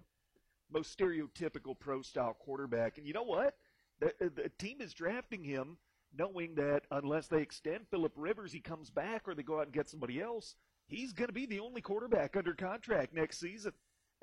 most 0.72 0.98
stereotypical 0.98 1.78
pro 1.78 2.02
style 2.02 2.38
quarterback. 2.40 2.98
And 2.98 3.06
you 3.06 3.12
know 3.12 3.24
what? 3.24 3.56
The, 4.00 4.08
uh, 4.08 4.30
the 4.36 4.52
team 4.58 4.82
is 4.82 4.94
drafting 4.94 5.44
him 5.44 5.78
knowing 6.18 6.56
that 6.56 6.84
unless 6.92 7.28
they 7.28 7.42
extend 7.42 7.88
Philip 7.90 8.14
Rivers, 8.16 8.52
he 8.52 8.60
comes 8.60 8.90
back 8.90 9.28
or 9.28 9.36
they 9.36 9.44
go 9.44 9.60
out 9.60 9.66
and 9.66 9.74
get 9.74 9.90
somebody 9.90 10.22
else. 10.22 10.56
He's 10.88 11.14
going 11.14 11.28
to 11.28 11.34
be 11.34 11.46
the 11.46 11.60
only 11.60 11.82
quarterback 11.82 12.36
under 12.38 12.54
contract 12.54 13.14
next 13.14 13.40
season. 13.40 13.74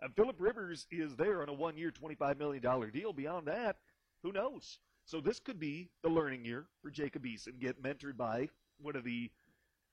And 0.01 0.15
Philip 0.15 0.37
Rivers 0.39 0.87
is 0.91 1.17
there 1.17 1.43
on 1.43 1.49
a 1.49 1.53
one-year, 1.53 1.93
$25 1.93 2.39
million 2.39 2.63
deal. 2.93 3.13
Beyond 3.13 3.47
that, 3.47 3.77
who 4.23 4.33
knows? 4.33 4.79
So 5.05 5.21
this 5.21 5.39
could 5.39 5.59
be 5.59 5.91
the 6.03 6.09
learning 6.09 6.45
year 6.45 6.67
for 6.83 6.91
Jacob 6.91 7.25
Eason, 7.25 7.61
get 7.61 7.83
mentored 7.83 8.17
by 8.17 8.49
one 8.81 8.97
of 8.97 9.05
the, 9.05 9.31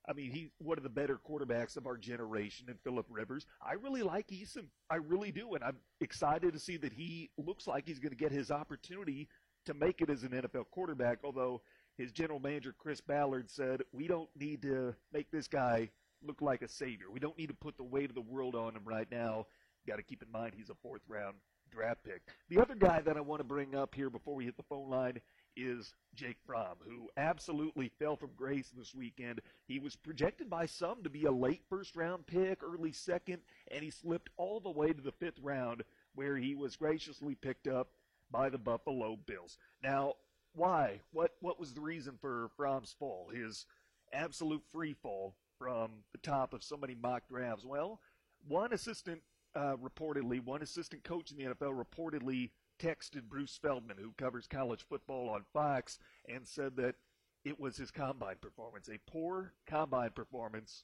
I 0.08 0.14
mean, 0.14 0.32
he 0.32 0.52
one 0.60 0.78
of 0.78 0.84
the 0.84 0.90
better 0.90 1.20
quarterbacks 1.28 1.78
of 1.78 1.88
our 1.88 1.98
generation 1.98 2.68
in 2.70 2.76
Philip 2.84 3.06
Rivers. 3.10 3.46
I 3.62 3.74
really 3.74 4.04
like 4.04 4.28
Eason. 4.28 4.66
I 4.90 4.96
really 4.96 5.32
do, 5.32 5.56
and 5.56 5.64
I'm 5.64 5.78
excited 6.02 6.54
to 6.54 6.60
see 6.60 6.78
that 6.78 6.94
he 6.94 7.30
looks 7.38 7.68
like 7.68 7.88
he's 7.88 8.00
going 8.00 8.12
to 8.12 8.18
get 8.18 8.32
his 8.32 8.52
opportunity 8.52 9.28
to 9.66 9.74
make 9.74 10.02
it 10.02 10.10
as 10.10 10.24
an 10.24 10.30
NFL 10.30 10.66
quarterback, 10.72 11.20
although 11.24 11.62
his 11.98 12.12
general 12.12 12.40
manager, 12.40 12.74
Chris 12.78 13.02
Ballard, 13.02 13.50
said, 13.50 13.82
We 13.92 14.08
don't 14.08 14.30
need 14.40 14.62
to 14.64 14.96
make 15.14 15.32
this 15.32 15.48
guy 15.48 15.90
look 16.26 16.42
like 16.42 16.62
a 16.62 16.68
savior. 16.68 17.08
We 17.12 17.20
don't 17.20 17.38
need 17.38 17.48
to 17.48 17.54
put 17.54 17.78
the 17.78 17.84
weight 17.84 18.10
of 18.10 18.16
the 18.16 18.22
world 18.22 18.56
on 18.56 18.76
him 18.76 18.84
right 18.86 19.08
now. 19.12 19.48
Got 19.88 19.98
to 19.98 20.04
keep 20.04 20.22
in 20.22 20.32
mind 20.32 20.54
he's 20.56 20.70
a 20.70 20.76
fourth 20.82 21.02
round 21.08 21.36
draft 21.72 22.04
pick. 22.04 22.22
The 22.50 22.60
other 22.60 22.76
guy 22.76 23.02
that 23.02 23.18
I 23.18 23.22
want 23.22 23.40
to 23.40 23.46
bring 23.46 23.76
up 23.76 23.94
here 23.94 24.10
before 24.10 24.36
we 24.36 24.46
hit 24.46 24.58
the 24.58 24.64
phone 24.64 24.90
line 24.90 25.20
is 25.56 25.94
Jake 26.16 26.38
Fromm, 26.46 26.78
who 26.86 27.10
absolutely 27.18 27.92
fell 28.00 28.16
from 28.16 28.30
grace 28.36 28.72
this 28.76 28.96
weekend. 28.96 29.42
He 29.68 29.80
was 29.80 29.96
projected 29.96 30.50
by 30.50 30.66
some 30.66 31.04
to 31.04 31.10
be 31.10 31.26
a 31.26 31.32
late 31.32 31.64
first 31.70 31.96
round 31.96 32.28
pick, 32.28 32.64
early 32.64 32.92
second, 32.92 33.40
and 33.72 33.84
he 33.84 33.90
slipped 33.90 34.30
all 34.38 34.60
the 34.60 34.70
way 34.70 34.94
to 34.94 35.02
the 35.02 35.12
fifth 35.12 35.40
round, 35.42 35.84
where 36.16 36.38
he 36.38 36.56
was 36.56 36.76
graciously 36.76 37.36
picked 37.36 37.68
up 37.68 37.90
by 38.32 38.50
the 38.50 38.58
Buffalo 38.58 39.18
Bills. 39.26 39.58
Now, 39.84 40.14
why? 40.54 41.02
What 41.12 41.32
what 41.42 41.60
was 41.60 41.74
the 41.74 41.82
reason 41.82 42.18
for 42.20 42.50
Fromm's 42.58 42.96
fall? 42.98 43.30
His 43.34 43.66
absolute 44.12 44.64
free 44.72 44.94
fall 44.94 45.36
from 45.58 46.04
the 46.12 46.18
top 46.18 46.54
of 46.54 46.64
so 46.64 46.78
many 46.78 46.96
mock 46.96 47.28
drafts. 47.28 47.66
Well, 47.66 48.00
one 48.48 48.74
assistant 48.74 49.22
uh, 49.56 49.76
reportedly, 49.78 50.44
one 50.44 50.62
assistant 50.62 51.04
coach 51.04 51.32
in 51.32 51.38
the 51.38 51.54
NFL 51.54 51.84
reportedly 51.84 52.52
texted 52.80 53.24
Bruce 53.24 53.60
Feldman, 53.62 53.98
who 54.00 54.14
covers 54.18 54.48
college 54.48 54.86
football 54.88 55.30
on 55.30 55.44
Fox, 55.54 56.00
and 56.28 56.48
said 56.48 56.78
that 56.78 56.96
it 57.44 57.60
was 57.60 57.78
his 57.78 57.92
combine 57.92 58.38
performance. 58.40 58.90
A 58.90 59.00
poor 59.12 59.54
combine 59.68 60.12
performance 60.12 60.84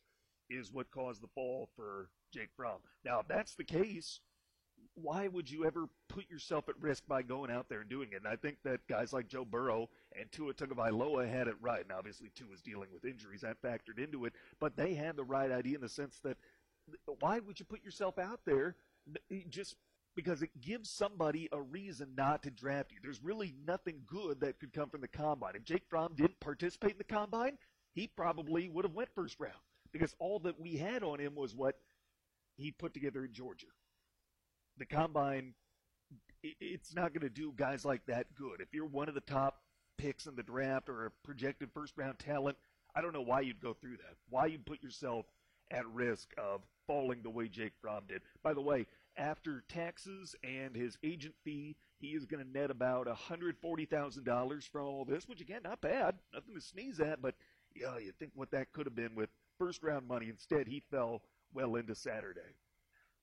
is 0.50 0.72
what 0.72 0.92
caused 0.92 1.22
the 1.22 1.28
fall 1.28 1.70
for 1.76 2.10
Jake 2.34 2.50
Fromm. 2.56 2.80
Now, 3.04 3.20
if 3.20 3.28
that's 3.28 3.56
the 3.56 3.64
case, 3.64 4.20
why 4.96 5.28
would 5.28 5.50
you 5.50 5.66
ever 5.66 5.88
put 6.08 6.30
yourself 6.30 6.70
at 6.70 6.82
risk 6.82 7.04
by 7.08 7.22
going 7.22 7.52
out 7.52 7.68
there 7.70 7.82
and 7.82 7.90
doing 7.90 8.10
it? 8.14 8.18
And 8.18 8.28
I 8.28 8.36
think 8.36 8.58
that 8.64 8.88
guys 8.88 9.14
like 9.14 9.28
Joe 9.28 9.46
Burrow 9.46 9.90
and 10.18 10.32
Tua 10.32 10.54
Tagovailoa 10.54 11.30
had 11.30 11.48
it 11.48 11.56
right. 11.62 11.82
And 11.82 11.92
obviously, 11.92 12.32
Tua 12.34 12.50
was 12.50 12.62
dealing 12.62 12.90
with 12.94 13.06
injuries 13.06 13.42
that 13.42 13.62
factored 13.62 14.02
into 14.02 14.26
it, 14.26 14.34
but 14.60 14.78
they 14.78 14.94
had 14.94 15.16
the 15.16 15.24
right 15.24 15.52
idea 15.52 15.76
in 15.76 15.82
the 15.82 15.90
sense 15.90 16.20
that 16.24 16.38
why 17.20 17.40
would 17.40 17.60
you 17.60 17.66
put 17.66 17.84
yourself 17.84 18.18
out 18.18 18.42
there 18.46 18.76
just 19.50 19.76
because 20.16 20.42
it 20.42 20.62
gives 20.62 20.90
somebody 20.90 21.50
a 21.52 21.62
reason 21.62 22.14
not 22.16 22.44
to 22.44 22.52
draft 22.52 22.92
you? 22.92 23.00
There's 23.02 23.22
really 23.22 23.54
nothing 23.68 24.02
good 24.08 24.40
that 24.42 24.60
could 24.60 24.72
come 24.72 24.90
from 24.90 25.02
the 25.02 25.08
combine. 25.08 25.56
If 25.56 25.64
Jake 25.64 25.84
Fromm 25.90 26.14
didn't 26.16 26.40
participate 26.40 26.92
in 26.92 26.98
the 26.98 27.04
combine, 27.04 27.58
he 27.94 28.08
probably 28.08 28.70
would 28.70 28.86
have 28.86 28.94
went 28.94 29.10
first 29.14 29.40
round 29.40 29.54
because 29.92 30.16
all 30.20 30.40
that 30.40 30.60
we 30.60 30.78
had 30.78 31.04
on 31.04 31.20
him 31.20 31.36
was 31.36 31.56
what 31.56 31.80
he 32.56 32.72
put 32.72 32.94
together 32.94 33.26
in 33.26 33.34
Georgia 33.34 33.68
the 34.78 34.86
combine, 34.86 35.54
it's 36.44 36.94
not 36.94 37.14
going 37.14 37.22
to 37.22 37.30
do 37.30 37.54
guys 37.56 37.86
like 37.86 38.06
that 38.08 38.28
good. 38.36 38.62
If 38.62 38.74
you're 38.74 38.86
one 38.86 39.10
of 39.10 39.16
the 39.16 39.22
top 39.22 39.62
picks 39.98 40.26
in 40.26 40.36
the 40.36 40.44
draft 40.44 40.90
or 40.90 41.06
a 41.06 41.12
projected 41.24 41.70
first 41.74 41.94
round 41.98 42.20
talent, 42.20 42.58
I 42.96 43.02
don't 43.02 43.14
know 43.14 43.22
why 43.22 43.42
you'd 43.42 43.62
go 43.62 43.74
through 43.74 43.98
that. 43.98 44.16
Why 44.30 44.46
you'd 44.46 44.66
put 44.66 44.84
yourself 44.84 45.26
at 45.72 45.86
risk 45.88 46.30
of 46.38 46.62
falling 46.88 47.22
the 47.24 47.30
way 47.30 47.48
Jake 47.48 47.74
Fromm 47.82 48.04
did. 48.08 48.22
By 48.44 48.54
the 48.54 48.62
way, 48.62 48.86
after 49.18 49.64
taxes 49.68 50.36
and 50.44 50.76
his 50.76 50.98
agent 51.04 51.36
fee, 51.44 51.76
he 52.00 52.10
is 52.10 52.26
going 52.26 52.44
to 52.46 52.52
net 52.52 52.70
about 52.70 53.08
$140,000 53.08 54.70
from 54.70 54.86
all 54.86 55.06
this, 55.06 55.28
which 55.28 55.42
again, 55.42 55.62
not 55.64 55.82
bad, 55.82 56.16
nothing 56.34 56.54
to 56.54 56.62
sneeze 56.62 57.00
at, 57.00 57.22
but 57.22 57.36
yeah, 57.76 57.98
you 57.98 58.12
think 58.12 58.32
what 58.36 58.52
that 58.52 58.72
could 58.74 58.86
have 58.86 58.96
been 58.96 59.16
with 59.16 59.30
first 59.58 59.84
round 59.84 60.08
money. 60.08 60.30
Instead, 60.30 60.68
he 60.68 60.84
fell 60.92 61.22
well 61.54 61.76
into 61.76 61.96
Saturday. 61.96 62.56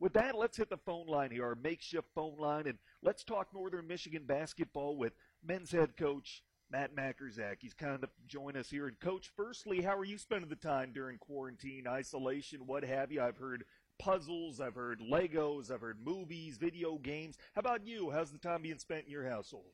With 0.03 0.15
that, 0.15 0.37
let's 0.37 0.57
hit 0.57 0.69
the 0.69 0.79
phone 0.79 1.07
line 1.07 1.31
here, 1.31 1.45
our 1.45 1.55
makeshift 1.55 2.09
phone 2.13 2.37
line, 2.37 2.67
and 2.67 2.77
let's 3.05 3.23
talk 3.23 3.47
Northern 3.55 3.87
Michigan 3.87 4.25
basketball 4.27 4.97
with 4.97 5.13
men's 5.47 5.71
head 5.71 5.97
coach 5.97 6.43
Matt 6.73 6.97
Majkrzak. 6.97 7.59
He's 7.61 7.73
kind 7.73 8.03
of 8.03 8.11
join 8.27 8.57
us 8.57 8.69
here. 8.69 8.89
And 8.89 8.99
coach, 8.99 9.31
firstly, 9.37 9.81
how 9.81 9.97
are 9.97 10.05
you 10.05 10.19
spending 10.19 10.51
the 10.51 10.57
time 10.57 10.91
during 10.93 11.19
quarantine, 11.19 11.85
isolation, 11.87 12.67
what 12.67 12.83
have 12.85 13.13
you? 13.13 13.23
I've 13.23 13.37
heard 13.37 13.63
puzzles, 14.01 14.61
I've 14.61 14.75
heard 14.75 14.99
Legos, 14.99 15.71
I've 15.71 15.83
heard 15.83 16.05
movies, 16.05 16.57
video 16.57 16.99
games. 16.99 17.37
How 17.55 17.61
about 17.61 17.87
you? 17.87 18.11
How's 18.11 18.33
the 18.33 18.39
time 18.39 18.63
being 18.63 18.81
spent 18.81 19.05
in 19.05 19.13
your 19.13 19.31
household? 19.31 19.71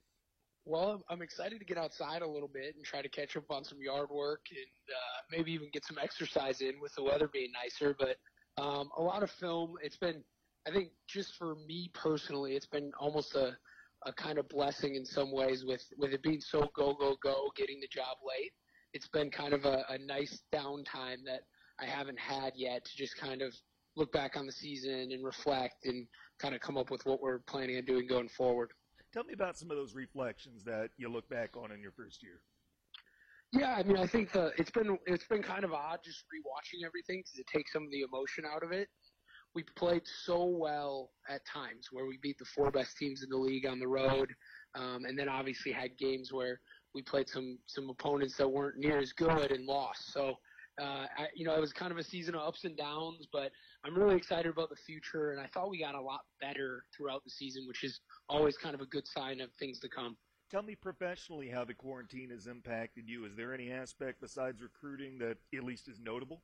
Well, 0.67 1.03
I'm 1.09 1.23
excited 1.23 1.59
to 1.59 1.65
get 1.65 1.79
outside 1.79 2.21
a 2.21 2.29
little 2.29 2.51
bit 2.53 2.77
and 2.77 2.85
try 2.85 3.01
to 3.01 3.09
catch 3.09 3.35
up 3.39 3.51
on 3.51 3.65
some 3.65 3.81
yard 3.81 4.11
work 4.11 4.43
and 4.51 4.95
uh, 4.95 5.21
maybe 5.35 5.53
even 5.53 5.71
get 5.73 5.87
some 5.87 5.97
exercise 5.97 6.61
in 6.61 6.75
with 6.83 6.95
the 6.97 7.03
weather 7.03 7.31
being 7.33 7.51
nicer. 7.53 7.97
But 7.99 8.19
um, 8.59 8.91
a 8.97 9.03
lot 9.03 9.23
of 9.23 9.31
film. 9.31 9.75
It's 9.83 9.97
been, 9.97 10.23
I 10.67 10.71
think, 10.71 10.89
just 11.07 11.35
for 11.37 11.55
me 11.67 11.91
personally, 11.95 12.55
it's 12.57 12.67
been 12.67 12.93
almost 12.99 13.35
a, 13.35 13.57
a 14.07 14.13
kind 14.13 14.39
of 14.39 14.49
blessing 14.49 14.95
in 14.95 15.05
some 15.05 15.33
ways 15.33 15.65
with 15.65 15.83
with 15.97 16.13
it 16.13 16.23
being 16.23 16.41
so 16.41 16.69
go 16.75 16.95
go 16.95 17.17
go, 17.23 17.51
getting 17.57 17.81
the 17.81 17.89
job 17.89 18.17
late. 18.27 18.53
It's 18.93 19.09
been 19.09 19.31
kind 19.31 19.53
of 19.53 19.65
a, 19.65 19.85
a 19.89 19.99
nice 19.99 20.41
downtime 20.53 21.25
that 21.27 21.43
I 21.81 21.87
haven't 21.87 22.19
had 22.19 22.53
yet 22.57 22.85
to 22.85 22.97
just 22.97 23.17
kind 23.17 23.43
of 23.43 23.55
look 23.97 24.13
back 24.13 24.37
on 24.37 24.47
the 24.47 24.53
season 24.53 25.11
and 25.13 25.25
reflect 25.25 25.85
and 25.85 26.07
kind 26.41 26.55
of 26.55 26.61
come 26.61 26.77
up 26.77 26.91
with 26.91 27.05
what 27.05 27.21
we're 27.21 27.41
planning 27.41 27.77
on 27.77 27.85
doing 27.85 28.07
going 28.07 28.29
forward. 28.29 28.71
Tell 29.13 29.25
me 29.25 29.33
about 29.33 29.57
some 29.57 29.71
of 29.71 29.77
those 29.77 29.95
reflections 29.95 30.65
that 30.65 30.91
you 30.97 31.09
look 31.09 31.29
back 31.29 31.57
on 31.57 31.73
in 31.73 31.81
your 31.81 31.93
first 31.93 32.23
year. 32.23 32.41
Yeah, 33.53 33.77
I 33.79 33.83
mean, 33.83 33.97
I 33.97 34.07
think 34.07 34.33
the 34.33 34.53
it's 34.59 34.71
been 34.71 34.99
it's 35.07 35.27
been 35.27 35.43
kind 35.43 35.65
of 35.65 35.73
odd 35.73 36.01
just 36.05 36.25
rewatching 36.35 36.87
everything 36.87 37.21
because 37.21 37.39
it 37.39 37.47
takes 37.47 37.73
some 37.73 37.85
of 37.85 37.91
the 37.91 38.03
emotion 38.03 38.45
out 38.45 38.63
of 38.63 38.73
it. 38.73 38.89
We 39.55 39.65
played 39.77 40.03
so 40.05 40.45
well 40.45 41.11
at 41.31 41.41
times 41.47 41.89
where 41.91 42.07
we 42.07 42.19
beat 42.23 42.37
the 42.39 42.45
four 42.45 42.71
best 42.71 42.99
teams 42.99 43.23
in 43.23 43.31
the 43.31 43.37
league 43.39 43.67
on 43.67 43.79
the 43.81 43.89
road, 43.89 44.35
um, 44.75 45.07
and 45.07 45.19
then 45.19 45.31
obviously 45.31 45.73
had 45.73 45.97
games 45.97 46.31
where 46.31 46.61
we 46.95 47.01
played 47.01 47.29
some 47.29 47.59
some 47.67 47.89
opponents 47.89 48.37
that 48.37 48.49
weren't 48.49 48.77
near 48.77 48.99
as 48.99 49.15
good 49.15 49.51
and 49.51 49.65
lost. 49.65 50.13
So, 50.13 50.35
uh, 50.79 51.07
I, 51.17 51.29
you 51.35 51.47
know, 51.47 51.55
it 51.55 51.61
was 51.61 51.73
kind 51.73 51.91
of 51.91 51.97
a 51.97 52.05
season 52.05 52.35
of 52.35 52.43
ups 52.43 52.65
and 52.65 52.77
downs, 52.77 53.27
but 53.33 53.51
I'm 53.83 53.97
really 53.97 54.17
excited 54.17 54.53
about 54.53 54.69
the 54.69 54.77
future, 54.77 55.33
and 55.33 55.41
I 55.41 55.47
thought 55.55 55.71
we 55.71 55.81
got 55.81 55.95
a 55.95 56.01
lot 56.03 56.21
better 56.39 56.85
throughout 56.95 57.25
the 57.25 57.31
season, 57.31 57.65
which 57.67 57.83
is 57.83 57.99
always 58.29 58.59
kind 58.59 58.75
of 58.75 58.83
a 58.83 58.87
good 58.87 59.09
sign 59.09 59.41
of 59.41 59.49
things 59.59 59.79
to 59.81 59.89
come. 59.89 60.19
Tell 60.51 60.63
me 60.63 60.75
professionally 60.75 61.49
how 61.49 61.65
the 61.65 61.75
quarantine 61.75 62.31
has 62.31 62.47
impacted 62.47 63.07
you. 63.07 63.27
Is 63.27 63.37
there 63.37 63.53
any 63.53 63.71
aspect 63.71 64.23
besides 64.23 64.63
recruiting 64.63 65.19
that 65.19 65.37
at 65.55 65.63
least 65.63 65.89
is 65.89 66.01
notable? 66.01 66.41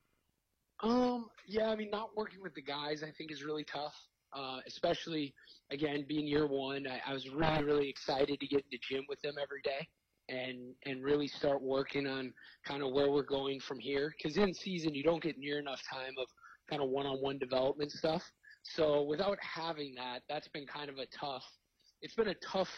Um, 0.83 1.27
yeah, 1.47 1.69
I 1.69 1.75
mean, 1.75 1.89
not 1.89 2.15
working 2.15 2.41
with 2.43 2.53
the 2.53 2.61
guys, 2.61 3.01
I 3.01 3.11
think, 3.17 3.31
is 3.31 3.43
really 3.43 3.63
tough. 3.63 3.95
Uh, 4.33 4.59
especially 4.67 5.33
again 5.71 6.05
being 6.07 6.27
year 6.27 6.45
one, 6.45 6.85
I, 6.87 7.09
I 7.09 7.13
was 7.13 7.29
really, 7.29 7.63
really 7.63 7.89
excited 7.89 8.39
to 8.39 8.47
get 8.47 8.59
in 8.59 8.67
the 8.71 8.79
gym 8.89 9.05
with 9.07 9.21
them 9.21 9.35
every 9.41 9.61
day 9.63 9.87
and 10.27 10.73
and 10.85 11.03
really 11.03 11.27
start 11.27 11.61
working 11.61 12.05
on 12.05 12.33
kind 12.65 12.83
of 12.83 12.91
where 12.91 13.09
we're 13.09 13.23
going 13.23 13.59
from 13.59 13.79
here. 13.79 14.13
Because 14.17 14.37
in 14.37 14.53
season, 14.53 14.93
you 14.93 15.03
don't 15.03 15.23
get 15.23 15.37
near 15.39 15.57
enough 15.57 15.81
time 15.91 16.13
of 16.19 16.27
kind 16.69 16.81
of 16.81 16.89
one-on-one 16.89 17.39
development 17.39 17.91
stuff. 17.91 18.23
So 18.63 19.03
without 19.03 19.37
having 19.41 19.95
that, 19.95 20.23
that's 20.27 20.47
been 20.49 20.65
kind 20.67 20.89
of 20.89 20.97
a 20.97 21.05
tough. 21.07 21.45
It's 22.01 22.15
been 22.15 22.27
a 22.27 22.35
tough 22.35 22.69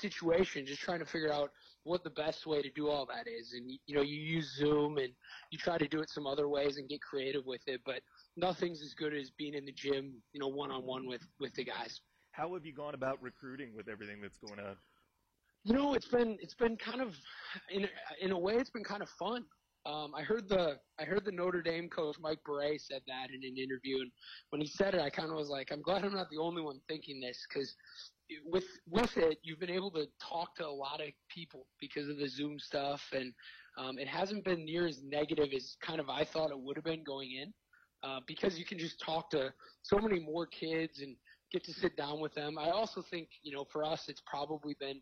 situation, 0.00 0.66
just 0.66 0.80
trying 0.80 1.00
to 1.00 1.06
figure 1.06 1.32
out 1.32 1.50
what 1.84 2.02
the 2.02 2.10
best 2.10 2.46
way 2.46 2.62
to 2.62 2.70
do 2.70 2.88
all 2.88 3.06
that 3.06 3.28
is. 3.28 3.52
And 3.52 3.70
you 3.86 3.94
know, 3.94 4.02
you 4.02 4.16
use 4.16 4.56
Zoom 4.56 4.98
and 4.98 5.10
you 5.50 5.58
try 5.58 5.78
to 5.78 5.86
do 5.86 6.00
it 6.00 6.10
some 6.10 6.26
other 6.26 6.48
ways 6.48 6.76
and 6.78 6.88
get 6.88 7.00
creative 7.02 7.44
with 7.46 7.60
it, 7.66 7.80
but 7.84 8.00
nothing's 8.36 8.82
as 8.82 8.94
good 8.94 9.14
as 9.14 9.30
being 9.30 9.54
in 9.54 9.64
the 9.64 9.72
gym, 9.72 10.14
you 10.32 10.40
know, 10.40 10.48
one 10.48 10.70
on 10.70 10.84
one 10.84 11.06
with 11.06 11.22
with 11.40 11.54
the 11.54 11.64
guys. 11.64 12.00
How 12.32 12.52
have 12.54 12.66
you 12.66 12.72
gone 12.72 12.94
about 12.94 13.22
recruiting 13.22 13.74
with 13.76 13.88
everything 13.88 14.20
that's 14.20 14.38
going 14.38 14.58
on? 14.58 14.76
You 15.64 15.74
know, 15.74 15.94
it's 15.94 16.08
been 16.08 16.36
it's 16.40 16.54
been 16.54 16.76
kind 16.76 17.00
of 17.00 17.14
in 17.70 17.86
in 18.20 18.32
a 18.32 18.38
way 18.38 18.54
it's 18.54 18.70
been 18.70 18.84
kind 18.84 19.02
of 19.02 19.08
fun. 19.10 19.44
Um, 19.86 20.14
I 20.16 20.22
heard 20.22 20.48
the 20.48 20.78
I 20.98 21.04
heard 21.04 21.24
the 21.26 21.32
Notre 21.32 21.60
Dame 21.60 21.88
coach 21.90 22.16
Mike 22.18 22.40
Brey 22.44 22.78
said 22.78 23.02
that 23.06 23.28
in 23.28 23.44
an 23.44 23.56
interview, 23.58 24.00
and 24.00 24.10
when 24.50 24.62
he 24.62 24.66
said 24.66 24.94
it, 24.94 25.00
I 25.00 25.10
kind 25.10 25.30
of 25.30 25.36
was 25.36 25.50
like, 25.50 25.70
I'm 25.70 25.82
glad 25.82 26.04
I'm 26.04 26.14
not 26.14 26.30
the 26.30 26.38
only 26.38 26.62
one 26.62 26.80
thinking 26.88 27.20
this 27.20 27.46
because 27.48 27.74
with 28.44 28.64
with 28.88 29.16
it, 29.16 29.38
you've 29.42 29.60
been 29.60 29.70
able 29.70 29.90
to 29.92 30.06
talk 30.20 30.54
to 30.56 30.66
a 30.66 30.70
lot 30.70 31.00
of 31.00 31.08
people 31.28 31.66
because 31.80 32.08
of 32.08 32.18
the 32.18 32.28
Zoom 32.28 32.58
stuff, 32.58 33.02
and 33.12 33.32
um, 33.78 33.98
it 33.98 34.08
hasn't 34.08 34.44
been 34.44 34.64
near 34.64 34.86
as 34.86 35.02
negative 35.02 35.48
as 35.54 35.76
kind 35.80 36.00
of 36.00 36.08
I 36.08 36.24
thought 36.24 36.50
it 36.50 36.58
would 36.58 36.76
have 36.76 36.84
been 36.84 37.04
going 37.04 37.32
in, 37.32 37.52
uh, 38.02 38.20
because 38.26 38.58
you 38.58 38.64
can 38.64 38.78
just 38.78 39.00
talk 39.00 39.30
to 39.30 39.52
so 39.82 39.98
many 39.98 40.20
more 40.20 40.46
kids 40.46 41.00
and 41.00 41.16
get 41.52 41.64
to 41.64 41.72
sit 41.72 41.96
down 41.96 42.20
with 42.20 42.34
them. 42.34 42.58
I 42.58 42.70
also 42.70 43.02
think 43.02 43.28
you 43.42 43.54
know 43.54 43.66
for 43.70 43.84
us, 43.84 44.08
it's 44.08 44.22
probably 44.26 44.76
been 44.80 45.00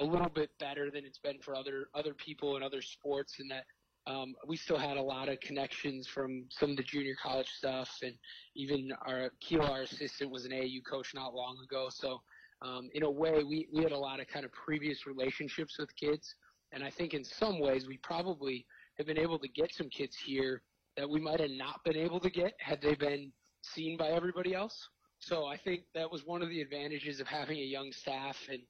a 0.00 0.04
little 0.04 0.30
bit 0.30 0.50
better 0.60 0.90
than 0.90 1.04
it's 1.04 1.18
been 1.18 1.38
for 1.40 1.56
other 1.56 1.88
other 1.94 2.14
people 2.14 2.56
in 2.56 2.62
other 2.62 2.82
sports, 2.82 3.36
in 3.40 3.48
that 3.48 3.64
um, 4.06 4.34
we 4.46 4.56
still 4.56 4.78
had 4.78 4.96
a 4.96 5.02
lot 5.02 5.28
of 5.28 5.38
connections 5.40 6.06
from 6.06 6.44
some 6.50 6.70
of 6.70 6.76
the 6.76 6.82
junior 6.82 7.14
college 7.22 7.48
stuff, 7.48 7.90
and 8.02 8.14
even 8.56 8.90
our 9.06 9.30
Keel, 9.40 9.62
our 9.62 9.82
assistant, 9.82 10.30
was 10.30 10.44
an 10.44 10.52
AAU 10.52 10.84
coach 10.88 11.12
not 11.14 11.34
long 11.34 11.56
ago, 11.62 11.88
so 11.90 12.20
um, 12.62 12.88
in 12.94 13.02
a 13.04 13.10
way, 13.10 13.42
we, 13.44 13.68
we 13.72 13.82
had 13.82 13.92
a 13.92 13.98
lot 13.98 14.20
of 14.20 14.26
kind 14.26 14.44
of 14.44 14.52
previous 14.52 15.06
relationships 15.06 15.78
with 15.78 15.94
kids. 15.96 16.34
And 16.72 16.82
I 16.82 16.90
think 16.90 17.14
in 17.14 17.24
some 17.24 17.60
ways, 17.60 17.86
we 17.86 17.98
probably 17.98 18.66
have 18.98 19.06
been 19.06 19.18
able 19.18 19.38
to 19.38 19.48
get 19.48 19.72
some 19.72 19.88
kids 19.88 20.16
here 20.16 20.62
that 20.96 21.08
we 21.08 21.20
might 21.20 21.40
have 21.40 21.50
not 21.50 21.82
been 21.84 21.96
able 21.96 22.20
to 22.20 22.30
get 22.30 22.54
had 22.58 22.82
they 22.82 22.94
been 22.94 23.32
seen 23.62 23.96
by 23.96 24.08
everybody 24.08 24.54
else. 24.54 24.88
So 25.20 25.46
I 25.46 25.56
think 25.56 25.82
that 25.94 26.10
was 26.10 26.26
one 26.26 26.42
of 26.42 26.48
the 26.48 26.60
advantages 26.60 27.20
of 27.20 27.26
having 27.26 27.58
a 27.58 27.64
young 27.64 27.92
staff 27.92 28.36
and 28.50 28.60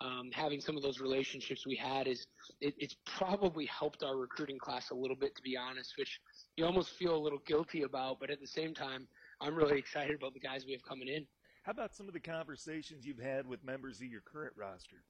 um, 0.00 0.30
having 0.32 0.60
some 0.60 0.76
of 0.76 0.82
those 0.82 1.00
relationships 1.00 1.66
we 1.66 1.74
had 1.74 2.06
is 2.06 2.26
it, 2.60 2.74
it's 2.78 2.96
probably 3.04 3.66
helped 3.66 4.04
our 4.04 4.16
recruiting 4.16 4.58
class 4.58 4.90
a 4.90 4.94
little 4.94 5.16
bit, 5.16 5.34
to 5.34 5.42
be 5.42 5.56
honest, 5.56 5.94
which 5.98 6.20
you 6.56 6.64
almost 6.64 6.90
feel 6.90 7.16
a 7.16 7.18
little 7.18 7.40
guilty 7.46 7.82
about. 7.82 8.20
But 8.20 8.30
at 8.30 8.40
the 8.40 8.46
same 8.46 8.74
time, 8.74 9.08
I'm 9.40 9.54
really 9.54 9.78
excited 9.84 10.14
about 10.14 10.34
the 10.34 10.40
guys 10.40 10.64
we 10.64 10.72
have 10.72 10.82
coming 10.82 11.08
in. 11.08 11.26
How 11.68 11.72
about 11.72 11.94
some 11.94 12.08
of 12.08 12.14
the 12.14 12.20
conversations 12.20 13.04
you've 13.04 13.18
had 13.18 13.46
with 13.46 13.62
members 13.62 14.00
of 14.00 14.06
your 14.06 14.22
current 14.22 14.54
roster? 14.56 15.04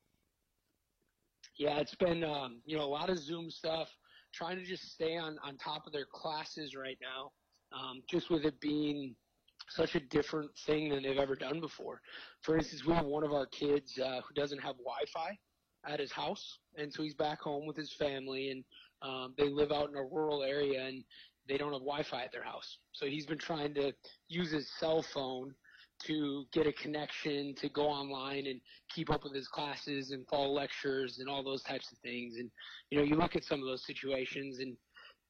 Yeah, 1.56 1.78
it's 1.78 1.94
been 1.94 2.24
um, 2.24 2.62
you 2.66 2.76
know 2.76 2.82
a 2.82 2.84
lot 2.84 3.10
of 3.10 3.18
Zoom 3.20 3.48
stuff. 3.48 3.88
Trying 4.34 4.56
to 4.56 4.64
just 4.64 4.90
stay 4.90 5.16
on 5.16 5.38
on 5.44 5.56
top 5.56 5.86
of 5.86 5.92
their 5.92 6.06
classes 6.12 6.74
right 6.74 6.98
now, 7.00 7.30
um, 7.72 8.02
just 8.10 8.28
with 8.28 8.44
it 8.44 8.60
being 8.60 9.14
such 9.68 9.94
a 9.94 10.00
different 10.00 10.50
thing 10.66 10.88
than 10.88 11.04
they've 11.04 11.16
ever 11.16 11.36
done 11.36 11.60
before. 11.60 12.00
For 12.42 12.56
instance, 12.56 12.84
we 12.84 12.92
have 12.92 13.06
one 13.06 13.22
of 13.22 13.32
our 13.32 13.46
kids 13.46 13.96
uh, 13.96 14.20
who 14.26 14.34
doesn't 14.34 14.58
have 14.58 14.74
Wi-Fi 14.78 15.38
at 15.86 16.00
his 16.00 16.10
house, 16.10 16.58
and 16.76 16.92
so 16.92 17.04
he's 17.04 17.14
back 17.14 17.40
home 17.40 17.68
with 17.68 17.76
his 17.76 17.92
family, 17.92 18.50
and 18.50 18.64
um, 19.02 19.32
they 19.38 19.48
live 19.48 19.70
out 19.70 19.90
in 19.90 19.94
a 19.94 20.02
rural 20.02 20.42
area, 20.42 20.86
and 20.86 21.04
they 21.48 21.56
don't 21.56 21.72
have 21.72 21.82
Wi-Fi 21.82 22.24
at 22.24 22.32
their 22.32 22.42
house. 22.42 22.78
So 22.90 23.06
he's 23.06 23.26
been 23.26 23.38
trying 23.38 23.74
to 23.74 23.92
use 24.26 24.50
his 24.50 24.68
cell 24.80 25.04
phone 25.14 25.54
to 26.06 26.44
get 26.52 26.66
a 26.66 26.72
connection 26.72 27.54
to 27.56 27.68
go 27.68 27.82
online 27.82 28.46
and 28.46 28.60
keep 28.94 29.10
up 29.10 29.24
with 29.24 29.34
his 29.34 29.48
classes 29.48 30.10
and 30.10 30.26
follow 30.28 30.50
lectures 30.50 31.18
and 31.18 31.28
all 31.28 31.42
those 31.42 31.62
types 31.62 31.90
of 31.92 31.98
things. 31.98 32.36
And 32.38 32.50
you 32.90 32.98
know, 32.98 33.04
you 33.04 33.16
look 33.16 33.36
at 33.36 33.44
some 33.44 33.60
of 33.60 33.66
those 33.66 33.84
situations 33.86 34.58
and 34.60 34.76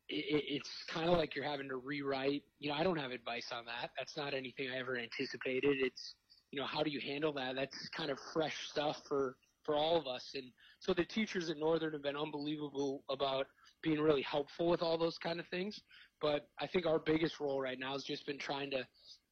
it, 0.08 0.44
it's 0.48 0.70
kind 0.88 1.08
of 1.08 1.16
like 1.16 1.34
you're 1.34 1.44
having 1.44 1.68
to 1.68 1.76
rewrite. 1.76 2.42
You 2.58 2.70
know, 2.70 2.76
I 2.76 2.82
don't 2.82 2.98
have 2.98 3.10
advice 3.10 3.46
on 3.52 3.64
that. 3.66 3.90
That's 3.96 4.16
not 4.16 4.34
anything 4.34 4.68
I 4.74 4.78
ever 4.78 4.98
anticipated. 4.98 5.76
It's 5.80 6.14
you 6.50 6.58
know, 6.58 6.66
how 6.66 6.82
do 6.82 6.90
you 6.90 7.00
handle 7.00 7.32
that? 7.34 7.54
That's 7.56 7.88
kind 7.90 8.10
of 8.10 8.18
fresh 8.32 8.56
stuff 8.70 8.96
for 9.08 9.36
for 9.64 9.74
all 9.76 9.98
of 9.98 10.06
us. 10.06 10.30
And 10.34 10.44
so 10.80 10.94
the 10.94 11.04
teachers 11.04 11.50
at 11.50 11.58
Northern 11.58 11.92
have 11.92 12.02
been 12.02 12.16
unbelievable 12.16 13.04
about 13.10 13.46
being 13.82 14.00
really 14.00 14.22
helpful 14.22 14.66
with 14.68 14.80
all 14.80 14.96
those 14.96 15.18
kind 15.18 15.38
of 15.38 15.46
things. 15.48 15.78
But 16.22 16.48
I 16.58 16.66
think 16.66 16.86
our 16.86 16.98
biggest 16.98 17.38
role 17.38 17.60
right 17.60 17.78
now 17.78 17.92
has 17.92 18.02
just 18.02 18.26
been 18.26 18.38
trying 18.38 18.70
to 18.70 18.86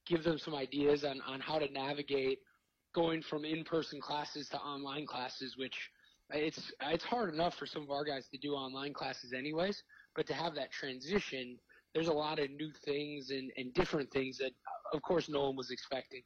give 0.07 0.25
them 0.25 0.39
some 0.39 0.55
ideas 0.55 1.05
on, 1.05 1.21
on 1.27 1.41
how 1.41 1.59
to 1.59 1.71
navigate 1.71 2.39
going 2.95 3.23
from 3.23 3.45
in-person 3.45 4.01
classes 4.01 4.49
to 4.49 4.59
online 4.59 5.07
classes, 5.07 5.57
which 5.57 5.91
it's 6.31 6.73
it's 6.83 7.05
hard 7.05 7.33
enough 7.33 7.55
for 7.55 7.67
some 7.67 7.83
of 7.83 7.91
our 7.91 8.05
guys 8.05 8.27
to 8.33 8.39
do 8.39 8.53
online 8.55 8.93
classes 8.93 9.33
anyways, 9.33 9.83
but 10.17 10.27
to 10.27 10.35
have 10.35 10.55
that 10.55 10.73
transition, 10.73 11.59
there's 11.95 12.09
a 12.09 12.13
lot 12.13 12.39
of 12.39 12.51
new 12.51 12.71
things 12.85 13.31
and, 13.31 13.53
and 13.57 13.73
different 13.75 14.11
things 14.11 14.39
that, 14.39 14.51
of 14.93 15.03
course, 15.03 15.29
no 15.29 15.45
one 15.47 15.57
was 15.57 15.71
expecting. 15.71 16.23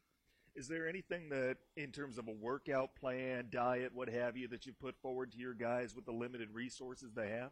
Is 0.55 0.67
there 0.67 0.87
anything 0.87 1.29
that, 1.29 1.57
in 1.77 1.91
terms 1.91 2.17
of 2.17 2.27
a 2.27 2.31
workout 2.31 2.89
plan, 2.99 3.47
diet, 3.51 3.91
what 3.93 4.09
have 4.09 4.35
you, 4.35 4.47
that 4.49 4.65
you 4.65 4.73
put 4.73 4.95
forward 5.01 5.31
to 5.31 5.37
your 5.37 5.53
guys 5.53 5.95
with 5.95 6.05
the 6.05 6.11
limited 6.11 6.49
resources 6.51 7.11
they 7.15 7.29
have? 7.29 7.51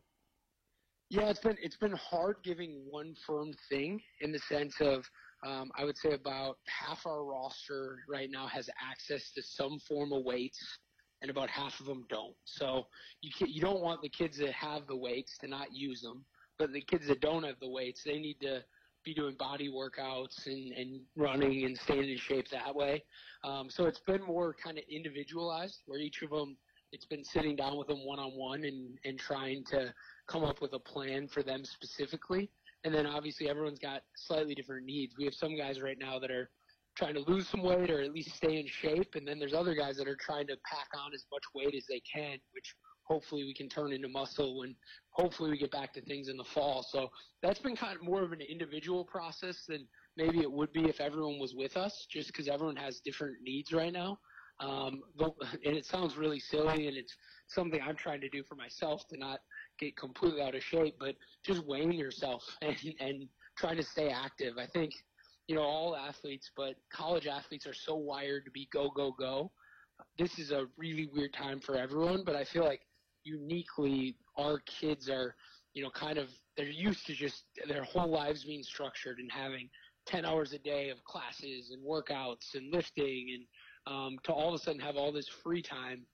Yeah, 1.09 1.29
it's 1.29 1.39
been 1.39 1.57
it's 1.61 1.77
been 1.77 1.93
hard 1.93 2.37
giving 2.43 2.85
one 2.89 3.15
firm 3.25 3.51
thing 3.69 3.99
in 4.21 4.31
the 4.31 4.39
sense 4.39 4.75
of 4.79 5.09
um, 5.45 5.71
I 5.77 5.85
would 5.85 5.97
say 5.97 6.11
about 6.11 6.57
half 6.67 7.05
our 7.05 7.23
roster 7.23 7.99
right 8.09 8.29
now 8.29 8.47
has 8.47 8.69
access 8.81 9.31
to 9.35 9.41
some 9.41 9.79
form 9.87 10.11
of 10.11 10.23
weights, 10.23 10.59
and 11.21 11.31
about 11.31 11.49
half 11.49 11.79
of 11.79 11.85
them 11.85 12.05
don't. 12.09 12.35
So 12.45 12.87
you 13.21 13.31
can, 13.37 13.49
you 13.49 13.61
don't 13.61 13.81
want 13.81 14.01
the 14.01 14.09
kids 14.09 14.37
that 14.37 14.53
have 14.53 14.87
the 14.87 14.95
weights 14.95 15.37
to 15.39 15.47
not 15.47 15.73
use 15.73 16.01
them, 16.01 16.25
but 16.57 16.71
the 16.73 16.81
kids 16.81 17.07
that 17.07 17.21
don't 17.21 17.43
have 17.43 17.59
the 17.59 17.69
weights, 17.69 18.03
they 18.03 18.19
need 18.19 18.39
to 18.41 18.63
be 19.05 19.13
doing 19.13 19.35
body 19.35 19.69
workouts 19.69 20.45
and, 20.45 20.73
and 20.73 21.01
running 21.15 21.65
and 21.65 21.77
staying 21.77 22.09
in 22.09 22.17
shape 22.17 22.49
that 22.51 22.75
way. 22.75 23.03
Um, 23.43 23.69
so 23.69 23.85
it's 23.85 24.01
been 24.05 24.23
more 24.23 24.53
kind 24.61 24.77
of 24.77 24.83
individualized, 24.89 25.79
where 25.85 25.99
each 25.99 26.21
of 26.21 26.31
them, 26.31 26.57
it's 26.91 27.05
been 27.05 27.23
sitting 27.23 27.55
down 27.55 27.77
with 27.77 27.87
them 27.87 28.05
one 28.05 28.19
on 28.19 28.31
one 28.31 28.63
and 28.63 28.97
and 29.05 29.19
trying 29.19 29.63
to 29.65 29.93
come 30.27 30.43
up 30.43 30.61
with 30.61 30.73
a 30.73 30.79
plan 30.79 31.27
for 31.27 31.43
them 31.43 31.63
specifically. 31.63 32.49
And 32.83 32.93
then 32.93 33.05
obviously 33.05 33.49
everyone's 33.49 33.79
got 33.79 34.01
slightly 34.15 34.55
different 34.55 34.85
needs. 34.85 35.15
We 35.17 35.25
have 35.25 35.33
some 35.33 35.57
guys 35.57 35.81
right 35.81 35.97
now 35.99 36.19
that 36.19 36.31
are 36.31 36.49
trying 36.95 37.13
to 37.13 37.21
lose 37.21 37.47
some 37.47 37.61
weight 37.61 37.89
or 37.89 38.01
at 38.01 38.11
least 38.11 38.35
stay 38.35 38.59
in 38.59 38.67
shape, 38.67 39.15
and 39.15 39.27
then 39.27 39.39
there's 39.39 39.53
other 39.53 39.73
guys 39.73 39.97
that 39.97 40.07
are 40.07 40.17
trying 40.19 40.47
to 40.47 40.57
pack 40.69 40.87
on 40.97 41.13
as 41.13 41.25
much 41.31 41.43
weight 41.55 41.75
as 41.75 41.85
they 41.87 42.01
can, 42.13 42.37
which 42.53 42.75
hopefully 43.03 43.43
we 43.43 43.53
can 43.53 43.67
turn 43.67 43.91
into 43.91 44.07
muscle 44.07 44.59
when 44.59 44.75
hopefully 45.11 45.49
we 45.49 45.57
get 45.57 45.71
back 45.71 45.93
to 45.93 46.01
things 46.01 46.27
in 46.27 46.37
the 46.37 46.43
fall. 46.43 46.85
So 46.87 47.09
that's 47.41 47.59
been 47.59 47.75
kind 47.75 47.95
of 47.95 48.03
more 48.03 48.21
of 48.21 48.31
an 48.31 48.41
individual 48.41 49.03
process 49.03 49.63
than 49.67 49.87
maybe 50.15 50.39
it 50.39 50.51
would 50.51 50.71
be 50.73 50.85
if 50.85 51.01
everyone 51.01 51.39
was 51.39 51.55
with 51.55 51.75
us, 51.75 52.05
just 52.11 52.27
because 52.27 52.47
everyone 52.47 52.75
has 52.75 52.99
different 52.99 53.37
needs 53.41 53.71
right 53.71 53.93
now. 53.93 54.19
Um, 54.59 55.03
and 55.19 55.75
it 55.75 55.85
sounds 55.85 56.17
really 56.17 56.39
silly, 56.39 56.87
and 56.87 56.97
it's 56.97 57.15
something 57.47 57.79
I'm 57.81 57.95
trying 57.95 58.21
to 58.21 58.29
do 58.29 58.43
for 58.43 58.55
myself 58.55 59.07
to 59.09 59.17
not 59.17 59.39
get 59.79 59.95
completely 59.95 60.41
out 60.41 60.55
of 60.55 60.63
shape, 60.63 60.95
but 60.99 61.15
just 61.45 61.65
weighing 61.65 61.93
yourself 61.93 62.43
and, 62.61 62.75
and 62.99 63.27
trying 63.57 63.77
to 63.77 63.83
stay 63.83 64.09
active. 64.09 64.57
I 64.57 64.65
think, 64.65 64.93
you 65.47 65.55
know, 65.55 65.61
all 65.61 65.95
athletes, 65.95 66.51
but 66.55 66.75
college 66.91 67.27
athletes 67.27 67.65
are 67.65 67.73
so 67.73 67.95
wired 67.95 68.45
to 68.45 68.51
be 68.51 68.67
go, 68.71 68.89
go, 68.89 69.11
go. 69.17 69.51
This 70.17 70.39
is 70.39 70.51
a 70.51 70.67
really 70.77 71.09
weird 71.13 71.33
time 71.33 71.59
for 71.59 71.75
everyone, 71.75 72.23
but 72.25 72.35
I 72.35 72.43
feel 72.43 72.63
like 72.63 72.81
uniquely 73.23 74.15
our 74.37 74.59
kids 74.59 75.09
are, 75.09 75.35
you 75.73 75.83
know, 75.83 75.89
kind 75.89 76.17
of, 76.17 76.29
they're 76.57 76.67
used 76.67 77.05
to 77.07 77.13
just 77.13 77.43
their 77.67 77.83
whole 77.83 78.09
lives 78.09 78.43
being 78.43 78.63
structured 78.63 79.19
and 79.19 79.29
having 79.31 79.69
10 80.07 80.25
hours 80.25 80.53
a 80.53 80.59
day 80.59 80.89
of 80.89 81.03
classes 81.03 81.71
and 81.71 81.85
workouts 81.85 82.55
and 82.55 82.73
lifting 82.73 83.31
and 83.35 83.45
um, 83.87 84.17
to 84.23 84.31
all 84.31 84.49
of 84.49 84.55
a 84.55 84.63
sudden 84.63 84.79
have 84.79 84.95
all 84.95 85.11
this 85.11 85.27
free 85.27 85.61
time 85.61 86.05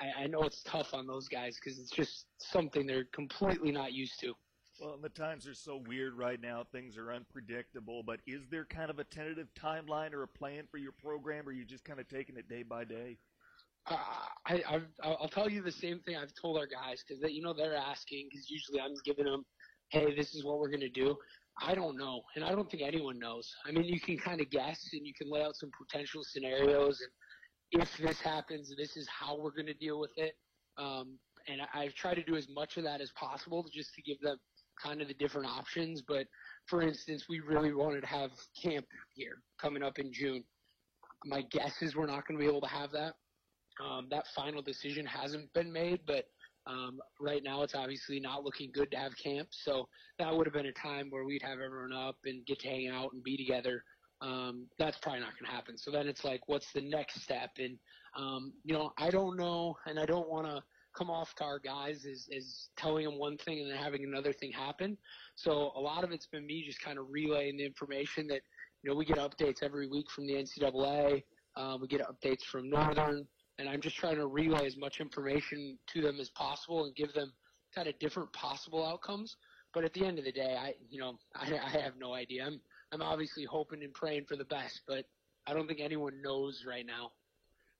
I, 0.00 0.24
I 0.24 0.26
know 0.26 0.42
it's 0.42 0.62
tough 0.62 0.94
on 0.94 1.06
those 1.06 1.28
guys 1.28 1.58
because 1.62 1.78
it's 1.78 1.90
just 1.90 2.26
something 2.38 2.86
they're 2.86 3.06
completely 3.12 3.72
not 3.72 3.92
used 3.92 4.18
to. 4.20 4.34
Well, 4.80 4.94
and 4.94 5.04
the 5.04 5.10
times 5.10 5.46
are 5.46 5.54
so 5.54 5.82
weird 5.86 6.14
right 6.14 6.40
now. 6.40 6.64
Things 6.72 6.96
are 6.96 7.12
unpredictable. 7.12 8.02
But 8.02 8.20
is 8.26 8.42
there 8.50 8.64
kind 8.64 8.90
of 8.90 8.98
a 8.98 9.04
tentative 9.04 9.48
timeline 9.54 10.12
or 10.12 10.22
a 10.22 10.28
plan 10.28 10.64
for 10.70 10.78
your 10.78 10.92
program, 10.92 11.46
or 11.46 11.50
are 11.50 11.52
you 11.52 11.64
just 11.64 11.84
kind 11.84 12.00
of 12.00 12.08
taking 12.08 12.36
it 12.36 12.48
day 12.48 12.62
by 12.62 12.84
day? 12.84 13.18
Uh, 13.86 13.96
I, 14.46 14.62
I've, 14.68 14.86
I'll 15.02 15.28
tell 15.28 15.50
you 15.50 15.60
the 15.62 15.72
same 15.72 16.00
thing 16.00 16.16
I've 16.16 16.32
told 16.40 16.56
our 16.56 16.66
guys 16.66 17.02
because 17.06 17.22
you 17.32 17.42
know 17.42 17.52
they're 17.52 17.76
asking 17.76 18.28
because 18.30 18.48
usually 18.48 18.80
I'm 18.80 18.94
giving 19.04 19.24
them, 19.24 19.44
hey, 19.88 20.14
this 20.14 20.34
is 20.34 20.44
what 20.44 20.58
we're 20.58 20.70
gonna 20.70 20.88
do. 20.88 21.16
I 21.60 21.74
don't 21.74 21.98
know, 21.98 22.22
and 22.34 22.44
I 22.44 22.50
don't 22.50 22.70
think 22.70 22.82
anyone 22.82 23.18
knows. 23.18 23.52
I 23.66 23.72
mean, 23.72 23.84
you 23.84 24.00
can 24.00 24.16
kind 24.18 24.40
of 24.40 24.50
guess 24.50 24.88
and 24.92 25.06
you 25.06 25.12
can 25.14 25.30
lay 25.30 25.42
out 25.42 25.54
some 25.56 25.70
potential 25.78 26.22
scenarios 26.24 27.00
and 27.00 27.10
if 27.72 27.96
this 27.96 28.20
happens, 28.20 28.72
this 28.76 28.96
is 28.96 29.08
how 29.08 29.38
we're 29.38 29.50
going 29.50 29.66
to 29.66 29.74
deal 29.74 29.98
with 29.98 30.12
it. 30.16 30.34
Um, 30.78 31.18
and 31.48 31.60
I, 31.62 31.84
I've 31.84 31.94
tried 31.94 32.14
to 32.14 32.22
do 32.22 32.36
as 32.36 32.46
much 32.48 32.76
of 32.76 32.84
that 32.84 33.00
as 33.00 33.10
possible 33.12 33.66
just 33.72 33.94
to 33.94 34.02
give 34.02 34.20
them 34.20 34.36
kind 34.82 35.00
of 35.00 35.08
the 35.08 35.14
different 35.14 35.48
options. 35.48 36.02
But 36.06 36.26
for 36.66 36.82
instance, 36.82 37.24
we 37.28 37.40
really 37.40 37.72
wanted 37.72 38.02
to 38.02 38.06
have 38.06 38.30
camp 38.62 38.86
here 39.14 39.42
coming 39.60 39.82
up 39.82 39.98
in 39.98 40.12
June. 40.12 40.44
My 41.24 41.42
guess 41.50 41.80
is 41.80 41.96
we're 41.96 42.06
not 42.06 42.26
going 42.26 42.38
to 42.38 42.44
be 42.44 42.48
able 42.48 42.60
to 42.60 42.68
have 42.68 42.90
that. 42.92 43.14
Um, 43.82 44.08
that 44.10 44.26
final 44.34 44.60
decision 44.60 45.06
hasn't 45.06 45.52
been 45.54 45.72
made, 45.72 46.00
but 46.06 46.26
um, 46.66 47.00
right 47.20 47.42
now 47.42 47.62
it's 47.62 47.74
obviously 47.74 48.20
not 48.20 48.44
looking 48.44 48.70
good 48.72 48.90
to 48.92 48.96
have 48.96 49.16
camp. 49.16 49.48
So 49.50 49.88
that 50.18 50.34
would 50.34 50.46
have 50.46 50.54
been 50.54 50.66
a 50.66 50.72
time 50.72 51.08
where 51.10 51.24
we'd 51.24 51.42
have 51.42 51.58
everyone 51.60 51.92
up 51.92 52.16
and 52.24 52.44
get 52.46 52.60
to 52.60 52.68
hang 52.68 52.88
out 52.88 53.12
and 53.12 53.22
be 53.22 53.36
together 53.36 53.82
um, 54.22 54.66
that's 54.78 54.98
probably 54.98 55.20
not 55.20 55.32
going 55.32 55.50
to 55.50 55.54
happen. 55.54 55.76
So 55.76 55.90
then 55.90 56.06
it's 56.06 56.24
like, 56.24 56.42
what's 56.46 56.72
the 56.72 56.80
next 56.80 57.22
step? 57.22 57.50
And 57.58 57.76
um, 58.16 58.52
you 58.64 58.72
know, 58.72 58.92
I 58.96 59.10
don't 59.10 59.36
know, 59.36 59.76
and 59.86 59.98
I 59.98 60.06
don't 60.06 60.28
want 60.28 60.46
to 60.46 60.62
come 60.96 61.10
off 61.10 61.34
to 61.36 61.44
our 61.44 61.58
guys 61.58 62.04
as, 62.04 62.28
as 62.36 62.68
telling 62.76 63.04
them 63.04 63.18
one 63.18 63.36
thing 63.38 63.60
and 63.60 63.70
then 63.70 63.78
having 63.78 64.04
another 64.04 64.32
thing 64.32 64.52
happen. 64.52 64.96
So 65.34 65.72
a 65.74 65.80
lot 65.80 66.04
of 66.04 66.12
it's 66.12 66.26
been 66.26 66.46
me 66.46 66.62
just 66.64 66.80
kind 66.80 66.98
of 66.98 67.06
relaying 67.10 67.56
the 67.56 67.64
information 67.64 68.26
that 68.28 68.42
you 68.82 68.90
know 68.90 68.96
we 68.96 69.04
get 69.04 69.16
updates 69.16 69.62
every 69.62 69.88
week 69.88 70.10
from 70.10 70.26
the 70.26 70.34
NCAA. 70.34 71.22
Um, 71.56 71.80
we 71.80 71.88
get 71.88 72.02
updates 72.02 72.42
from 72.44 72.70
Northern, 72.70 73.26
and 73.62 73.70
I'm 73.70 73.80
just 73.80 73.94
trying 73.94 74.16
to 74.16 74.26
relay 74.26 74.66
as 74.66 74.76
much 74.76 75.00
information 75.00 75.78
to 75.94 76.02
them 76.02 76.18
as 76.18 76.30
possible 76.30 76.84
and 76.84 76.96
give 76.96 77.14
them 77.14 77.32
kind 77.72 77.86
of 77.86 77.96
different 78.00 78.32
possible 78.32 78.84
outcomes. 78.84 79.36
But 79.72 79.84
at 79.84 79.94
the 79.94 80.04
end 80.04 80.18
of 80.18 80.24
the 80.24 80.32
day, 80.32 80.56
I 80.58 80.74
you 80.90 80.98
know 80.98 81.16
I, 81.34 81.58
I 81.64 81.80
have 81.80 81.94
no 81.98 82.12
idea. 82.12 82.44
I'm 82.44 82.60
I'm 82.92 83.02
obviously 83.02 83.44
hoping 83.44 83.84
and 83.84 83.94
praying 83.94 84.24
for 84.28 84.36
the 84.36 84.44
best, 84.44 84.80
but 84.88 85.04
I 85.46 85.54
don't 85.54 85.68
think 85.68 85.80
anyone 85.80 86.20
knows 86.22 86.64
right 86.68 86.84
now. 86.84 87.12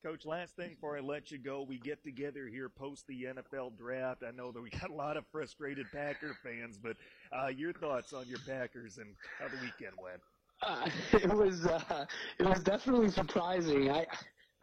Coach, 0.05 0.25
last 0.25 0.57
thing 0.57 0.71
before 0.71 0.97
I 0.97 1.01
let 1.01 1.31
you 1.31 1.39
go, 1.39 1.63
we 1.63 1.79
get 1.79 2.03
together 2.03 2.49
here 2.49 2.69
post 2.69 3.07
the 3.07 3.25
NFL 3.25 3.77
draft. 3.77 4.23
I 4.27 4.33
know 4.33 4.51
that 4.51 4.61
we 4.61 4.71
got 4.71 4.91
a 4.91 4.95
lot 4.95 5.17
of 5.17 5.25
frustrated 5.31 5.87
Packer 5.93 6.37
fans, 6.43 6.77
but 6.77 6.97
uh, 7.33 7.49
your 7.49 7.73
thoughts 7.73 8.13
on 8.13 8.27
your 8.27 8.41
Packers 8.47 8.99
and 8.99 9.15
how 9.39 9.47
the 9.47 9.63
weekend 9.63 9.95
went? 10.03 10.21
Uh, 10.63 10.89
it 11.13 11.33
was 11.33 11.67
uh, 11.67 12.07
it 12.39 12.47
was 12.47 12.61
definitely 12.63 13.11
surprising. 13.11 13.91
I 13.91 14.07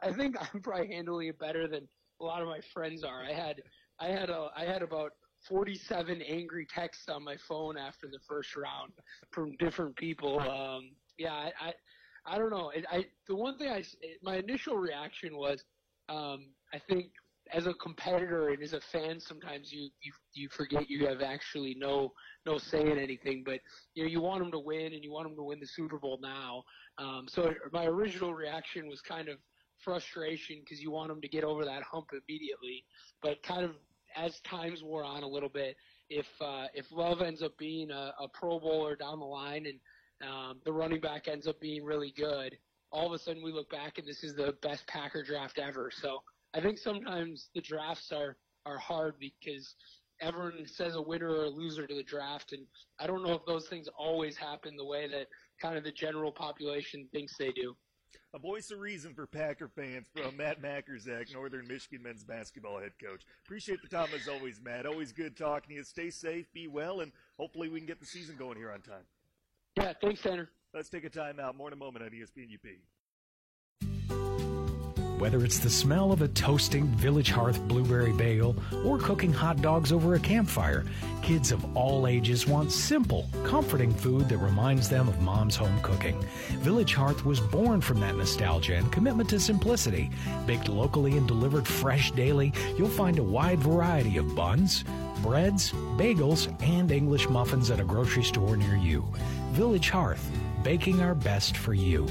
I 0.02 0.12
think 0.12 0.36
I'm 0.54 0.62
probably 0.62 0.88
handling 0.88 1.28
it 1.28 1.40
better 1.40 1.68
than 1.68 1.88
a 2.22 2.24
lot 2.24 2.42
of 2.42 2.48
my 2.48 2.60
friends 2.74 3.04
are. 3.04 3.24
I 3.24 3.34
had 3.34 3.62
I 4.00 4.08
had 4.08 4.30
a 4.30 4.50
I 4.56 4.66
had 4.66 4.82
about 4.82 5.12
47 5.48 6.22
angry 6.22 6.66
texts 6.66 7.08
on 7.10 7.24
my 7.24 7.38
phone 7.48 7.78
after 7.78 8.08
the 8.08 8.20
first 8.28 8.56
round 8.56 8.92
from 9.32 9.56
different 9.58 9.96
people. 9.96 10.40
Um, 10.40 10.92
yeah, 11.18 11.34
I, 11.34 11.52
I, 11.62 11.74
I 12.26 12.38
don't 12.38 12.50
know. 12.50 12.72
I, 12.76 12.98
I, 12.98 13.06
the 13.28 13.36
one 13.36 13.58
thing 13.58 13.70
I, 13.70 13.84
my 14.22 14.36
initial 14.36 14.78
reaction 14.78 15.38
was, 15.38 15.64
um, 16.10 16.48
I 16.74 16.80
think 16.90 17.12
as 17.52 17.66
a 17.66 17.74
competitor 17.76 18.50
and 18.50 18.62
as 18.62 18.74
a 18.74 18.82
fan, 18.82 19.20
sometimes 19.20 19.72
you, 19.72 19.90
you, 20.02 20.12
you 20.34 20.50
forget 20.50 20.90
you 20.90 21.08
have 21.08 21.22
actually 21.22 21.76
no, 21.80 22.14
no 22.46 22.58
say 22.58 22.82
in 22.82 23.00
anything, 23.00 23.44
but 23.46 23.60
you 23.96 24.04
know, 24.04 24.10
you 24.10 24.22
want 24.22 24.42
them 24.42 24.52
to 24.52 24.60
win 24.60 24.94
and 24.94 25.04
you 25.04 25.12
want 25.12 25.28
them 25.28 25.36
to 25.36 25.44
win 25.44 25.60
the 25.60 25.68
Super 25.68 25.98
Bowl 25.98 26.20
now. 26.22 26.64
Um, 26.98 27.28
so 27.28 27.54
my 27.72 27.86
original 27.86 28.34
reaction 28.34 28.88
was 28.88 29.02
kind 29.02 29.30
of 29.30 29.38
frustration 29.84 30.58
because 30.60 30.82
you 30.82 30.92
want 30.92 31.10
them 31.10 31.22
to 31.22 31.28
get 31.28 31.44
over 31.44 31.66
that 31.66 31.84
hump 31.84 32.08
immediately, 32.12 32.84
but 33.22 33.42
kind 33.44 33.64
of 33.64 33.72
as 34.16 34.40
times 34.42 34.84
wore 34.84 35.04
on 35.04 35.24
a 35.24 35.28
little 35.28 35.50
bit, 35.50 35.76
if 36.10 36.28
uh, 36.42 36.66
if 36.74 36.92
Love 36.92 37.22
ends 37.22 37.42
up 37.42 37.58
being 37.58 37.92
a, 37.92 38.14
a 38.20 38.28
Pro 38.34 38.60
Bowler 38.60 38.96
down 38.96 39.20
the 39.20 39.26
line 39.26 39.66
and 39.68 39.80
um, 40.30 40.60
the 40.66 40.72
running 40.72 41.00
back 41.00 41.28
ends 41.28 41.48
up 41.48 41.60
being 41.60 41.84
really 41.84 42.14
good, 42.18 42.58
all 42.92 43.08
of 43.08 43.14
a 43.14 43.20
sudden 43.20 43.44
we 43.44 43.52
look 43.52 43.70
back 43.70 43.98
and 43.98 44.08
this 44.08 44.24
is 44.24 44.36
the 44.36 44.56
best 44.62 44.86
Packer 44.88 45.24
draft 45.24 45.60
ever. 45.60 45.92
So 45.94 46.20
I 46.54 46.62
think 46.62 46.78
sometimes 46.78 47.50
the 47.54 47.62
drafts 47.62 48.12
are 48.12 48.38
are 48.66 48.78
hard 48.78 49.16
because 49.20 49.76
everyone 50.22 50.66
says 50.66 50.96
a 50.96 51.02
winner 51.02 51.30
or 51.30 51.46
a 51.46 51.50
loser 51.50 51.88
to 51.88 51.96
the 51.96 52.04
draft, 52.04 52.52
and 52.52 52.66
I 53.00 53.08
don't 53.08 53.24
know 53.24 53.34
if 53.34 53.46
those 53.46 53.68
things 53.68 53.88
always 53.98 54.36
happen 54.36 54.76
the 54.76 54.86
way 54.86 55.08
that 55.08 55.28
kind 55.62 55.78
of 55.78 55.84
the 55.84 55.92
general 55.92 56.32
population 56.32 57.08
thinks 57.12 57.38
they 57.38 57.52
do. 57.52 57.76
A 58.34 58.40
voice 58.40 58.70
of 58.72 58.80
reason 58.80 59.14
for 59.14 59.26
Packer 59.26 59.68
fans 59.68 60.08
from 60.16 60.38
Matt 60.38 60.62
Majkrzak, 60.62 61.34
Northern 61.34 61.68
Michigan 61.68 62.04
men's 62.04 62.24
basketball 62.24 62.80
head 62.80 62.92
coach. 63.04 63.22
Appreciate 63.46 63.82
the 63.82 63.88
time 63.88 64.10
as 64.16 64.28
always, 64.28 64.62
Matt. 64.64 64.86
Always 64.86 65.12
good 65.12 65.36
talking 65.36 65.70
to 65.70 65.76
you. 65.76 65.84
Stay 65.84 66.10
safe, 66.10 66.52
be 66.54 66.68
well, 66.68 67.02
and 67.02 67.12
hopefully 67.38 67.70
we 67.70 67.80
can 67.80 67.88
get 67.88 68.00
the 68.00 68.06
season 68.06 68.36
going 68.38 68.58
here 68.58 68.72
on 68.72 68.82
time. 68.82 69.06
Yeah, 69.78 69.94
thanks, 70.00 70.22
Tanner. 70.22 70.50
Let's 70.74 70.90
take 70.90 71.06
a 71.06 71.10
time 71.10 71.40
out. 71.40 71.56
More 71.56 71.68
in 71.68 71.74
a 71.74 71.78
moment 71.78 72.06
on 72.06 72.12
ESPN 72.12 72.54
UP. 72.54 72.70
Whether 75.20 75.44
it's 75.44 75.60
the 75.60 75.70
smell 75.70 76.14
of 76.14 76.22
a 76.22 76.30
toasting 76.30 76.88
Village 76.96 77.30
Hearth 77.30 77.62
blueberry 77.68 78.14
bagel 78.14 78.56
or 78.86 78.98
cooking 78.98 79.34
hot 79.34 79.62
dogs 79.62 79.92
over 79.92 80.16
a 80.16 80.20
campfire, 80.20 80.86
kids 81.22 81.52
of 81.52 81.76
all 81.76 82.08
ages 82.08 82.48
want 82.48 82.72
simple, 82.72 83.30
comforting 83.44 83.94
food 83.94 84.30
that 84.30 84.38
reminds 84.38 84.88
them 84.88 85.10
of 85.10 85.20
mom's 85.20 85.58
home 85.58 85.78
cooking. 85.82 86.18
Village 86.60 86.94
Hearth 86.94 87.26
was 87.26 87.42
born 87.42 87.82
from 87.82 88.00
that 88.00 88.16
nostalgia 88.16 88.76
and 88.76 88.94
commitment 88.94 89.30
to 89.32 89.42
simplicity. 89.42 90.10
Baked 90.48 90.70
locally 90.70 91.18
and 91.18 91.28
delivered 91.28 91.68
fresh 91.68 92.12
daily, 92.12 92.54
you'll 92.78 92.88
find 92.88 93.20
a 93.20 93.24
wide 93.24 93.60
variety 93.60 94.16
of 94.16 94.36
buns, 94.38 94.86
breads, 95.22 95.74
bagels, 95.98 96.50
and 96.64 96.94
English 96.94 97.28
muffins 97.28 97.70
at 97.70 97.82
a 97.82 97.84
grocery 97.84 98.24
store 98.24 98.56
near 98.56 98.78
you. 98.78 99.06
Village 99.52 99.90
Hearth, 99.90 100.32
baking 100.64 101.02
our 101.02 101.14
best 101.14 101.58
for 101.58 101.74
you. 101.74 102.08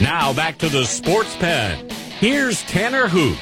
Now 0.00 0.34
back 0.34 0.58
to 0.58 0.68
the 0.68 0.84
sports 0.84 1.34
pen. 1.36 1.88
Here's 2.20 2.62
Tanner 2.64 3.08
Hoop. 3.08 3.38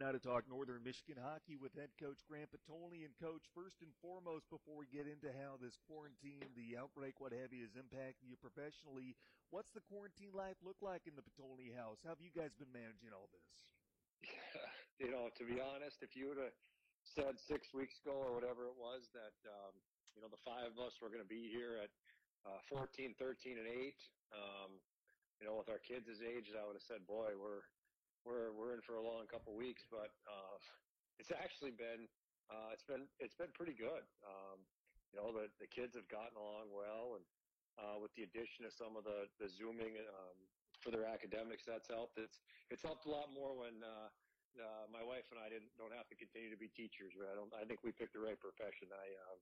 Now 0.00 0.16
to 0.16 0.24
talk 0.24 0.48
Northern 0.48 0.80
Michigan 0.80 1.20
hockey 1.20 1.60
with 1.60 1.76
head 1.76 1.92
coach 2.00 2.24
Grant 2.24 2.48
Potulny. 2.48 3.04
And 3.04 3.12
coach, 3.20 3.44
first 3.52 3.84
and 3.84 3.92
foremost, 4.00 4.48
before 4.48 4.80
we 4.80 4.88
get 4.88 5.04
into 5.04 5.28
how 5.28 5.60
this 5.60 5.76
quarantine, 5.84 6.48
the 6.56 6.80
outbreak, 6.80 7.20
what 7.20 7.36
have 7.36 7.52
you, 7.52 7.68
is 7.68 7.76
impacting 7.76 8.32
you 8.32 8.40
professionally, 8.40 9.12
what's 9.52 9.68
the 9.76 9.84
quarantine 9.92 10.32
life 10.32 10.56
look 10.64 10.80
like 10.80 11.04
in 11.04 11.12
the 11.20 11.24
Potulny 11.28 11.68
house? 11.76 12.00
How 12.00 12.16
have 12.16 12.24
you 12.24 12.32
guys 12.32 12.56
been 12.56 12.72
managing 12.72 13.12
all 13.12 13.28
this? 13.28 13.52
you 15.04 15.12
know, 15.12 15.28
to 15.36 15.44
be 15.44 15.60
honest, 15.60 16.00
if 16.00 16.16
you 16.16 16.32
would 16.32 16.40
have 16.40 16.56
said 17.04 17.36
six 17.36 17.68
weeks 17.76 18.00
ago 18.00 18.16
or 18.16 18.32
whatever 18.32 18.72
it 18.72 18.78
was 18.80 19.04
that, 19.12 19.36
um, 19.52 19.76
you 20.16 20.24
know, 20.24 20.32
the 20.32 20.40
five 20.48 20.72
of 20.72 20.80
us 20.80 20.96
were 21.04 21.12
going 21.12 21.20
to 21.20 21.28
be 21.28 21.52
here 21.52 21.76
at 21.76 21.92
uh, 22.48 22.56
14, 22.72 22.88
13, 23.20 23.60
and 23.60 23.68
8, 23.68 23.92
um, 24.32 24.80
you 25.36 25.44
know, 25.44 25.60
with 25.60 25.68
our 25.68 25.80
kids' 25.84 26.08
ages, 26.24 26.56
I 26.56 26.64
would 26.64 26.80
have 26.80 26.88
said, 26.88 27.04
boy, 27.04 27.36
we're 27.36 27.68
we're 28.24 28.52
we're 28.52 28.74
in 28.74 28.82
for 28.82 28.96
a 28.96 29.02
long 29.02 29.26
couple 29.26 29.54
weeks. 29.54 29.82
But 29.90 30.10
uh, 30.26 30.58
it's 31.18 31.32
actually 31.32 31.72
been 31.72 32.08
uh, 32.50 32.70
it's 32.72 32.84
been 32.84 33.08
it's 33.18 33.34
been 33.34 33.52
pretty 33.52 33.74
good. 33.74 34.04
Um, 34.26 34.66
you 35.12 35.20
know, 35.20 35.32
the 35.32 35.48
the 35.58 35.66
kids 35.66 35.94
have 35.96 36.08
gotten 36.08 36.36
along 36.36 36.72
well, 36.72 37.16
and 37.16 37.24
uh, 37.78 37.98
with 37.98 38.12
the 38.14 38.22
addition 38.22 38.64
of 38.64 38.72
some 38.72 38.96
of 38.96 39.04
the 39.04 39.28
the 39.38 39.48
zooming 39.48 39.96
um, 39.98 40.36
for 40.80 40.90
their 40.90 41.04
academics, 41.04 41.64
that's 41.64 41.88
helped. 41.88 42.18
It's 42.18 42.40
it's 42.70 42.82
helped 42.82 43.06
a 43.06 43.10
lot 43.10 43.30
more 43.32 43.56
when. 43.56 43.82
Uh, 43.82 44.10
uh, 44.58 44.90
my 44.90 45.02
wife 45.02 45.30
and 45.30 45.38
I 45.38 45.48
didn't 45.48 45.76
don't 45.78 45.92
have 45.92 46.08
to 46.08 46.16
continue 46.16 46.50
to 46.50 46.56
be 46.56 46.66
teachers. 46.68 47.14
But 47.16 47.28
I 47.30 47.34
don't. 47.36 47.54
I 47.54 47.64
think 47.64 47.84
we 47.84 47.92
picked 47.92 48.14
the 48.14 48.18
right 48.18 48.38
profession. 48.38 48.90
I 48.90 49.14
um, 49.30 49.38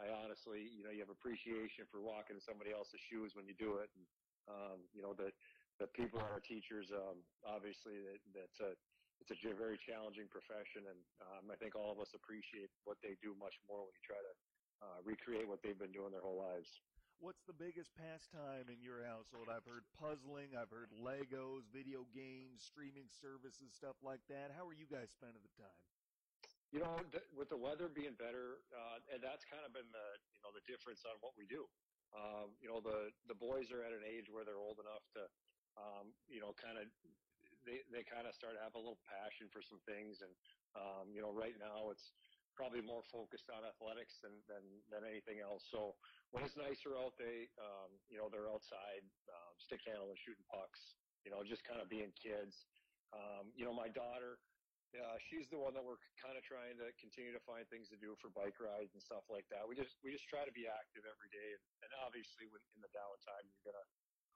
I 0.00 0.08
honestly, 0.10 0.62
you 0.62 0.82
know, 0.82 0.90
you 0.90 1.00
have 1.00 1.10
appreciation 1.10 1.86
for 1.86 2.00
walking 2.00 2.34
in 2.36 2.40
somebody 2.40 2.72
else's 2.72 3.00
shoes 3.00 3.34
when 3.36 3.46
you 3.46 3.54
do 3.54 3.78
it. 3.78 3.90
And, 3.94 4.06
um, 4.48 4.88
you 4.92 5.02
know, 5.02 5.14
the, 5.14 5.30
the 5.78 5.88
people 5.88 6.18
that 6.20 6.30
are 6.30 6.40
teachers, 6.40 6.92
um, 6.92 7.26
obviously 7.42 8.00
that, 8.02 8.20
that's 8.32 8.60
a, 8.60 8.76
it's 9.20 9.30
a 9.30 9.54
very 9.54 9.78
challenging 9.78 10.28
profession. 10.28 10.86
And, 10.86 11.06
um, 11.20 11.50
I 11.50 11.56
think 11.56 11.74
all 11.74 11.92
of 11.92 11.98
us 11.98 12.14
appreciate 12.14 12.70
what 12.84 13.00
they 13.00 13.16
do 13.16 13.34
much 13.34 13.54
more 13.62 13.84
when 13.84 13.94
you 13.94 14.00
try 14.02 14.22
to, 14.22 14.34
uh, 14.80 15.02
recreate 15.02 15.48
what 15.48 15.62
they've 15.62 15.78
been 15.78 15.92
doing 15.92 16.12
their 16.12 16.22
whole 16.22 16.36
lives. 16.36 16.82
What's 17.18 17.44
the 17.44 17.54
biggest 17.54 17.94
pastime 17.94 18.68
in 18.68 18.82
your 18.82 19.04
household? 19.04 19.48
I've 19.48 19.64
heard 19.64 19.92
puzzling, 19.92 20.56
I've 20.56 20.70
heard 20.70 20.90
Legos, 20.90 21.70
video 21.70 22.04
games, 22.04 22.62
streaming 22.64 23.08
services, 23.08 23.74
stuff 23.74 24.02
like 24.02 24.26
that. 24.26 24.50
How 24.50 24.66
are 24.66 24.72
you 24.74 24.86
guys 24.86 25.12
spending 25.12 25.42
the 25.42 25.48
time? 25.48 25.78
You 26.70 26.80
know, 26.80 27.08
th- 27.08 27.30
with 27.32 27.48
the 27.50 27.56
weather 27.56 27.88
being 27.88 28.16
better, 28.16 28.64
uh, 28.72 29.00
and 29.08 29.22
that's 29.22 29.44
kind 29.44 29.64
of 29.64 29.72
been 29.72 29.92
the 29.92 30.18
you 30.32 30.40
know 30.40 30.52
the 30.52 30.60
difference 30.62 31.04
on 31.04 31.20
what 31.20 31.36
we 31.36 31.46
do. 31.46 31.68
Um, 32.12 32.58
you 32.60 32.68
know, 32.68 32.80
the 32.80 33.12
the 33.24 33.34
boys 33.34 33.70
are 33.70 33.82
at 33.84 33.92
an 33.92 34.02
age 34.02 34.28
where 34.28 34.44
they're 34.44 34.58
old 34.58 34.80
enough 34.80 35.08
to, 35.10 35.30
um, 35.76 36.14
you 36.28 36.40
know, 36.40 36.52
kind 36.54 36.78
of 36.78 36.86
they 37.64 37.82
they 37.90 38.04
kind 38.04 38.26
of 38.26 38.34
start 38.34 38.54
to 38.54 38.62
have 38.62 38.74
a 38.74 38.78
little 38.78 39.00
passion 39.08 39.48
for 39.52 39.62
some 39.62 39.80
things, 39.86 40.20
and 40.22 40.34
um, 40.74 41.14
you 41.14 41.20
know, 41.20 41.32
right 41.32 41.58
now 41.58 41.90
it's 41.90 42.14
probably 42.54 42.80
more 42.80 43.02
focused 43.10 43.50
on 43.50 43.64
athletics 43.64 44.14
than 44.22 44.42
than 44.46 44.82
than 44.90 45.04
anything 45.04 45.40
else. 45.40 45.62
So 45.70 45.96
when 46.30 46.44
it's 46.44 46.56
nicer 46.56 46.96
out, 46.96 47.16
they 47.18 47.50
um, 47.58 47.98
you 48.08 48.18
know 48.18 48.28
they're 48.28 48.50
outside 48.50 49.02
um, 49.28 49.54
stick 49.58 49.80
handling, 49.86 50.16
shooting 50.16 50.44
pucks. 50.50 50.80
You 51.24 51.30
know, 51.32 51.42
just 51.42 51.64
kind 51.64 51.80
of 51.80 51.88
being 51.88 52.12
kids. 52.12 52.54
Um, 53.12 53.52
you 53.56 53.64
know, 53.64 53.72
my 53.72 53.88
daughter 53.88 54.38
uh, 54.94 55.18
she's 55.18 55.50
the 55.50 55.58
one 55.58 55.74
that 55.74 55.82
we're 55.82 55.98
kind 56.22 56.38
of 56.38 56.44
trying 56.46 56.78
to 56.78 56.94
continue 57.02 57.34
to 57.34 57.42
find 57.42 57.66
things 57.66 57.90
to 57.90 57.98
do 57.98 58.14
for 58.22 58.30
bike 58.30 58.54
rides 58.62 58.94
and 58.94 59.02
stuff 59.02 59.26
like 59.26 59.46
that. 59.50 59.66
We 59.66 59.74
just 59.74 59.98
we 60.06 60.14
just 60.14 60.26
try 60.30 60.46
to 60.46 60.54
be 60.54 60.70
active 60.70 61.02
every 61.02 61.30
day, 61.34 61.50
and, 61.58 61.64
and 61.82 61.90
obviously 61.98 62.46
when 62.46 62.62
in 62.78 62.80
the 62.80 62.92
downtime 62.94 63.50
you're 63.50 63.66
gonna 63.66 63.86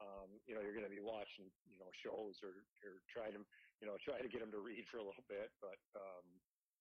um, 0.01 0.41
you 0.47 0.55
know 0.55 0.63
you're 0.63 0.75
gonna 0.75 0.93
be 0.93 1.03
watching 1.03 1.51
you 1.67 1.79
know 1.79 1.91
shows 1.93 2.43
or 2.43 2.67
or 2.87 3.03
try 3.11 3.31
to 3.31 3.41
you 3.81 3.87
know 3.87 3.97
try 3.99 4.21
to 4.21 4.29
get 4.29 4.41
them 4.41 4.51
to 4.53 4.63
read 4.63 4.87
for 4.87 4.99
a 4.99 5.07
little 5.07 5.25
bit. 5.27 5.51
But 5.61 5.81
um, 5.99 6.27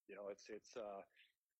you 0.06 0.14
know 0.14 0.30
it's 0.30 0.48
it's 0.48 0.76
uh, 0.76 1.02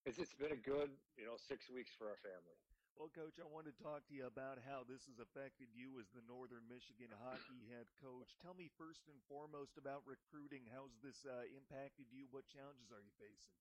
it's 0.06 0.18
it's 0.18 0.34
been 0.34 0.52
a 0.52 0.62
good 0.62 0.90
you 1.18 1.26
know 1.26 1.36
six 1.36 1.70
weeks 1.70 1.90
for 1.94 2.09
our 2.09 2.20
family. 2.22 2.59
Well, 2.98 3.14
Coach, 3.14 3.38
I 3.38 3.46
want 3.46 3.70
to 3.70 3.76
talk 3.78 4.02
to 4.11 4.14
you 4.14 4.26
about 4.26 4.59
how 4.59 4.82
this 4.82 5.06
has 5.06 5.22
affected 5.22 5.70
you 5.70 6.02
as 6.02 6.11
the 6.11 6.22
Northern 6.26 6.66
Michigan 6.66 7.14
hockey 7.22 7.62
head 7.70 7.86
coach. 8.02 8.34
Tell 8.42 8.59
me 8.59 8.66
first 8.74 9.06
and 9.06 9.22
foremost 9.30 9.78
about 9.78 10.02
recruiting. 10.02 10.66
How's 10.66 10.90
this 10.98 11.22
uh, 11.22 11.46
impacted 11.54 12.11
you? 12.11 12.26
What 12.34 12.50
challenges 12.50 12.90
are 12.90 12.98
you 12.98 13.14
facing? 13.14 13.54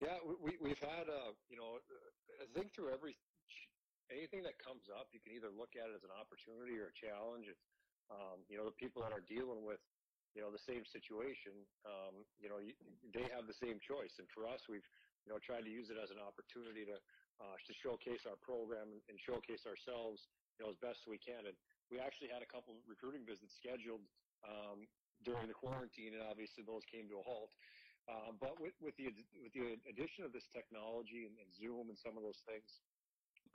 Yeah, 0.00 0.16
we, 0.24 0.56
we've 0.56 0.80
had, 0.80 1.12
uh, 1.12 1.36
you 1.52 1.60
know, 1.60 1.84
I 2.40 2.48
think 2.56 2.72
through 2.72 2.96
every 2.96 3.20
anything 4.10 4.42
that 4.42 4.58
comes 4.58 4.82
up, 4.90 5.08
you 5.14 5.20
can 5.22 5.32
either 5.32 5.50
look 5.50 5.74
at 5.78 5.88
it 5.88 5.94
as 5.94 6.04
an 6.04 6.14
opportunity 6.14 6.78
or 6.78 6.90
a 6.90 6.96
challenge. 6.98 7.46
Um, 8.10 8.42
you 8.50 8.58
know, 8.58 8.66
the 8.66 8.74
people 8.76 9.02
that 9.02 9.14
are 9.14 9.22
dealing 9.22 9.62
with, 9.64 9.80
you 10.34 10.42
know, 10.42 10.50
the 10.50 10.62
same 10.66 10.84
situation, 10.84 11.66
um, 11.86 12.26
you 12.38 12.50
know, 12.50 12.58
they 13.14 13.26
have 13.30 13.46
the 13.46 13.54
same 13.54 13.78
choice. 13.82 14.18
And 14.18 14.26
for 14.30 14.46
us, 14.46 14.62
we've, 14.68 14.86
you 15.26 15.30
know, 15.32 15.38
tried 15.38 15.62
to 15.62 15.72
use 15.72 15.90
it 15.90 15.98
as 15.98 16.10
an 16.10 16.18
opportunity 16.18 16.84
to 16.86 16.98
uh, 17.40 17.56
to 17.56 17.72
showcase 17.80 18.20
our 18.28 18.36
program 18.36 19.00
and 19.08 19.16
showcase 19.24 19.64
ourselves, 19.64 20.20
you 20.58 20.64
know, 20.64 20.70
as 20.70 20.76
best 20.84 21.00
we 21.08 21.16
can. 21.16 21.46
And 21.48 21.56
we 21.88 21.98
actually 21.98 22.28
had 22.28 22.42
a 22.44 22.50
couple 22.52 22.76
recruiting 22.84 23.24
visits 23.24 23.56
scheduled 23.56 24.04
um, 24.44 24.84
during 25.24 25.48
the 25.48 25.56
quarantine, 25.56 26.12
and 26.14 26.22
obviously 26.22 26.62
those 26.62 26.84
came 26.92 27.08
to 27.08 27.16
a 27.18 27.24
halt. 27.24 27.50
Uh, 28.08 28.32
but 28.32 28.60
with, 28.60 28.74
with 28.80 28.96
the 28.96 29.08
with 29.40 29.52
the 29.52 29.78
addition 29.88 30.24
of 30.24 30.32
this 30.32 30.44
technology 30.52 31.24
and, 31.28 31.38
and 31.38 31.48
Zoom 31.54 31.88
and 31.88 31.98
some 31.98 32.16
of 32.16 32.22
those 32.22 32.40
things, 32.44 32.68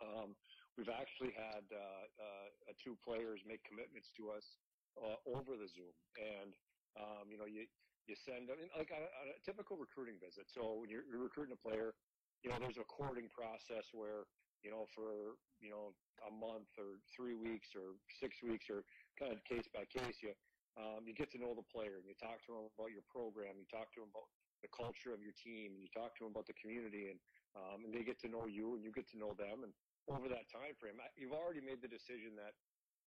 um, 0.02 0.36
we've 0.78 0.90
actually 0.90 1.32
had 1.32 1.64
uh, 1.72 2.06
uh, 2.20 2.74
two 2.84 2.96
players 2.96 3.42
make 3.46 3.64
commitments 3.64 4.12
to 4.18 4.32
us 4.32 4.58
uh, 5.02 5.16
over 5.26 5.58
the 5.58 5.68
Zoom, 5.68 5.94
and 6.18 6.56
um, 6.96 7.32
you 7.32 7.38
know 7.38 7.46
you 7.46 7.68
you 8.08 8.16
send 8.16 8.50
like 8.78 8.92
a, 8.92 9.04
a 9.04 9.40
typical 9.44 9.78
recruiting 9.78 10.20
visit. 10.20 10.50
So 10.50 10.74
when 10.80 10.90
you're, 10.90 11.06
you're 11.06 11.24
recruiting 11.24 11.54
a 11.54 11.58
player, 11.58 11.96
you 12.44 12.50
know, 12.50 12.60
there's 12.60 12.78
a 12.78 12.84
courting 12.86 13.30
process 13.30 13.90
where, 13.94 14.30
you 14.62 14.70
know, 14.70 14.86
for, 14.86 15.38
you 15.60 15.70
know, 15.70 15.96
a 16.28 16.32
month 16.32 16.70
or 16.78 17.02
three 17.16 17.34
weeks 17.34 17.76
or 17.76 17.98
six 18.10 18.44
weeks 18.44 18.70
or 18.70 18.86
kind 19.18 19.34
of 19.34 19.44
case 19.44 19.68
by 19.74 19.86
case, 19.86 20.22
you, 20.22 20.34
um, 20.78 21.08
you 21.08 21.14
get 21.14 21.32
to 21.32 21.40
know 21.40 21.56
the 21.56 21.64
player 21.64 21.98
and 21.98 22.06
you 22.06 22.14
talk 22.14 22.46
to 22.46 22.54
them 22.54 22.70
about 22.78 22.92
your 22.92 23.02
program, 23.10 23.58
you 23.58 23.66
talk 23.66 23.92
to 23.94 24.02
them 24.02 24.10
about 24.14 24.30
the 24.66 24.74
culture 24.74 25.14
of 25.14 25.22
your 25.22 25.34
team, 25.38 25.78
and 25.78 25.82
you 25.86 25.90
talk 25.94 26.18
to 26.18 26.26
them 26.26 26.34
about 26.34 26.50
the 26.50 26.58
community 26.58 27.14
and, 27.14 27.20
um, 27.54 27.86
and 27.86 27.94
they 27.94 28.02
get 28.02 28.18
to 28.26 28.30
know 28.30 28.50
you 28.50 28.74
and 28.74 28.82
you 28.84 28.92
get 28.92 29.06
to 29.14 29.18
know 29.22 29.38
them. 29.38 29.62
And 29.62 29.74
over 30.10 30.26
that 30.30 30.50
time 30.50 30.74
frame, 30.82 30.98
you've 31.16 31.38
already 31.38 31.62
made 31.62 31.82
the 31.82 31.88
decision 31.88 32.34
that, 32.42 32.54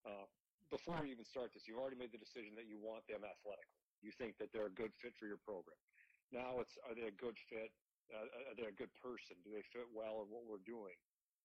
uh, 0.07 0.25
before 0.71 1.03
you 1.03 1.11
even 1.11 1.25
start 1.27 1.51
this, 1.51 1.67
you've 1.67 1.77
already 1.81 1.99
made 1.99 2.11
the 2.15 2.17
decision 2.21 2.55
that 2.55 2.65
you 2.71 2.79
want 2.79 3.03
them 3.11 3.27
athletically. 3.27 3.83
you 3.99 4.11
think 4.15 4.37
that 4.39 4.55
they're 4.55 4.71
a 4.71 4.77
good 4.79 4.95
fit 4.95 5.11
for 5.19 5.27
your 5.27 5.37
program. 5.37 5.75
Now 6.31 6.59
it's 6.63 6.77
are 6.87 6.95
they 6.95 7.07
a 7.07 7.11
good 7.11 7.35
fit? 7.51 7.75
Uh, 8.13 8.25
are 8.49 8.55
they 8.55 8.67
a 8.71 8.71
good 8.71 8.93
person? 8.95 9.35
Do 9.43 9.51
they 9.51 9.61
fit 9.61 9.91
well 9.91 10.23
in 10.23 10.29
what 10.31 10.45
we're 10.47 10.63
doing? 10.63 10.95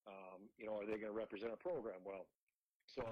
Um, 0.07 0.47
you 0.57 0.65
know, 0.65 0.79
are 0.79 0.85
they 0.85 0.97
going 0.97 1.11
to 1.11 1.17
represent 1.17 1.51
a 1.51 1.57
program 1.57 2.05
well? 2.05 2.29
So, 2.85 3.03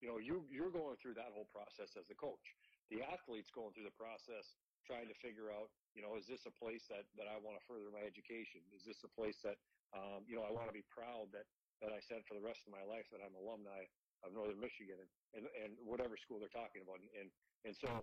you 0.00 0.08
know, 0.08 0.18
you 0.18 0.44
you're 0.50 0.72
going 0.72 0.96
through 0.96 1.14
that 1.14 1.30
whole 1.32 1.46
process 1.46 1.96
as 1.96 2.06
the 2.08 2.14
coach. 2.14 2.56
The 2.90 3.04
athlete's 3.04 3.50
going 3.50 3.72
through 3.74 3.84
the 3.84 3.96
process 3.96 4.56
trying 4.88 5.12
to 5.12 5.16
figure 5.20 5.52
out, 5.52 5.68
you 5.92 6.00
know, 6.00 6.16
is 6.16 6.24
this 6.24 6.48
a 6.48 6.54
place 6.56 6.88
that 6.88 7.04
that 7.20 7.28
I 7.28 7.36
want 7.36 7.60
to 7.60 7.62
further 7.68 7.92
my 7.92 8.00
education? 8.00 8.64
Is 8.72 8.88
this 8.88 9.04
a 9.04 9.10
place 9.12 9.44
that 9.44 9.60
um, 9.92 10.24
you 10.24 10.40
know 10.40 10.48
I 10.48 10.52
want 10.52 10.72
to 10.72 10.76
be 10.76 10.84
proud 10.88 11.28
that 11.36 11.44
that 11.84 11.92
I 11.92 12.00
said 12.00 12.24
for 12.24 12.32
the 12.32 12.42
rest 12.42 12.64
of 12.64 12.72
my 12.72 12.82
life 12.88 13.06
that 13.12 13.20
I'm 13.20 13.36
alumni 13.36 13.84
of 14.26 14.34
Northern 14.34 14.58
Michigan 14.58 14.98
and, 14.98 15.10
and, 15.36 15.44
and 15.54 15.70
whatever 15.86 16.18
school 16.18 16.42
they're 16.42 16.50
talking 16.50 16.82
about. 16.82 16.98
And, 17.14 17.30
and 17.62 17.74
so 17.74 18.02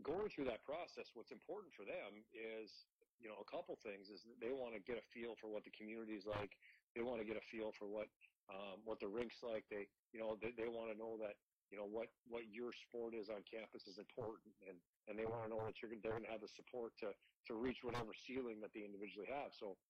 going 0.00 0.32
through 0.32 0.48
that 0.48 0.64
process, 0.64 1.12
what's 1.12 1.32
important 1.32 1.76
for 1.76 1.84
them 1.84 2.24
is, 2.32 2.88
you 3.20 3.28
know, 3.28 3.36
a 3.36 3.48
couple 3.48 3.76
things 3.84 4.08
is 4.08 4.24
that 4.24 4.40
they 4.40 4.50
want 4.50 4.72
to 4.72 4.80
get 4.80 4.96
a 4.96 5.04
feel 5.12 5.36
for 5.36 5.52
what 5.52 5.64
the 5.68 5.74
community 5.76 6.16
is 6.16 6.24
like. 6.24 6.56
They 6.96 7.04
want 7.04 7.20
to 7.20 7.28
get 7.28 7.36
a 7.36 7.44
feel 7.52 7.72
for 7.76 7.84
what, 7.84 8.08
um, 8.48 8.80
what 8.88 8.96
the 9.00 9.08
rink's 9.08 9.44
like. 9.44 9.68
They, 9.68 9.88
you 10.16 10.20
know, 10.20 10.40
they, 10.40 10.56
they 10.56 10.68
want 10.68 10.92
to 10.92 10.96
know 10.96 11.20
that, 11.20 11.36
you 11.72 11.80
know, 11.80 11.88
what, 11.88 12.12
what 12.28 12.44
your 12.52 12.68
sport 12.84 13.16
is 13.16 13.32
on 13.32 13.40
campus 13.48 13.88
is 13.88 13.96
important. 13.96 14.52
And, 14.68 14.76
and 15.08 15.16
they 15.16 15.24
want 15.24 15.48
to 15.48 15.50
know 15.50 15.64
that 15.64 15.80
you're, 15.80 15.88
they're 16.04 16.20
going 16.20 16.28
to 16.28 16.34
have 16.36 16.44
the 16.44 16.52
support 16.52 16.92
to, 17.00 17.16
to 17.48 17.52
reach 17.56 17.80
whatever 17.80 18.12
ceiling 18.12 18.60
that 18.60 18.76
they 18.76 18.84
individually 18.84 19.32
have. 19.32 19.56
So 19.56 19.80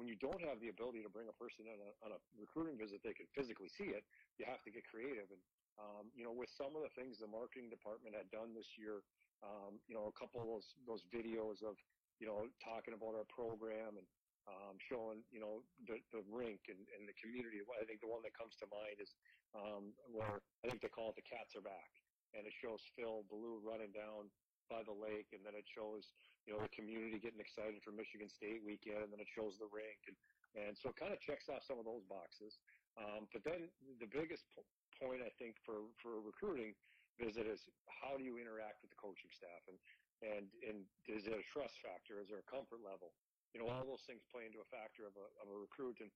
when 0.00 0.08
you 0.08 0.16
don't 0.16 0.40
have 0.40 0.64
the 0.64 0.72
ability 0.72 1.04
to 1.04 1.12
bring 1.12 1.28
a 1.28 1.36
person 1.36 1.68
on 1.68 1.76
a, 1.76 1.90
on 2.00 2.10
a 2.16 2.20
recruiting 2.40 2.80
visit, 2.80 3.04
they 3.04 3.12
can 3.12 3.28
physically 3.36 3.68
see 3.68 3.92
it. 3.92 4.00
You 4.40 4.48
have 4.48 4.64
to 4.64 4.72
get 4.72 4.88
creative. 4.88 5.28
And, 5.28 5.42
um, 5.76 6.08
you 6.16 6.24
know, 6.24 6.32
with 6.32 6.48
some 6.56 6.72
of 6.72 6.80
the 6.80 6.92
things 6.96 7.20
the 7.20 7.28
marketing 7.28 7.68
department 7.68 8.16
had 8.16 8.32
done 8.32 8.56
this 8.56 8.80
year, 8.80 9.04
um, 9.44 9.76
you 9.84 9.92
know, 9.92 10.08
a 10.08 10.16
couple 10.16 10.40
of 10.40 10.48
those, 10.48 10.68
those 10.88 11.04
videos 11.12 11.60
of, 11.60 11.76
you 12.16 12.24
know, 12.24 12.48
talking 12.64 12.96
about 12.96 13.12
our 13.12 13.28
program 13.28 14.00
and, 14.00 14.08
um, 14.46 14.78
showing, 14.78 15.24
you 15.30 15.40
know, 15.40 15.66
the, 15.78 16.02
the 16.10 16.22
rink 16.22 16.68
and, 16.68 16.88
and 16.88 17.08
the 17.08 17.14
community. 17.14 17.60
I 17.80 17.84
think 17.84 18.00
the 18.00 18.08
one 18.08 18.22
that 18.22 18.34
comes 18.34 18.56
to 18.56 18.66
mind 18.66 19.00
is, 19.00 19.14
um, 19.54 19.96
where 20.06 20.40
I 20.64 20.68
think 20.68 20.82
they 20.82 20.88
call 20.88 21.10
it 21.10 21.16
the 21.16 21.22
cats 21.22 21.56
are 21.56 21.62
back 21.62 21.90
and 22.32 22.46
it 22.46 22.52
shows 22.52 22.84
Phil 22.96 23.22
Blue 23.24 23.60
running 23.60 23.92
down 23.92 24.30
by 24.68 24.82
the 24.82 24.92
lake, 24.92 25.32
and 25.32 25.46
then 25.46 25.54
it 25.54 25.66
shows 25.68 26.12
you 26.44 26.52
know 26.54 26.60
the 26.62 26.68
community 26.68 27.18
getting 27.20 27.40
excited 27.40 27.82
for 27.82 27.92
Michigan 27.92 28.28
State 28.28 28.62
weekend, 28.62 29.04
and 29.04 29.12
then 29.12 29.20
it 29.20 29.28
shows 29.28 29.58
the 29.58 29.66
rink, 29.66 29.98
and 30.06 30.16
and 30.54 30.76
so 30.78 30.90
it 30.90 30.96
kind 30.96 31.12
of 31.12 31.20
checks 31.20 31.48
off 31.48 31.62
some 31.62 31.78
of 31.78 31.84
those 31.84 32.04
boxes. 32.04 32.58
Um, 32.96 33.28
but 33.32 33.44
then 33.44 33.72
the 34.00 34.06
biggest 34.06 34.44
p- 34.54 34.62
point 34.98 35.22
I 35.22 35.30
think 35.38 35.56
for 35.64 35.94
for 36.02 36.18
a 36.18 36.20
recruiting 36.20 36.76
visit 37.18 37.46
is 37.46 37.68
how 37.88 38.16
do 38.16 38.24
you 38.24 38.38
interact 38.38 38.82
with 38.82 38.90
the 38.90 38.96
coaching 38.96 39.30
staff, 39.30 39.62
and 39.68 39.80
and 40.20 40.52
and 40.62 40.90
is 41.08 41.24
there 41.24 41.40
a 41.40 41.44
trust 41.44 41.80
factor? 41.80 42.20
Is 42.20 42.28
there 42.28 42.40
a 42.40 42.44
comfort 42.44 42.80
level? 42.80 43.14
You 43.54 43.62
know, 43.64 43.68
all 43.72 43.86
those 43.86 44.04
things 44.04 44.20
play 44.28 44.44
into 44.44 44.60
a 44.60 44.68
factor 44.68 45.06
of 45.06 45.14
a 45.16 45.26
of 45.40 45.46
a 45.48 45.56
recruit, 45.56 46.00
and 46.00 46.10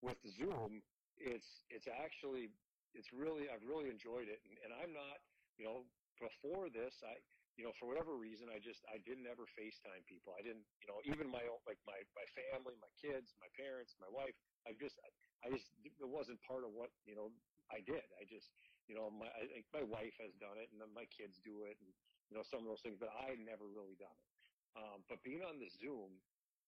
with 0.00 0.20
Zoom, 0.26 0.80
it's 1.18 1.64
it's 1.68 1.88
actually 1.88 2.52
it's 2.94 3.12
really 3.12 3.48
I've 3.48 3.64
really 3.64 3.88
enjoyed 3.88 4.28
it, 4.28 4.40
and, 4.46 4.56
and 4.64 4.70
I'm 4.72 4.92
not 4.92 5.20
you 5.58 5.66
know 5.66 5.84
before 6.16 6.72
this 6.72 6.96
I 7.04 7.20
you 7.56 7.64
know, 7.64 7.72
for 7.80 7.88
whatever 7.88 8.12
reason, 8.20 8.52
I 8.52 8.60
just 8.60 8.84
I 8.84 9.00
didn't 9.00 9.24
ever 9.24 9.48
FaceTime 9.56 10.04
people. 10.04 10.36
I 10.36 10.44
didn't, 10.44 10.68
you 10.84 10.88
know, 10.92 11.00
even 11.08 11.32
my 11.32 11.40
own 11.48 11.60
like 11.64 11.80
my 11.88 11.96
my 12.12 12.28
family, 12.36 12.76
my 12.76 12.92
kids, 13.00 13.32
my 13.40 13.48
parents, 13.56 13.96
my 13.96 14.12
wife. 14.12 14.36
I 14.68 14.76
just 14.76 15.00
I 15.40 15.48
just 15.48 15.72
it 15.80 16.04
wasn't 16.04 16.36
part 16.44 16.68
of 16.68 16.76
what 16.76 16.92
you 17.08 17.16
know 17.16 17.32
I 17.72 17.80
did. 17.80 18.04
I 18.20 18.28
just 18.28 18.52
you 18.84 18.92
know 18.92 19.08
my 19.08 19.32
I 19.32 19.48
think 19.48 19.64
my 19.72 19.84
wife 19.88 20.12
has 20.20 20.36
done 20.36 20.60
it, 20.60 20.68
and 20.68 20.76
then 20.76 20.92
my 20.92 21.08
kids 21.08 21.40
do 21.40 21.64
it, 21.64 21.80
and 21.80 21.90
you 22.28 22.36
know 22.36 22.44
some 22.44 22.60
of 22.60 22.68
those 22.68 22.84
things, 22.84 23.00
but 23.00 23.08
I 23.08 23.40
never 23.40 23.64
really 23.64 23.96
done 23.96 24.12
it. 24.12 24.30
Um, 24.76 24.98
but 25.08 25.24
being 25.24 25.40
on 25.40 25.56
the 25.56 25.72
Zoom, 25.80 26.20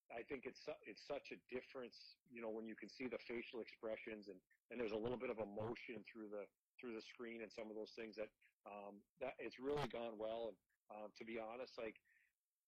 I 0.08 0.24
think 0.24 0.48
it's 0.48 0.64
it's 0.88 1.04
such 1.04 1.32
a 1.32 1.38
difference. 1.52 2.16
You 2.32 2.40
know, 2.40 2.48
when 2.50 2.66
you 2.66 2.76
can 2.76 2.88
see 2.88 3.06
the 3.06 3.20
facial 3.20 3.60
expressions 3.60 4.28
and 4.28 4.40
and 4.70 4.80
there's 4.80 4.96
a 4.96 5.00
little 5.00 5.20
bit 5.20 5.30
of 5.30 5.38
emotion 5.38 6.04
through 6.08 6.32
the 6.32 6.44
through 6.80 6.94
the 6.94 7.04
screen 7.04 7.42
and 7.42 7.50
some 7.52 7.68
of 7.68 7.76
those 7.76 7.92
things 7.92 8.16
that 8.16 8.30
um, 8.64 9.00
that 9.20 9.36
it's 9.40 9.60
really 9.60 9.88
gone 9.88 10.16
well. 10.16 10.52
And 10.52 10.56
um, 10.88 11.08
to 11.20 11.24
be 11.24 11.36
honest, 11.36 11.76
like 11.76 12.00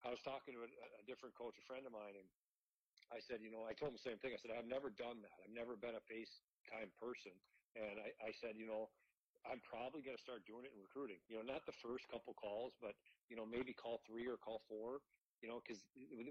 I 0.04 0.12
was 0.12 0.20
talking 0.20 0.56
to 0.56 0.64
a, 0.64 0.70
a 1.00 1.04
different 1.08 1.36
coach, 1.36 1.56
a 1.56 1.64
friend 1.64 1.84
of 1.84 1.92
mine, 1.92 2.16
and 2.16 2.28
I 3.10 3.18
said, 3.18 3.42
you 3.42 3.50
know, 3.50 3.66
I 3.66 3.74
told 3.74 3.90
him 3.92 3.98
the 3.98 4.06
same 4.06 4.20
thing. 4.22 4.36
I 4.36 4.40
said, 4.40 4.54
I've 4.54 4.68
never 4.68 4.92
done 4.92 5.20
that. 5.24 5.36
I've 5.42 5.52
never 5.52 5.74
been 5.74 5.98
a 5.98 6.04
face 6.06 6.30
FaceTime 6.70 6.90
person. 6.94 7.34
And 7.74 7.98
I, 7.98 8.14
I 8.22 8.30
said, 8.34 8.54
you 8.54 8.66
know, 8.66 8.90
I'm 9.46 9.62
probably 9.64 10.02
going 10.04 10.16
to 10.16 10.22
start 10.22 10.44
doing 10.44 10.68
it 10.68 10.72
in 10.74 10.80
recruiting. 10.82 11.18
You 11.26 11.40
know, 11.40 11.44
not 11.46 11.64
the 11.64 11.74
first 11.80 12.06
couple 12.10 12.34
calls, 12.36 12.76
but, 12.78 12.94
you 13.32 13.36
know, 13.36 13.46
maybe 13.46 13.72
call 13.72 14.02
three 14.04 14.28
or 14.28 14.36
call 14.36 14.60
four, 14.68 15.00
you 15.40 15.48
know, 15.48 15.60
because 15.64 15.82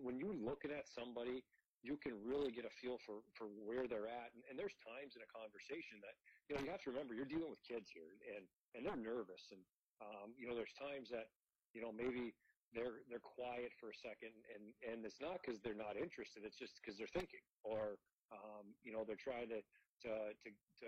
when 0.01 0.17
you're 0.17 0.37
looking 0.37 0.71
at 0.71 0.85
somebody, 0.87 1.43
you 1.81 1.95
can 1.95 2.13
really 2.27 2.51
get 2.51 2.67
a 2.67 2.73
feel 2.81 2.99
for, 2.99 3.23
for 3.33 3.47
where 3.63 3.87
they're 3.87 4.09
at. 4.09 4.35
And, 4.35 4.43
and 4.51 4.55
there's 4.59 4.75
times 4.83 5.15
in 5.15 5.23
a 5.23 5.29
conversation 5.31 6.03
that, 6.03 6.15
you 6.47 6.55
know, 6.55 6.61
you 6.61 6.69
have 6.69 6.83
to 6.85 6.91
remember 6.91 7.15
you're 7.15 7.29
dealing 7.29 7.49
with 7.49 7.63
kids 7.63 7.87
here 7.89 8.19
and, 8.35 8.43
and 8.75 8.83
they're 8.83 8.99
nervous. 8.99 9.47
And, 9.55 9.63
um, 10.03 10.35
you 10.35 10.43
know, 10.45 10.53
there's 10.53 10.75
times 10.75 11.07
that, 11.09 11.31
you 11.71 11.79
know, 11.79 11.95
maybe 11.95 12.35
they're 12.73 13.01
they're 13.09 13.23
quiet 13.23 13.73
for 13.81 13.89
a 13.89 13.97
second, 13.97 14.33
and 14.53 14.69
and 14.85 15.01
it's 15.05 15.21
not 15.21 15.41
because 15.41 15.57
they're 15.61 15.77
not 15.77 15.97
interested. 15.97 16.45
It's 16.45 16.57
just 16.57 16.77
because 16.77 17.01
they're 17.01 17.09
thinking, 17.09 17.41
or 17.65 17.97
um, 18.29 18.77
you 18.85 18.93
know, 18.93 19.01
they're 19.01 19.19
trying 19.19 19.49
to 19.49 19.61
to 20.05 20.11
to 20.37 20.49
to 20.85 20.87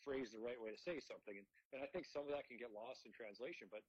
phrase 0.00 0.32
the 0.32 0.40
right 0.40 0.56
way 0.56 0.72
to 0.72 0.80
say 0.80 1.00
something. 1.04 1.36
And 1.36 1.46
and 1.76 1.84
I 1.84 1.88
think 1.92 2.08
some 2.08 2.24
of 2.24 2.32
that 2.32 2.48
can 2.48 2.56
get 2.56 2.72
lost 2.72 3.04
in 3.04 3.12
translation. 3.12 3.68
But 3.68 3.84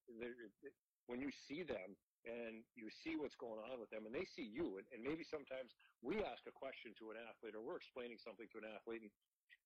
when 1.07 1.23
you 1.23 1.31
see 1.31 1.63
them 1.63 1.95
and 2.27 2.65
you 2.75 2.91
see 2.91 3.15
what's 3.15 3.37
going 3.39 3.59
on 3.63 3.79
with 3.79 3.87
them, 3.91 4.03
and 4.03 4.13
they 4.13 4.27
see 4.27 4.43
you, 4.43 4.79
and, 4.79 4.85
and 4.91 4.99
maybe 4.99 5.23
sometimes 5.23 5.71
we 6.03 6.19
ask 6.23 6.43
a 6.47 6.55
question 6.55 6.91
to 6.99 7.15
an 7.15 7.17
athlete, 7.19 7.55
or 7.55 7.63
we're 7.63 7.79
explaining 7.79 8.19
something 8.19 8.47
to 8.51 8.57
an 8.59 8.67
athlete, 8.67 9.07
and 9.07 9.13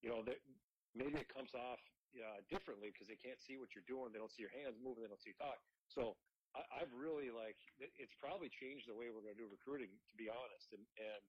you 0.06 0.10
know 0.10 0.22
that 0.26 0.38
maybe 0.94 1.18
it 1.18 1.30
comes 1.30 1.54
off 1.58 1.82
uh, 2.18 2.40
differently 2.50 2.94
because 2.94 3.10
they 3.10 3.18
can't 3.18 3.42
see 3.42 3.58
what 3.58 3.74
you're 3.74 3.88
doing. 3.90 4.14
They 4.14 4.22
don't 4.22 4.34
see 4.34 4.46
your 4.46 4.54
hands 4.54 4.78
moving. 4.78 5.02
They 5.02 5.10
don't 5.10 5.22
see 5.22 5.34
talk. 5.34 5.58
So 5.90 6.14
I, 6.54 6.86
have 6.86 6.94
really 6.94 7.34
like 7.34 7.58
it's 7.80 8.14
probably 8.22 8.54
changed 8.54 8.86
the 8.86 8.94
way 8.94 9.10
we're 9.10 9.26
going 9.26 9.34
to 9.34 9.42
do 9.42 9.50
recruiting, 9.50 9.90
to 9.90 10.16
be 10.16 10.30
honest, 10.30 10.70
and 10.74 10.86
and 11.02 11.24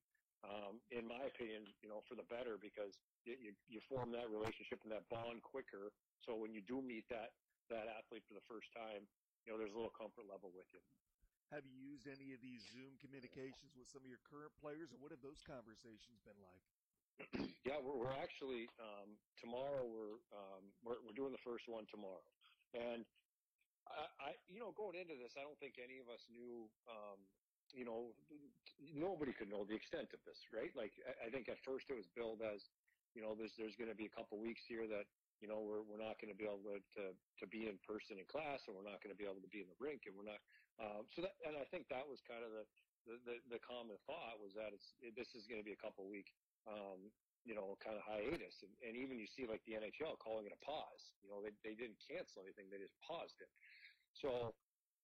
um, 0.44 0.74
in 0.92 1.08
my 1.08 1.24
opinion, 1.24 1.64
you 1.80 1.88
know, 1.88 2.04
for 2.04 2.12
the 2.12 2.28
better 2.28 2.60
because 2.60 2.92
it, 3.24 3.40
you 3.40 3.56
you 3.64 3.80
form 3.88 4.12
that 4.12 4.28
relationship 4.28 4.84
and 4.84 4.92
that 4.92 5.08
bond 5.08 5.40
quicker. 5.40 5.88
So 6.20 6.36
when 6.36 6.52
you 6.52 6.60
do 6.60 6.84
meet 6.84 7.08
that 7.08 7.32
that 7.72 7.88
athlete 7.88 8.28
for 8.28 8.36
the 8.36 8.44
first 8.44 8.68
time, 8.76 9.08
you 9.44 9.52
know, 9.52 9.56
there's 9.56 9.72
a 9.72 9.78
little 9.78 9.96
comfort 9.96 10.28
level 10.28 10.52
with 10.52 10.68
you. 10.76 10.84
Have 11.54 11.66
you 11.66 11.78
used 11.78 12.08
any 12.08 12.34
of 12.34 12.40
these 12.42 12.66
Zoom 12.74 12.98
communications 12.98 13.76
with 13.78 13.86
some 13.86 14.02
of 14.02 14.08
your 14.08 14.18
current 14.18 14.50
players, 14.56 14.90
and 14.90 15.00
what 15.00 15.12
have 15.12 15.22
those 15.22 15.38
conversations 15.46 16.18
been 16.26 16.42
like? 16.42 16.66
yeah, 17.64 17.78
we're, 17.78 17.94
we're 17.94 18.10
actually 18.10 18.66
um, 18.82 19.14
tomorrow. 19.38 19.86
We're, 19.86 20.18
um, 20.34 20.74
we're 20.82 21.00
we're 21.06 21.14
doing 21.14 21.30
the 21.30 21.38
first 21.38 21.68
one 21.68 21.86
tomorrow, 21.86 22.26
and 22.74 23.06
I, 23.86 24.08
I, 24.18 24.30
you 24.48 24.58
know, 24.58 24.72
going 24.72 24.96
into 24.96 25.14
this, 25.14 25.36
I 25.38 25.42
don't 25.42 25.58
think 25.60 25.78
any 25.78 25.98
of 25.98 26.08
us 26.08 26.26
knew, 26.28 26.66
um, 26.90 27.18
you 27.72 27.84
know, 27.84 28.16
nobody 28.80 29.32
could 29.32 29.48
know 29.48 29.64
the 29.64 29.76
extent 29.76 30.12
of 30.12 30.24
this, 30.24 30.38
right? 30.52 30.74
Like, 30.74 30.98
I, 31.06 31.26
I 31.26 31.30
think 31.30 31.48
at 31.48 31.58
first 31.60 31.86
it 31.90 31.94
was 31.94 32.08
billed 32.08 32.42
as, 32.42 32.68
you 33.14 33.22
know, 33.22 33.36
there's 33.36 33.54
there's 33.56 33.76
going 33.76 33.90
to 33.90 33.94
be 33.94 34.06
a 34.06 34.10
couple 34.10 34.40
weeks 34.40 34.66
here 34.66 34.88
that, 34.88 35.06
you 35.40 35.46
know, 35.46 35.60
we're 35.60 35.82
we're 35.82 36.02
not 36.02 36.18
going 36.18 36.34
to 36.34 36.38
be 36.38 36.44
able 36.50 36.64
to, 36.64 36.80
to 36.98 37.14
to 37.38 37.46
be 37.46 37.68
in 37.68 37.78
person 37.78 38.18
in 38.18 38.26
class, 38.26 38.66
and 38.66 38.74
we're 38.76 38.82
not 38.82 39.00
going 39.00 39.14
to 39.14 39.18
be 39.22 39.24
able 39.24 39.40
to 39.40 39.48
be 39.48 39.62
in 39.62 39.68
the 39.68 39.76
rink, 39.78 40.02
and 40.06 40.16
we're 40.16 40.24
not. 40.24 40.40
Um, 40.78 41.06
so 41.14 41.22
that, 41.22 41.34
and 41.46 41.56
I 41.56 41.64
think 41.64 41.88
that 41.88 42.06
was 42.06 42.20
kind 42.20 42.44
of 42.44 42.50
the 42.52 42.66
the, 43.04 43.20
the, 43.20 43.36
the 43.50 43.60
common 43.60 43.98
thought 44.08 44.40
was 44.40 44.54
that 44.54 44.72
it's 44.72 44.96
it, 45.00 45.14
this 45.14 45.34
is 45.34 45.46
going 45.46 45.60
to 45.60 45.64
be 45.64 45.72
a 45.72 45.80
couple 45.80 46.08
week 46.08 46.32
um, 46.66 47.12
you 47.44 47.54
know, 47.54 47.76
kind 47.84 47.96
of 47.96 48.02
hiatus. 48.02 48.64
And, 48.64 48.72
and 48.80 48.96
even 48.96 49.20
you 49.20 49.26
see 49.26 49.46
like 49.46 49.62
the 49.64 49.76
NHL 49.76 50.18
calling 50.18 50.46
it 50.46 50.52
a 50.52 50.60
pause. 50.64 51.12
You 51.20 51.28
know, 51.28 51.44
they, 51.44 51.52
they 51.62 51.76
didn't 51.76 52.00
cancel 52.00 52.42
anything; 52.42 52.72
they 52.72 52.80
just 52.80 52.96
paused 53.04 53.36
it. 53.40 53.52
So, 54.16 54.56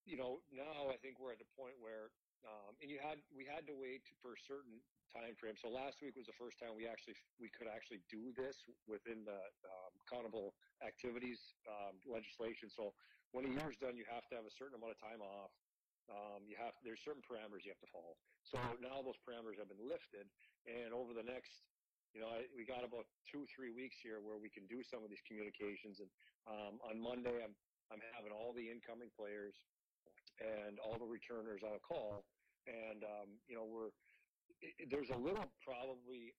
you 0.08 0.16
know, 0.16 0.40
now 0.50 0.88
I 0.88 0.96
think 0.96 1.20
we're 1.20 1.32
at 1.32 1.38
the 1.38 1.52
point 1.52 1.76
where, 1.78 2.16
um, 2.48 2.80
and 2.80 2.88
you 2.90 2.98
had 2.98 3.20
we 3.28 3.44
had 3.44 3.68
to 3.68 3.76
wait 3.76 4.08
for 4.24 4.32
a 4.32 4.40
certain 4.48 4.80
time 5.12 5.36
frame. 5.36 5.56
So 5.60 5.68
last 5.68 6.00
week 6.00 6.16
was 6.16 6.26
the 6.26 6.38
first 6.40 6.56
time 6.58 6.72
we 6.76 6.88
actually 6.88 7.16
we 7.38 7.52
could 7.52 7.68
actually 7.68 8.00
do 8.08 8.32
this 8.32 8.56
within 8.88 9.28
the 9.28 9.36
um, 9.68 9.92
accountable 10.08 10.56
activities 10.80 11.38
um, 11.68 12.00
legislation. 12.08 12.70
So 12.72 12.96
when 13.32 13.44
a 13.44 13.52
year's 13.52 13.76
done, 13.76 13.96
you 13.96 14.08
have 14.08 14.24
to 14.32 14.34
have 14.40 14.48
a 14.48 14.50
certain 14.50 14.80
amount 14.80 14.96
of 14.96 15.00
time 15.00 15.20
off. 15.20 15.52
Um, 16.08 16.46
you 16.48 16.56
have 16.56 16.74
there's 16.82 17.02
certain 17.04 17.22
parameters 17.22 17.68
you 17.68 17.74
have 17.74 17.84
to 17.84 17.92
follow. 17.92 18.16
So 18.42 18.56
now 18.80 19.04
those 19.04 19.20
parameters 19.20 19.60
have 19.60 19.68
been 19.68 19.84
lifted, 19.84 20.26
and 20.66 20.94
over 20.94 21.12
the 21.12 21.26
next 21.26 21.68
you 22.14 22.18
know, 22.18 22.30
I, 22.30 22.50
we 22.50 22.66
got 22.66 22.82
about 22.82 23.06
two, 23.22 23.46
three 23.46 23.70
weeks 23.70 24.02
here 24.02 24.18
where 24.18 24.34
we 24.34 24.50
can 24.50 24.66
do 24.66 24.82
some 24.82 25.06
of 25.06 25.10
these 25.10 25.22
communications. 25.22 26.02
And 26.02 26.10
um, 26.50 26.82
on 26.82 26.98
Monday, 26.98 27.38
I'm 27.38 27.54
I'm 27.90 28.02
having 28.14 28.30
all 28.30 28.54
the 28.54 28.70
incoming 28.70 29.10
players 29.14 29.54
and 30.38 30.78
all 30.78 30.94
the 30.98 31.06
returners 31.06 31.62
on 31.66 31.74
a 31.74 31.82
call, 31.82 32.22
and 32.66 33.02
um, 33.02 33.38
you 33.46 33.54
know, 33.54 33.66
we're 33.66 33.94
it, 34.62 34.90
there's 34.90 35.10
a 35.10 35.18
little 35.18 35.46
probably 35.62 36.34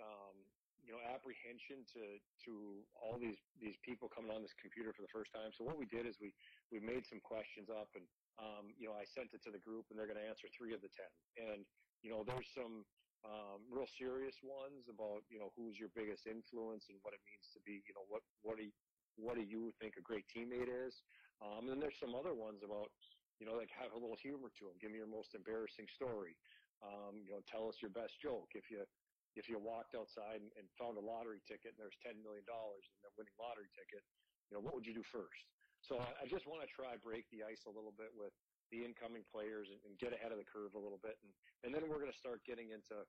um, 0.00 0.36
you 0.84 0.92
know 0.92 1.00
apprehension 1.08 1.84
to 1.96 2.20
to 2.44 2.84
all 2.92 3.16
these 3.16 3.40
these 3.56 3.76
people 3.80 4.12
coming 4.12 4.32
on 4.32 4.44
this 4.44 4.52
computer 4.56 4.92
for 4.92 5.00
the 5.00 5.12
first 5.12 5.32
time. 5.32 5.48
So 5.56 5.64
what 5.64 5.80
we 5.80 5.88
did 5.88 6.04
is 6.04 6.20
we 6.20 6.36
we 6.68 6.80
made 6.80 7.08
some 7.08 7.20
questions 7.24 7.72
up, 7.72 7.88
and 7.96 8.04
um, 8.36 8.72
you 8.76 8.86
know, 8.88 8.96
I 8.96 9.04
sent 9.08 9.32
it 9.32 9.40
to 9.44 9.52
the 9.52 9.62
group, 9.62 9.88
and 9.88 9.96
they're 9.96 10.08
going 10.08 10.20
to 10.20 10.28
answer 10.28 10.48
three 10.52 10.76
of 10.76 10.84
the 10.84 10.92
ten. 10.92 11.12
And 11.40 11.64
you 12.04 12.12
know, 12.12 12.22
there's 12.22 12.48
some 12.52 12.84
um, 13.24 13.64
real 13.72 13.88
serious 13.96 14.36
ones 14.44 14.86
about 14.92 15.24
you 15.32 15.40
know 15.40 15.50
who's 15.56 15.80
your 15.80 15.90
biggest 15.96 16.28
influence 16.28 16.86
and 16.92 17.00
what 17.00 17.16
it 17.16 17.22
means 17.24 17.48
to 17.56 17.60
be, 17.64 17.80
you 17.88 17.94
know, 17.96 18.04
what 18.08 18.22
what 18.44 18.60
do 18.60 18.68
you, 18.68 18.74
what 19.16 19.40
do 19.40 19.44
you 19.44 19.72
think 19.80 19.96
a 19.96 20.04
great 20.04 20.28
teammate 20.28 20.68
is? 20.68 20.92
Um, 21.40 21.68
and 21.68 21.76
then 21.76 21.80
there's 21.80 21.98
some 22.00 22.16
other 22.16 22.32
ones 22.36 22.60
about 22.64 22.92
you 23.40 23.44
know, 23.44 23.56
like 23.60 23.68
have 23.72 23.92
a 23.92 24.00
little 24.00 24.16
humor 24.16 24.48
to 24.48 24.62
them. 24.68 24.76
Give 24.80 24.92
me 24.92 25.00
your 25.00 25.10
most 25.10 25.36
embarrassing 25.36 25.88
story. 25.92 26.36
Um, 26.80 27.20
you 27.24 27.32
know, 27.32 27.44
tell 27.48 27.68
us 27.68 27.76
your 27.80 27.92
best 27.92 28.16
joke. 28.20 28.52
If 28.56 28.68
you 28.72 28.84
if 29.36 29.48
you 29.48 29.60
walked 29.60 29.92
outside 29.92 30.40
and, 30.40 30.48
and 30.56 30.64
found 30.80 30.96
a 30.96 31.04
lottery 31.04 31.44
ticket 31.44 31.76
and 31.76 31.80
there's 31.80 31.96
ten 32.00 32.16
million 32.24 32.44
dollars 32.48 32.84
in 32.88 33.00
the 33.04 33.12
winning 33.16 33.36
lottery 33.36 33.68
ticket, 33.76 34.00
you 34.48 34.56
know, 34.56 34.62
what 34.64 34.72
would 34.72 34.88
you 34.88 34.96
do 34.96 35.04
first? 35.12 35.55
So 35.86 36.02
I, 36.02 36.10
I 36.22 36.26
just 36.26 36.50
want 36.50 36.66
to 36.66 36.70
try 36.70 36.98
break 36.98 37.30
the 37.30 37.46
ice 37.46 37.64
a 37.70 37.72
little 37.72 37.94
bit 37.94 38.10
with 38.10 38.34
the 38.74 38.82
incoming 38.82 39.22
players 39.30 39.70
and, 39.70 39.78
and 39.86 39.94
get 40.02 40.10
ahead 40.10 40.34
of 40.34 40.38
the 40.42 40.48
curve 40.48 40.74
a 40.74 40.82
little 40.82 40.98
bit, 40.98 41.14
and 41.22 41.30
and 41.62 41.70
then 41.70 41.86
we're 41.86 42.02
going 42.02 42.12
to 42.12 42.18
start 42.18 42.42
getting 42.42 42.74
into, 42.74 43.06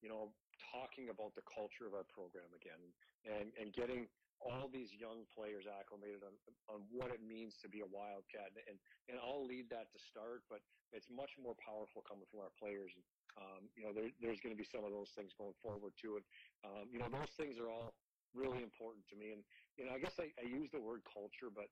you 0.00 0.08
know, 0.08 0.32
talking 0.72 1.12
about 1.12 1.36
the 1.36 1.44
culture 1.44 1.84
of 1.84 1.92
our 1.92 2.08
program 2.08 2.48
again, 2.56 2.80
and 3.28 3.52
and 3.60 3.76
getting 3.76 4.08
all 4.40 4.66
these 4.72 4.90
young 4.96 5.28
players 5.30 5.68
acclimated 5.68 6.24
on 6.24 6.34
on 6.72 6.88
what 6.88 7.12
it 7.12 7.20
means 7.20 7.60
to 7.62 7.68
be 7.68 7.84
a 7.84 7.88
wildcat 7.88 8.50
and 8.66 8.76
and 9.08 9.16
I'll 9.22 9.46
lead 9.46 9.70
that 9.70 9.88
to 9.94 9.98
start 10.10 10.42
but 10.50 10.58
it's 10.92 11.06
much 11.08 11.38
more 11.38 11.54
powerful 11.54 12.02
coming 12.02 12.26
from 12.28 12.42
our 12.42 12.52
players 12.58 12.92
and 12.98 13.04
um, 13.38 13.66
you 13.74 13.82
know, 13.82 13.90
there, 13.90 14.10
there's 14.22 14.38
going 14.38 14.54
to 14.54 14.58
be 14.58 14.66
some 14.66 14.86
of 14.86 14.94
those 14.94 15.10
things 15.10 15.34
going 15.34 15.54
forward 15.58 15.92
too. 15.98 16.22
And, 16.22 16.26
um, 16.62 16.84
you 16.90 16.98
know, 17.02 17.10
those 17.10 17.34
things 17.34 17.58
are 17.58 17.66
all 17.66 17.94
really 18.34 18.62
important 18.62 19.06
to 19.10 19.16
me. 19.18 19.34
And, 19.34 19.42
you 19.78 19.86
know, 19.86 19.92
I 19.94 19.98
guess 19.98 20.14
I, 20.22 20.30
I 20.38 20.46
use 20.46 20.70
the 20.70 20.82
word 20.82 21.02
culture, 21.02 21.50
but 21.50 21.66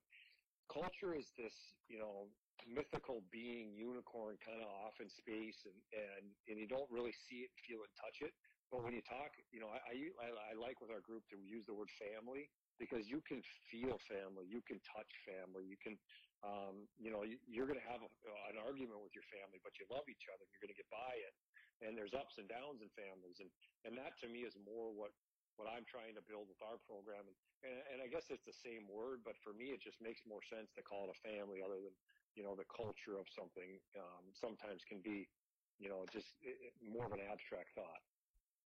culture 0.71 1.15
is 1.15 1.27
this, 1.35 1.53
you 1.87 1.99
know, 1.99 2.29
mythical 2.63 3.25
being, 3.27 3.75
unicorn 3.75 4.39
kind 4.39 4.63
of 4.63 4.69
off 4.85 4.95
in 5.03 5.09
space 5.11 5.57
and, 5.67 5.75
and, 5.91 6.23
and 6.47 6.55
you 6.55 6.67
don't 6.69 6.87
really 6.87 7.13
see 7.27 7.43
it, 7.43 7.51
feel 7.67 7.83
it, 7.83 7.91
touch 7.99 8.23
it. 8.23 8.31
But 8.71 8.81
when 8.81 8.95
you 8.95 9.03
talk, 9.05 9.35
you 9.53 9.61
know, 9.61 9.69
I, 9.69 9.93
I, 10.17 10.27
I 10.31 10.53
like 10.57 10.81
with 10.81 10.89
our 10.89 11.03
group 11.03 11.21
to 11.29 11.37
use 11.37 11.67
the 11.69 11.75
word 11.77 11.91
family 11.99 12.49
because 12.81 13.05
you 13.05 13.21
can 13.27 13.43
feel 13.69 14.01
family, 14.09 14.49
you 14.49 14.65
can 14.65 14.81
touch 14.81 15.11
family, 15.27 15.67
you 15.67 15.77
can, 15.77 15.93
um, 16.41 16.89
you 16.97 17.13
know, 17.13 17.21
you're 17.45 17.69
going 17.69 17.77
to 17.77 17.89
have 17.89 18.01
a, 18.01 18.09
an 18.49 18.57
argument 18.57 19.03
with 19.03 19.13
your 19.13 19.27
family, 19.29 19.61
but 19.61 19.77
you 19.77 19.85
love 19.93 20.07
each 20.09 20.25
other. 20.31 20.47
You're 20.49 20.63
going 20.63 20.73
to 20.73 20.79
get 20.79 20.89
by 20.89 21.13
it 21.21 21.35
and 21.83 21.97
there's 21.97 22.15
ups 22.15 22.39
and 22.39 22.47
downs 22.47 22.79
in 22.79 22.87
families 22.95 23.41
and 23.43 23.49
and 23.83 23.99
that 23.99 24.15
to 24.23 24.31
me 24.31 24.47
is 24.47 24.55
more 24.63 24.93
what 24.93 25.11
what 25.57 25.69
I'm 25.69 25.85
trying 25.85 26.15
to 26.15 26.23
build 26.23 26.49
with 26.49 26.61
our 26.61 26.77
program 26.77 27.27
and, 27.27 27.37
and 27.63 27.77
and 27.93 27.97
I 28.01 28.07
guess 28.07 28.29
it's 28.29 28.45
the 28.45 28.55
same 28.55 28.87
word 28.87 29.23
but 29.23 29.37
for 29.43 29.53
me 29.53 29.73
it 29.75 29.81
just 29.81 30.01
makes 30.01 30.25
more 30.25 30.41
sense 30.41 30.71
to 30.73 30.83
call 30.83 31.09
it 31.09 31.13
a 31.13 31.19
family 31.25 31.61
other 31.63 31.81
than 31.81 31.95
you 32.35 32.43
know 32.43 32.55
the 32.55 32.67
culture 32.69 33.17
of 33.17 33.27
something 33.29 33.79
um, 33.97 34.33
sometimes 34.33 34.83
can 34.85 35.01
be 35.01 35.29
you 35.77 35.89
know 35.89 36.05
just 36.09 36.37
it, 36.41 36.73
more 36.81 37.05
of 37.05 37.13
an 37.13 37.21
abstract 37.21 37.73
thought 37.75 38.01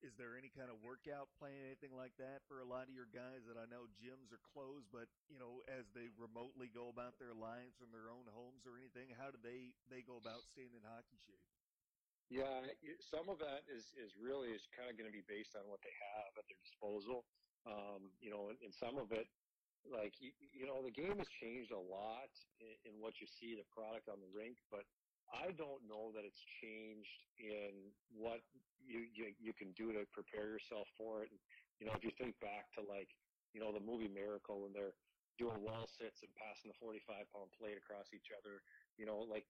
is 0.02 0.14
there 0.16 0.38
any 0.38 0.50
kind 0.50 0.70
of 0.70 0.78
workout 0.86 1.34
plan, 1.34 1.66
anything 1.66 1.96
like 1.96 2.14
that 2.18 2.46
for 2.46 2.62
a 2.62 2.66
lot 2.70 2.86
of 2.86 2.94
your 2.94 3.10
guys 3.10 3.50
that 3.50 3.58
I 3.58 3.66
know 3.66 3.90
gyms 3.90 4.30
are 4.32 4.42
closed, 4.54 4.94
but 4.94 5.10
you 5.28 5.40
know, 5.42 5.64
as 5.66 5.90
they 5.90 6.10
remotely 6.14 6.70
go 6.70 6.90
about 6.90 7.18
their 7.18 7.34
lives 7.34 7.74
from 7.78 7.90
their 7.92 8.10
own 8.14 8.30
homes 8.30 8.68
or 8.70 8.78
anything, 8.78 9.10
how 9.18 9.32
do 9.34 9.40
they 9.42 9.74
they 9.90 10.06
go 10.06 10.18
about 10.18 10.46
staying 10.46 10.78
in 10.78 10.86
hockey 10.86 11.18
shape? 11.18 11.57
Yeah, 12.30 12.68
some 13.00 13.30
of 13.32 13.40
that 13.40 13.64
is 13.72 13.88
is 13.96 14.12
really 14.20 14.52
is 14.52 14.68
kind 14.76 14.92
of 14.92 15.00
going 15.00 15.08
to 15.08 15.16
be 15.16 15.24
based 15.32 15.56
on 15.56 15.64
what 15.72 15.80
they 15.80 15.96
have 15.96 16.36
at 16.36 16.44
their 16.52 16.60
disposal. 16.60 17.24
Um, 17.64 18.12
you 18.20 18.32
know, 18.32 18.52
and, 18.52 18.60
and 18.64 18.74
some 18.76 19.00
of 19.00 19.12
it, 19.12 19.28
like 19.88 20.20
you, 20.20 20.32
you 20.52 20.68
know, 20.68 20.84
the 20.84 20.92
game 20.92 21.18
has 21.20 21.28
changed 21.40 21.72
a 21.72 21.80
lot 21.80 22.32
in, 22.60 22.76
in 22.84 22.94
what 23.00 23.20
you 23.24 23.28
see 23.28 23.56
the 23.56 23.68
product 23.72 24.12
on 24.12 24.20
the 24.20 24.28
rink, 24.36 24.60
but 24.72 24.84
I 25.32 25.52
don't 25.56 25.88
know 25.88 26.12
that 26.16 26.24
it's 26.24 26.44
changed 26.64 27.20
in 27.40 27.92
what 28.12 28.44
you, 28.80 29.08
you 29.12 29.32
you 29.40 29.54
can 29.56 29.72
do 29.76 29.92
to 29.96 30.04
prepare 30.12 30.48
yourself 30.48 30.88
for 31.00 31.24
it. 31.24 31.32
And, 31.32 31.40
you 31.80 31.88
know, 31.88 31.96
if 31.96 32.04
you 32.04 32.12
think 32.20 32.40
back 32.40 32.72
to 32.76 32.84
like, 32.84 33.12
you 33.56 33.60
know, 33.60 33.72
the 33.72 33.84
movie 33.84 34.08
Miracle 34.08 34.64
when 34.64 34.74
they're 34.74 34.96
doing 35.38 35.62
wall 35.64 35.88
sits 35.88 36.24
and 36.24 36.32
passing 36.36 36.72
the 36.72 36.78
45 36.80 37.28
pound 37.32 37.52
plate 37.60 37.78
across 37.78 38.12
each 38.16 38.32
other, 38.36 38.64
you 38.98 39.06
know, 39.06 39.20
like 39.20 39.48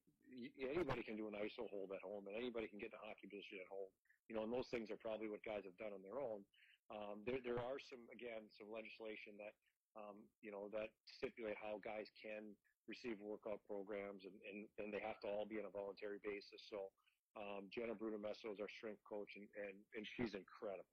anybody 0.60 1.02
can 1.04 1.16
do 1.16 1.28
an 1.28 1.36
ISO 1.36 1.68
hold 1.72 1.92
at 1.96 2.04
home, 2.04 2.28
and 2.28 2.36
anybody 2.36 2.68
can 2.68 2.80
get 2.80 2.94
a 2.94 3.02
hockey 3.02 3.28
position 3.28 3.64
at 3.64 3.70
home. 3.72 3.92
You 4.28 4.36
know, 4.36 4.44
and 4.44 4.52
those 4.52 4.68
things 4.68 4.92
are 4.92 5.00
probably 5.00 5.32
what 5.32 5.44
guys 5.44 5.64
have 5.64 5.78
done 5.80 5.96
on 5.96 6.04
their 6.04 6.20
own. 6.20 6.44
Um, 6.88 7.24
there, 7.28 7.40
there 7.44 7.60
are 7.60 7.80
some, 7.80 8.04
again, 8.12 8.48
some 8.56 8.72
legislation 8.72 9.36
that, 9.40 9.56
um, 10.00 10.24
you 10.40 10.52
know, 10.52 10.72
that 10.72 10.92
stipulate 11.04 11.60
how 11.60 11.80
guys 11.84 12.08
can 12.16 12.56
receive 12.88 13.20
workout 13.20 13.60
programs, 13.68 14.24
and, 14.24 14.36
and, 14.48 14.68
and 14.80 14.90
they 14.96 15.04
have 15.04 15.20
to 15.24 15.28
all 15.28 15.44
be 15.44 15.60
on 15.60 15.68
a 15.68 15.74
voluntary 15.74 16.24
basis. 16.24 16.64
So, 16.72 16.88
um, 17.36 17.68
Jenna 17.70 17.94
Brunemesso 17.94 18.56
is 18.56 18.60
our 18.64 18.72
strength 18.80 19.04
coach, 19.04 19.36
and, 19.36 19.46
and, 19.60 19.76
and 19.94 20.04
she's 20.16 20.32
incredible. 20.32 20.88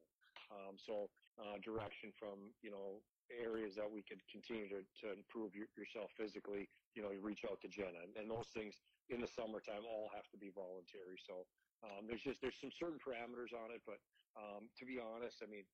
Um, 0.50 0.74
so, 0.76 1.08
uh, 1.38 1.62
direction 1.62 2.10
from, 2.18 2.50
you 2.60 2.74
know, 2.74 2.98
areas 3.32 3.74
that 3.76 3.88
we 3.88 4.02
could 4.02 4.20
continue 4.30 4.68
to, 4.68 4.80
to 5.00 5.12
improve 5.12 5.54
your, 5.54 5.68
yourself 5.76 6.12
physically, 6.16 6.68
you 6.94 7.02
know, 7.02 7.10
you 7.10 7.20
reach 7.20 7.44
out 7.48 7.60
to 7.62 7.68
Jenna. 7.68 8.00
And, 8.04 8.12
and 8.16 8.26
those 8.30 8.48
things 8.52 8.80
in 9.08 9.20
the 9.20 9.28
summertime 9.28 9.84
all 9.84 10.08
have 10.14 10.28
to 10.32 10.38
be 10.38 10.52
voluntary. 10.52 11.20
So 11.20 11.44
um, 11.84 12.08
there's 12.08 12.24
just 12.24 12.40
there's 12.40 12.56
some 12.56 12.72
certain 12.72 13.00
parameters 13.00 13.52
on 13.52 13.72
it, 13.72 13.84
but 13.84 14.00
um, 14.36 14.72
to 14.80 14.84
be 14.88 14.96
honest, 14.96 15.44
I 15.44 15.48
mean, 15.48 15.68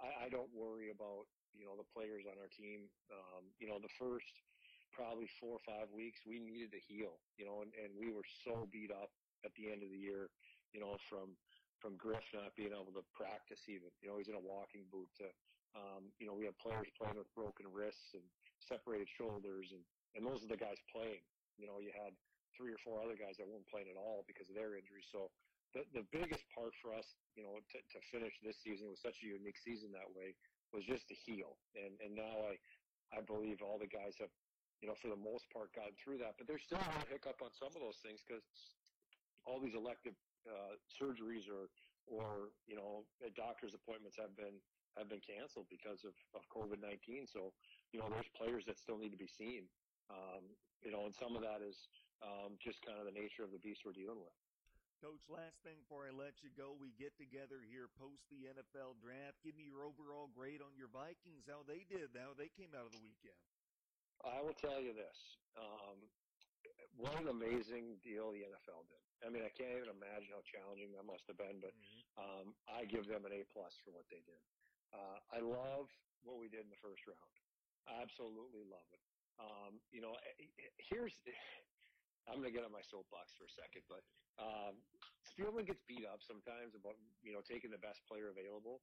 I, 0.00 0.26
I 0.26 0.28
don't 0.28 0.50
worry 0.52 0.88
about 0.88 1.28
you 1.52 1.64
know 1.64 1.76
the 1.76 1.88
players 1.92 2.24
on 2.24 2.36
our 2.40 2.48
team. 2.48 2.88
Um, 3.12 3.52
you 3.60 3.68
know, 3.68 3.76
the 3.80 3.92
first 4.00 4.44
probably 4.92 5.28
four 5.36 5.60
or 5.60 5.64
five 5.68 5.92
weeks 5.92 6.24
we 6.24 6.40
needed 6.40 6.72
to 6.72 6.80
heal. 6.80 7.20
You 7.36 7.44
know, 7.44 7.60
and, 7.60 7.72
and 7.76 7.92
we 7.92 8.12
were 8.12 8.24
so 8.24 8.64
beat 8.72 8.92
up 8.92 9.12
at 9.44 9.52
the 9.56 9.68
end 9.68 9.84
of 9.84 9.92
the 9.92 10.00
year. 10.00 10.32
You 10.72 10.80
know, 10.80 10.96
from 11.08 11.36
from 11.80 11.96
Griff 12.00 12.24
not 12.32 12.56
being 12.56 12.72
able 12.72 12.96
to 12.96 13.04
practice 13.12 13.68
even. 13.68 13.92
You 14.00 14.08
know, 14.08 14.16
he's 14.16 14.32
in 14.32 14.38
a 14.38 14.40
walking 14.40 14.88
boot 14.88 15.08
to 15.20 15.28
um, 15.74 16.12
you 16.20 16.26
know, 16.28 16.36
we 16.36 16.46
have 16.46 16.56
players 16.62 16.86
playing 16.94 17.18
with 17.18 17.28
broken 17.34 17.66
wrists 17.72 18.14
and 18.14 18.22
separated 18.62 19.08
shoulders, 19.10 19.72
and, 19.74 19.82
and 20.14 20.22
those 20.22 20.44
are 20.44 20.50
the 20.50 20.60
guys 20.60 20.78
playing. 20.92 21.24
You 21.58 21.66
know, 21.66 21.80
you 21.80 21.90
had 21.90 22.14
three 22.56 22.72
or 22.72 22.80
four 22.80 23.00
other 23.04 23.16
guys 23.16 23.36
that 23.36 23.48
weren't 23.48 23.68
playing 23.68 23.92
at 23.92 24.00
all 24.00 24.24
because 24.24 24.48
of 24.48 24.56
their 24.56 24.76
injuries. 24.76 25.08
So 25.12 25.28
the, 25.76 25.84
the 25.92 26.04
biggest 26.08 26.44
part 26.56 26.72
for 26.80 26.96
us, 26.96 27.04
you 27.36 27.44
know, 27.44 27.60
to, 27.60 27.78
to 27.80 27.98
finish 28.08 28.32
this 28.40 28.56
season 28.64 28.88
with 28.88 29.00
such 29.00 29.20
a 29.20 29.26
unique 29.28 29.60
season 29.60 29.92
that 29.92 30.08
way 30.16 30.32
was 30.72 30.88
just 30.88 31.04
to 31.12 31.16
heal. 31.16 31.60
And, 31.76 31.92
and 32.00 32.16
now 32.16 32.48
I, 32.48 32.56
I 33.12 33.20
believe 33.20 33.60
all 33.60 33.76
the 33.76 33.90
guys 33.90 34.16
have, 34.24 34.32
you 34.80 34.88
know, 34.88 34.96
for 34.96 35.12
the 35.12 35.20
most 35.20 35.44
part 35.52 35.72
gotten 35.76 35.96
through 36.00 36.20
that, 36.24 36.40
but 36.40 36.48
there's 36.48 36.64
still 36.64 36.80
a 36.80 37.04
hiccup 37.12 37.40
on 37.44 37.52
some 37.52 37.72
of 37.76 37.80
those 37.80 38.00
things 38.00 38.24
because 38.24 38.44
all 39.44 39.60
these 39.60 39.76
elective 39.76 40.16
uh, 40.48 40.76
surgeries 40.96 41.44
or, 41.48 41.68
or, 42.08 42.52
you 42.64 42.76
know, 42.76 43.04
doctor's 43.36 43.76
appointments 43.76 44.16
have 44.16 44.32
been 44.36 44.56
have 44.96 45.08
been 45.08 45.22
canceled 45.22 45.68
because 45.68 46.04
of, 46.04 46.16
of 46.32 46.42
COVID 46.48 46.80
19. 46.80 47.28
So, 47.28 47.52
you 47.92 48.00
know, 48.00 48.08
there's 48.08 48.28
players 48.36 48.64
that 48.66 48.80
still 48.80 48.96
need 48.96 49.12
to 49.12 49.20
be 49.20 49.28
seen. 49.28 49.68
Um, 50.08 50.44
you 50.84 50.92
know, 50.92 51.04
and 51.04 51.14
some 51.14 51.34
of 51.34 51.42
that 51.42 51.60
is 51.60 51.76
um, 52.22 52.56
just 52.62 52.80
kind 52.84 52.96
of 52.96 53.04
the 53.04 53.16
nature 53.16 53.44
of 53.44 53.52
the 53.52 53.60
beast 53.60 53.82
we're 53.84 53.96
dealing 53.96 54.20
with. 54.20 54.34
Coach, 55.04 55.28
last 55.28 55.60
thing 55.60 55.76
before 55.84 56.08
I 56.08 56.12
let 56.16 56.40
you 56.40 56.48
go, 56.56 56.72
we 56.72 56.96
get 56.96 57.12
together 57.20 57.60
here 57.60 57.92
post 58.00 58.24
the 58.32 58.48
NFL 58.48 58.96
draft. 58.96 59.36
Give 59.44 59.52
me 59.52 59.68
your 59.68 59.84
overall 59.84 60.32
grade 60.32 60.64
on 60.64 60.72
your 60.72 60.88
Vikings, 60.88 61.44
how 61.44 61.68
they 61.68 61.84
did, 61.84 62.16
how 62.16 62.32
they 62.32 62.48
came 62.56 62.72
out 62.72 62.88
of 62.88 62.96
the 62.96 63.04
weekend. 63.04 63.36
I 64.24 64.40
will 64.40 64.56
tell 64.56 64.80
you 64.80 64.96
this. 64.96 65.36
Um, 65.60 66.00
what 66.96 67.12
an 67.20 67.28
amazing 67.28 68.00
deal 68.00 68.32
the 68.32 68.48
NFL 68.48 68.88
did. 68.88 69.04
I 69.20 69.28
mean, 69.28 69.44
I 69.44 69.52
can't 69.52 69.76
even 69.76 69.92
imagine 69.92 70.32
how 70.32 70.40
challenging 70.48 70.96
that 70.96 71.04
must 71.04 71.28
have 71.28 71.36
been, 71.36 71.60
but 71.60 71.76
mm-hmm. 71.76 72.16
um, 72.16 72.46
I 72.64 72.88
give 72.88 73.04
them 73.04 73.28
an 73.28 73.36
A 73.36 73.44
plus 73.52 73.76
for 73.84 73.92
what 73.92 74.08
they 74.08 74.24
did. 74.24 74.40
Uh, 74.92 75.20
I 75.30 75.40
love 75.40 75.90
what 76.22 76.38
we 76.38 76.48
did 76.48 76.62
in 76.64 76.70
the 76.70 76.76
first 76.76 77.06
round. 77.06 77.18
I 77.86 78.02
absolutely 78.02 78.64
love 78.64 78.86
it. 78.92 79.00
Um, 79.38 79.80
you 79.90 80.00
know, 80.00 80.14
eh, 80.14 80.32
eh, 80.40 80.70
here's, 80.78 81.22
I'm 82.26 82.36
going 82.40 82.50
to 82.50 82.50
get 82.52 82.64
on 82.64 82.72
my 82.72 82.82
soapbox 82.82 83.34
for 83.34 83.44
a 83.44 83.48
second, 83.48 83.82
but 83.88 84.02
um, 84.42 84.82
Spielman 85.22 85.66
gets 85.66 85.82
beat 85.82 86.06
up 86.06 86.22
sometimes 86.22 86.74
about, 86.74 86.96
you 87.22 87.32
know, 87.32 87.42
taking 87.42 87.70
the 87.70 87.78
best 87.78 88.06
player 88.06 88.28
available. 88.28 88.82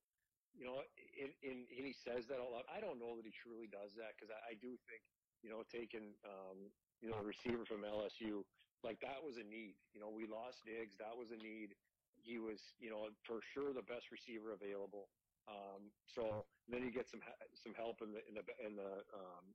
You 0.54 0.66
know, 0.66 0.84
in, 1.18 1.34
in, 1.42 1.68
and 1.68 1.86
he 1.86 1.94
says 1.94 2.28
that 2.28 2.40
a 2.40 2.44
lot. 2.44 2.66
I 2.70 2.80
don't 2.80 3.00
know 3.00 3.16
that 3.18 3.26
he 3.26 3.32
truly 3.32 3.68
does 3.68 3.96
that 3.96 4.16
because 4.16 4.30
I, 4.30 4.52
I 4.52 4.54
do 4.54 4.78
think, 4.78 5.02
you 5.42 5.50
know, 5.50 5.64
taking, 5.64 6.16
um, 6.24 6.72
you 7.02 7.10
know, 7.10 7.18
a 7.18 7.24
receiver 7.24 7.66
from 7.66 7.82
LSU, 7.82 8.46
like 8.84 9.00
that 9.02 9.24
was 9.24 9.38
a 9.38 9.44
need. 9.44 9.76
You 9.94 10.00
know, 10.00 10.10
we 10.12 10.28
lost 10.28 10.64
Diggs. 10.66 10.98
That 10.98 11.18
was 11.18 11.32
a 11.32 11.38
need. 11.38 11.76
He 12.16 12.38
was, 12.38 12.76
you 12.80 12.90
know, 12.92 13.10
for 13.26 13.42
sure 13.42 13.74
the 13.74 13.82
best 13.82 14.12
receiver 14.12 14.54
available. 14.54 15.10
Um, 15.48 15.92
so 16.08 16.46
then 16.68 16.84
you 16.84 16.92
get 16.92 17.10
some 17.10 17.20
some 17.56 17.74
help 17.76 18.02
in 18.02 18.16
the 18.16 18.22
in 18.28 18.34
the 18.36 18.46
in 18.64 18.74
the 18.76 19.04
um, 19.12 19.46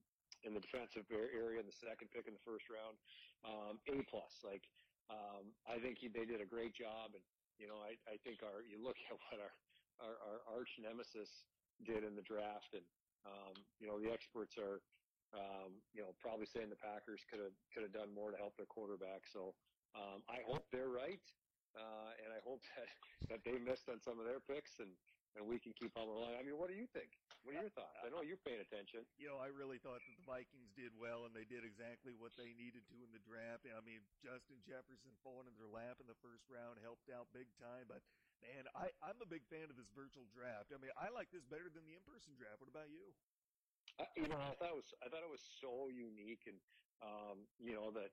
in 0.45 0.53
the 0.55 0.61
defensive 0.61 1.09
area 1.11 1.59
in 1.59 1.67
the 1.67 1.79
second 1.81 2.13
pick 2.13 2.29
in 2.29 2.35
the 2.37 2.45
first 2.45 2.69
round. 2.69 2.97
Um, 3.45 3.81
a 3.89 4.05
plus, 4.05 4.45
like 4.45 4.69
um, 5.09 5.57
I 5.65 5.81
think 5.81 5.99
he, 5.99 6.09
they 6.09 6.29
did 6.29 6.41
a 6.41 6.49
great 6.49 6.77
job, 6.77 7.17
and 7.17 7.25
you 7.57 7.67
know 7.67 7.81
I, 7.81 7.97
I 8.05 8.21
think 8.21 8.45
our 8.45 8.61
you 8.61 8.77
look 8.79 8.97
at 9.09 9.17
what 9.17 9.39
our, 9.41 9.55
our 10.01 10.15
our 10.21 10.39
arch 10.61 10.77
nemesis 10.79 11.31
did 11.87 12.05
in 12.05 12.15
the 12.15 12.27
draft, 12.27 12.77
and 12.77 12.85
um, 13.25 13.57
you 13.81 13.89
know 13.89 13.97
the 13.97 14.13
experts 14.13 14.59
are 14.61 14.85
um, 15.35 15.77
you 15.93 16.01
know, 16.01 16.17
probably 16.17 16.47
saying 16.47 16.71
the 16.73 16.81
Packers 16.81 17.21
could 17.29 17.41
have 17.41 17.57
could 17.75 17.85
have 17.85 17.93
done 17.93 18.15
more 18.15 18.33
to 18.33 18.39
help 18.39 18.57
their 18.57 18.69
quarterback. 18.69 19.29
So 19.29 19.53
um, 19.93 20.25
I 20.29 20.41
hope 20.49 20.65
they're 20.73 20.89
right, 20.89 21.21
uh, 21.77 22.17
and 22.25 22.33
I 22.33 22.41
hope 22.45 22.65
that 22.77 22.89
that 23.29 23.41
they 23.45 23.61
missed 23.61 23.89
on 23.93 24.01
some 24.01 24.17
of 24.17 24.25
their 24.25 24.41
picks 24.41 24.81
and 24.81 24.97
and 25.39 25.47
we 25.47 25.63
can 25.63 25.71
keep 25.79 25.95
on 25.95 26.11
line. 26.11 26.35
I 26.35 26.43
mean, 26.43 26.59
what 26.59 26.67
do 26.67 26.75
you 26.75 26.91
think? 26.91 27.15
What 27.47 27.55
are 27.55 27.63
your 27.63 27.73
thoughts? 27.73 27.95
I 28.03 28.11
know 28.11 28.21
you're 28.27 28.43
paying 28.43 28.59
attention. 28.59 29.07
You 29.15 29.31
know, 29.31 29.39
I 29.39 29.49
really 29.55 29.79
thought 29.79 30.03
that 30.03 30.15
the 30.19 30.27
Vikings 30.27 30.69
did 30.75 30.91
well, 30.99 31.25
and 31.25 31.33
they 31.33 31.47
did 31.47 31.63
exactly 31.63 32.13
what 32.19 32.35
they 32.35 32.51
needed 32.59 32.83
to 32.91 32.97
in 33.07 33.11
the 33.15 33.23
draft. 33.23 33.65
I 33.71 33.79
mean, 33.87 34.03
Justin 34.21 34.59
Jefferson 34.67 35.15
falling 35.23 35.47
in 35.47 35.55
their 35.55 35.71
lap 35.71 36.03
in 36.03 36.11
the 36.11 36.19
first 36.19 36.45
round 36.51 36.83
helped 36.83 37.07
out 37.15 37.31
big 37.31 37.47
time. 37.63 37.87
But 37.87 38.03
man, 38.43 38.67
I, 38.75 38.91
I'm 39.01 39.23
a 39.23 39.29
big 39.31 39.47
fan 39.47 39.71
of 39.71 39.79
this 39.79 39.89
virtual 39.95 40.27
draft. 40.35 40.75
I 40.75 40.83
mean, 40.83 40.93
I 40.99 41.09
like 41.15 41.31
this 41.31 41.47
better 41.47 41.71
than 41.71 41.87
the 41.87 41.95
in-person 41.95 42.35
draft. 42.35 42.59
What 42.59 42.69
about 42.69 42.91
you? 42.91 43.07
Uh, 43.97 44.11
you 44.19 44.29
know, 44.29 44.37
I 44.37 44.53
thought 44.59 44.75
it 44.75 44.81
was 44.83 44.91
I 45.01 45.07
thought 45.09 45.25
it 45.25 45.33
was 45.33 45.47
so 45.63 45.89
unique, 45.89 46.45
and 46.51 46.59
um, 47.01 47.47
you 47.63 47.73
know 47.73 47.95
that 47.95 48.11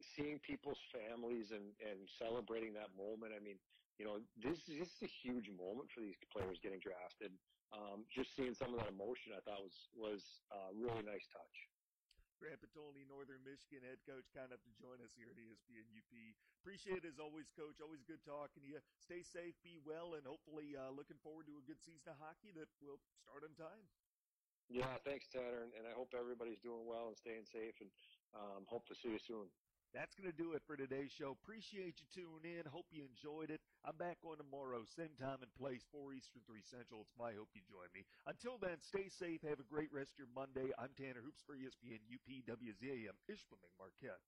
seeing 0.00 0.40
people's 0.40 0.80
families 0.92 1.52
and 1.52 1.72
and 1.80 2.08
celebrating 2.18 2.72
that 2.74 2.92
moment. 2.96 3.32
I 3.36 3.40
mean, 3.40 3.58
you 3.98 4.04
know, 4.04 4.18
this, 4.40 4.64
this 4.66 4.88
is 4.88 5.02
a 5.04 5.12
huge 5.22 5.48
moment 5.52 5.92
for 5.92 6.00
these 6.00 6.16
players 6.32 6.58
getting 6.62 6.80
drafted. 6.80 7.32
Um, 7.72 8.04
just 8.12 8.36
seeing 8.36 8.52
some 8.52 8.76
of 8.76 8.80
that 8.84 8.92
emotion, 8.92 9.32
I 9.32 9.40
thought 9.44 9.64
was 9.64 9.78
was 9.96 10.22
a 10.52 10.72
really 10.76 11.04
nice 11.04 11.24
touch. 11.32 11.56
Grant 12.42 12.58
Potulny, 12.58 13.06
Northern 13.06 13.38
Michigan 13.46 13.86
head 13.86 14.02
coach, 14.02 14.26
kind 14.34 14.50
enough 14.50 14.66
to 14.66 14.74
join 14.74 14.98
us 14.98 15.14
here 15.14 15.30
at 15.30 15.38
ESPN 15.38 15.86
UP. 15.94 16.10
Appreciate 16.58 17.06
it 17.06 17.06
as 17.06 17.22
always, 17.22 17.46
Coach. 17.54 17.78
Always 17.78 18.02
good 18.02 18.18
talking 18.26 18.66
to 18.66 18.68
you. 18.68 18.82
Stay 18.98 19.22
safe, 19.22 19.54
be 19.62 19.78
well, 19.78 20.18
and 20.18 20.26
hopefully 20.26 20.74
uh, 20.74 20.90
looking 20.90 21.22
forward 21.22 21.46
to 21.46 21.54
a 21.54 21.64
good 21.70 21.78
season 21.78 22.10
of 22.10 22.18
hockey 22.18 22.50
that 22.58 22.66
will 22.82 22.98
start 23.22 23.46
on 23.46 23.54
time. 23.54 23.86
Yeah, 24.66 24.90
thanks, 25.06 25.30
Tanner, 25.30 25.62
and, 25.62 25.70
and 25.78 25.86
I 25.86 25.94
hope 25.94 26.18
everybody's 26.18 26.58
doing 26.58 26.82
well 26.82 27.06
and 27.06 27.16
staying 27.18 27.46
safe, 27.46 27.78
and 27.78 27.94
um, 28.34 28.66
hope 28.66 28.90
to 28.90 28.96
see 28.98 29.14
you 29.14 29.22
soon. 29.22 29.46
That's 29.92 30.16
going 30.16 30.28
to 30.28 30.36
do 30.36 30.56
it 30.56 30.64
for 30.64 30.72
today's 30.72 31.12
show. 31.12 31.36
Appreciate 31.36 32.00
you 32.00 32.08
tuning 32.08 32.48
in. 32.48 32.64
Hope 32.64 32.88
you 32.88 33.04
enjoyed 33.04 33.52
it. 33.52 33.60
I'm 33.84 34.00
back 34.00 34.16
on 34.24 34.40
tomorrow, 34.40 34.88
same 34.88 35.12
time 35.20 35.44
and 35.44 35.52
place, 35.60 35.84
4 35.92 36.16
Eastern, 36.16 36.40
3 36.48 36.64
Central. 36.64 37.04
It's 37.04 37.12
my 37.20 37.36
hope 37.36 37.52
you 37.52 37.60
join 37.68 37.92
me. 37.92 38.08
Until 38.24 38.56
then, 38.56 38.80
stay 38.80 39.12
safe. 39.12 39.44
Have 39.44 39.60
a 39.60 39.68
great 39.68 39.92
rest 39.92 40.16
of 40.16 40.24
your 40.24 40.32
Monday. 40.32 40.72
I'm 40.80 40.96
Tanner 40.96 41.20
Hoops 41.20 41.44
for 41.44 41.52
ESPN 41.52 42.00
UP 42.08 42.24
WZAM 42.24 43.16
Ishpeming 43.28 43.74
Marquette. 43.76 44.24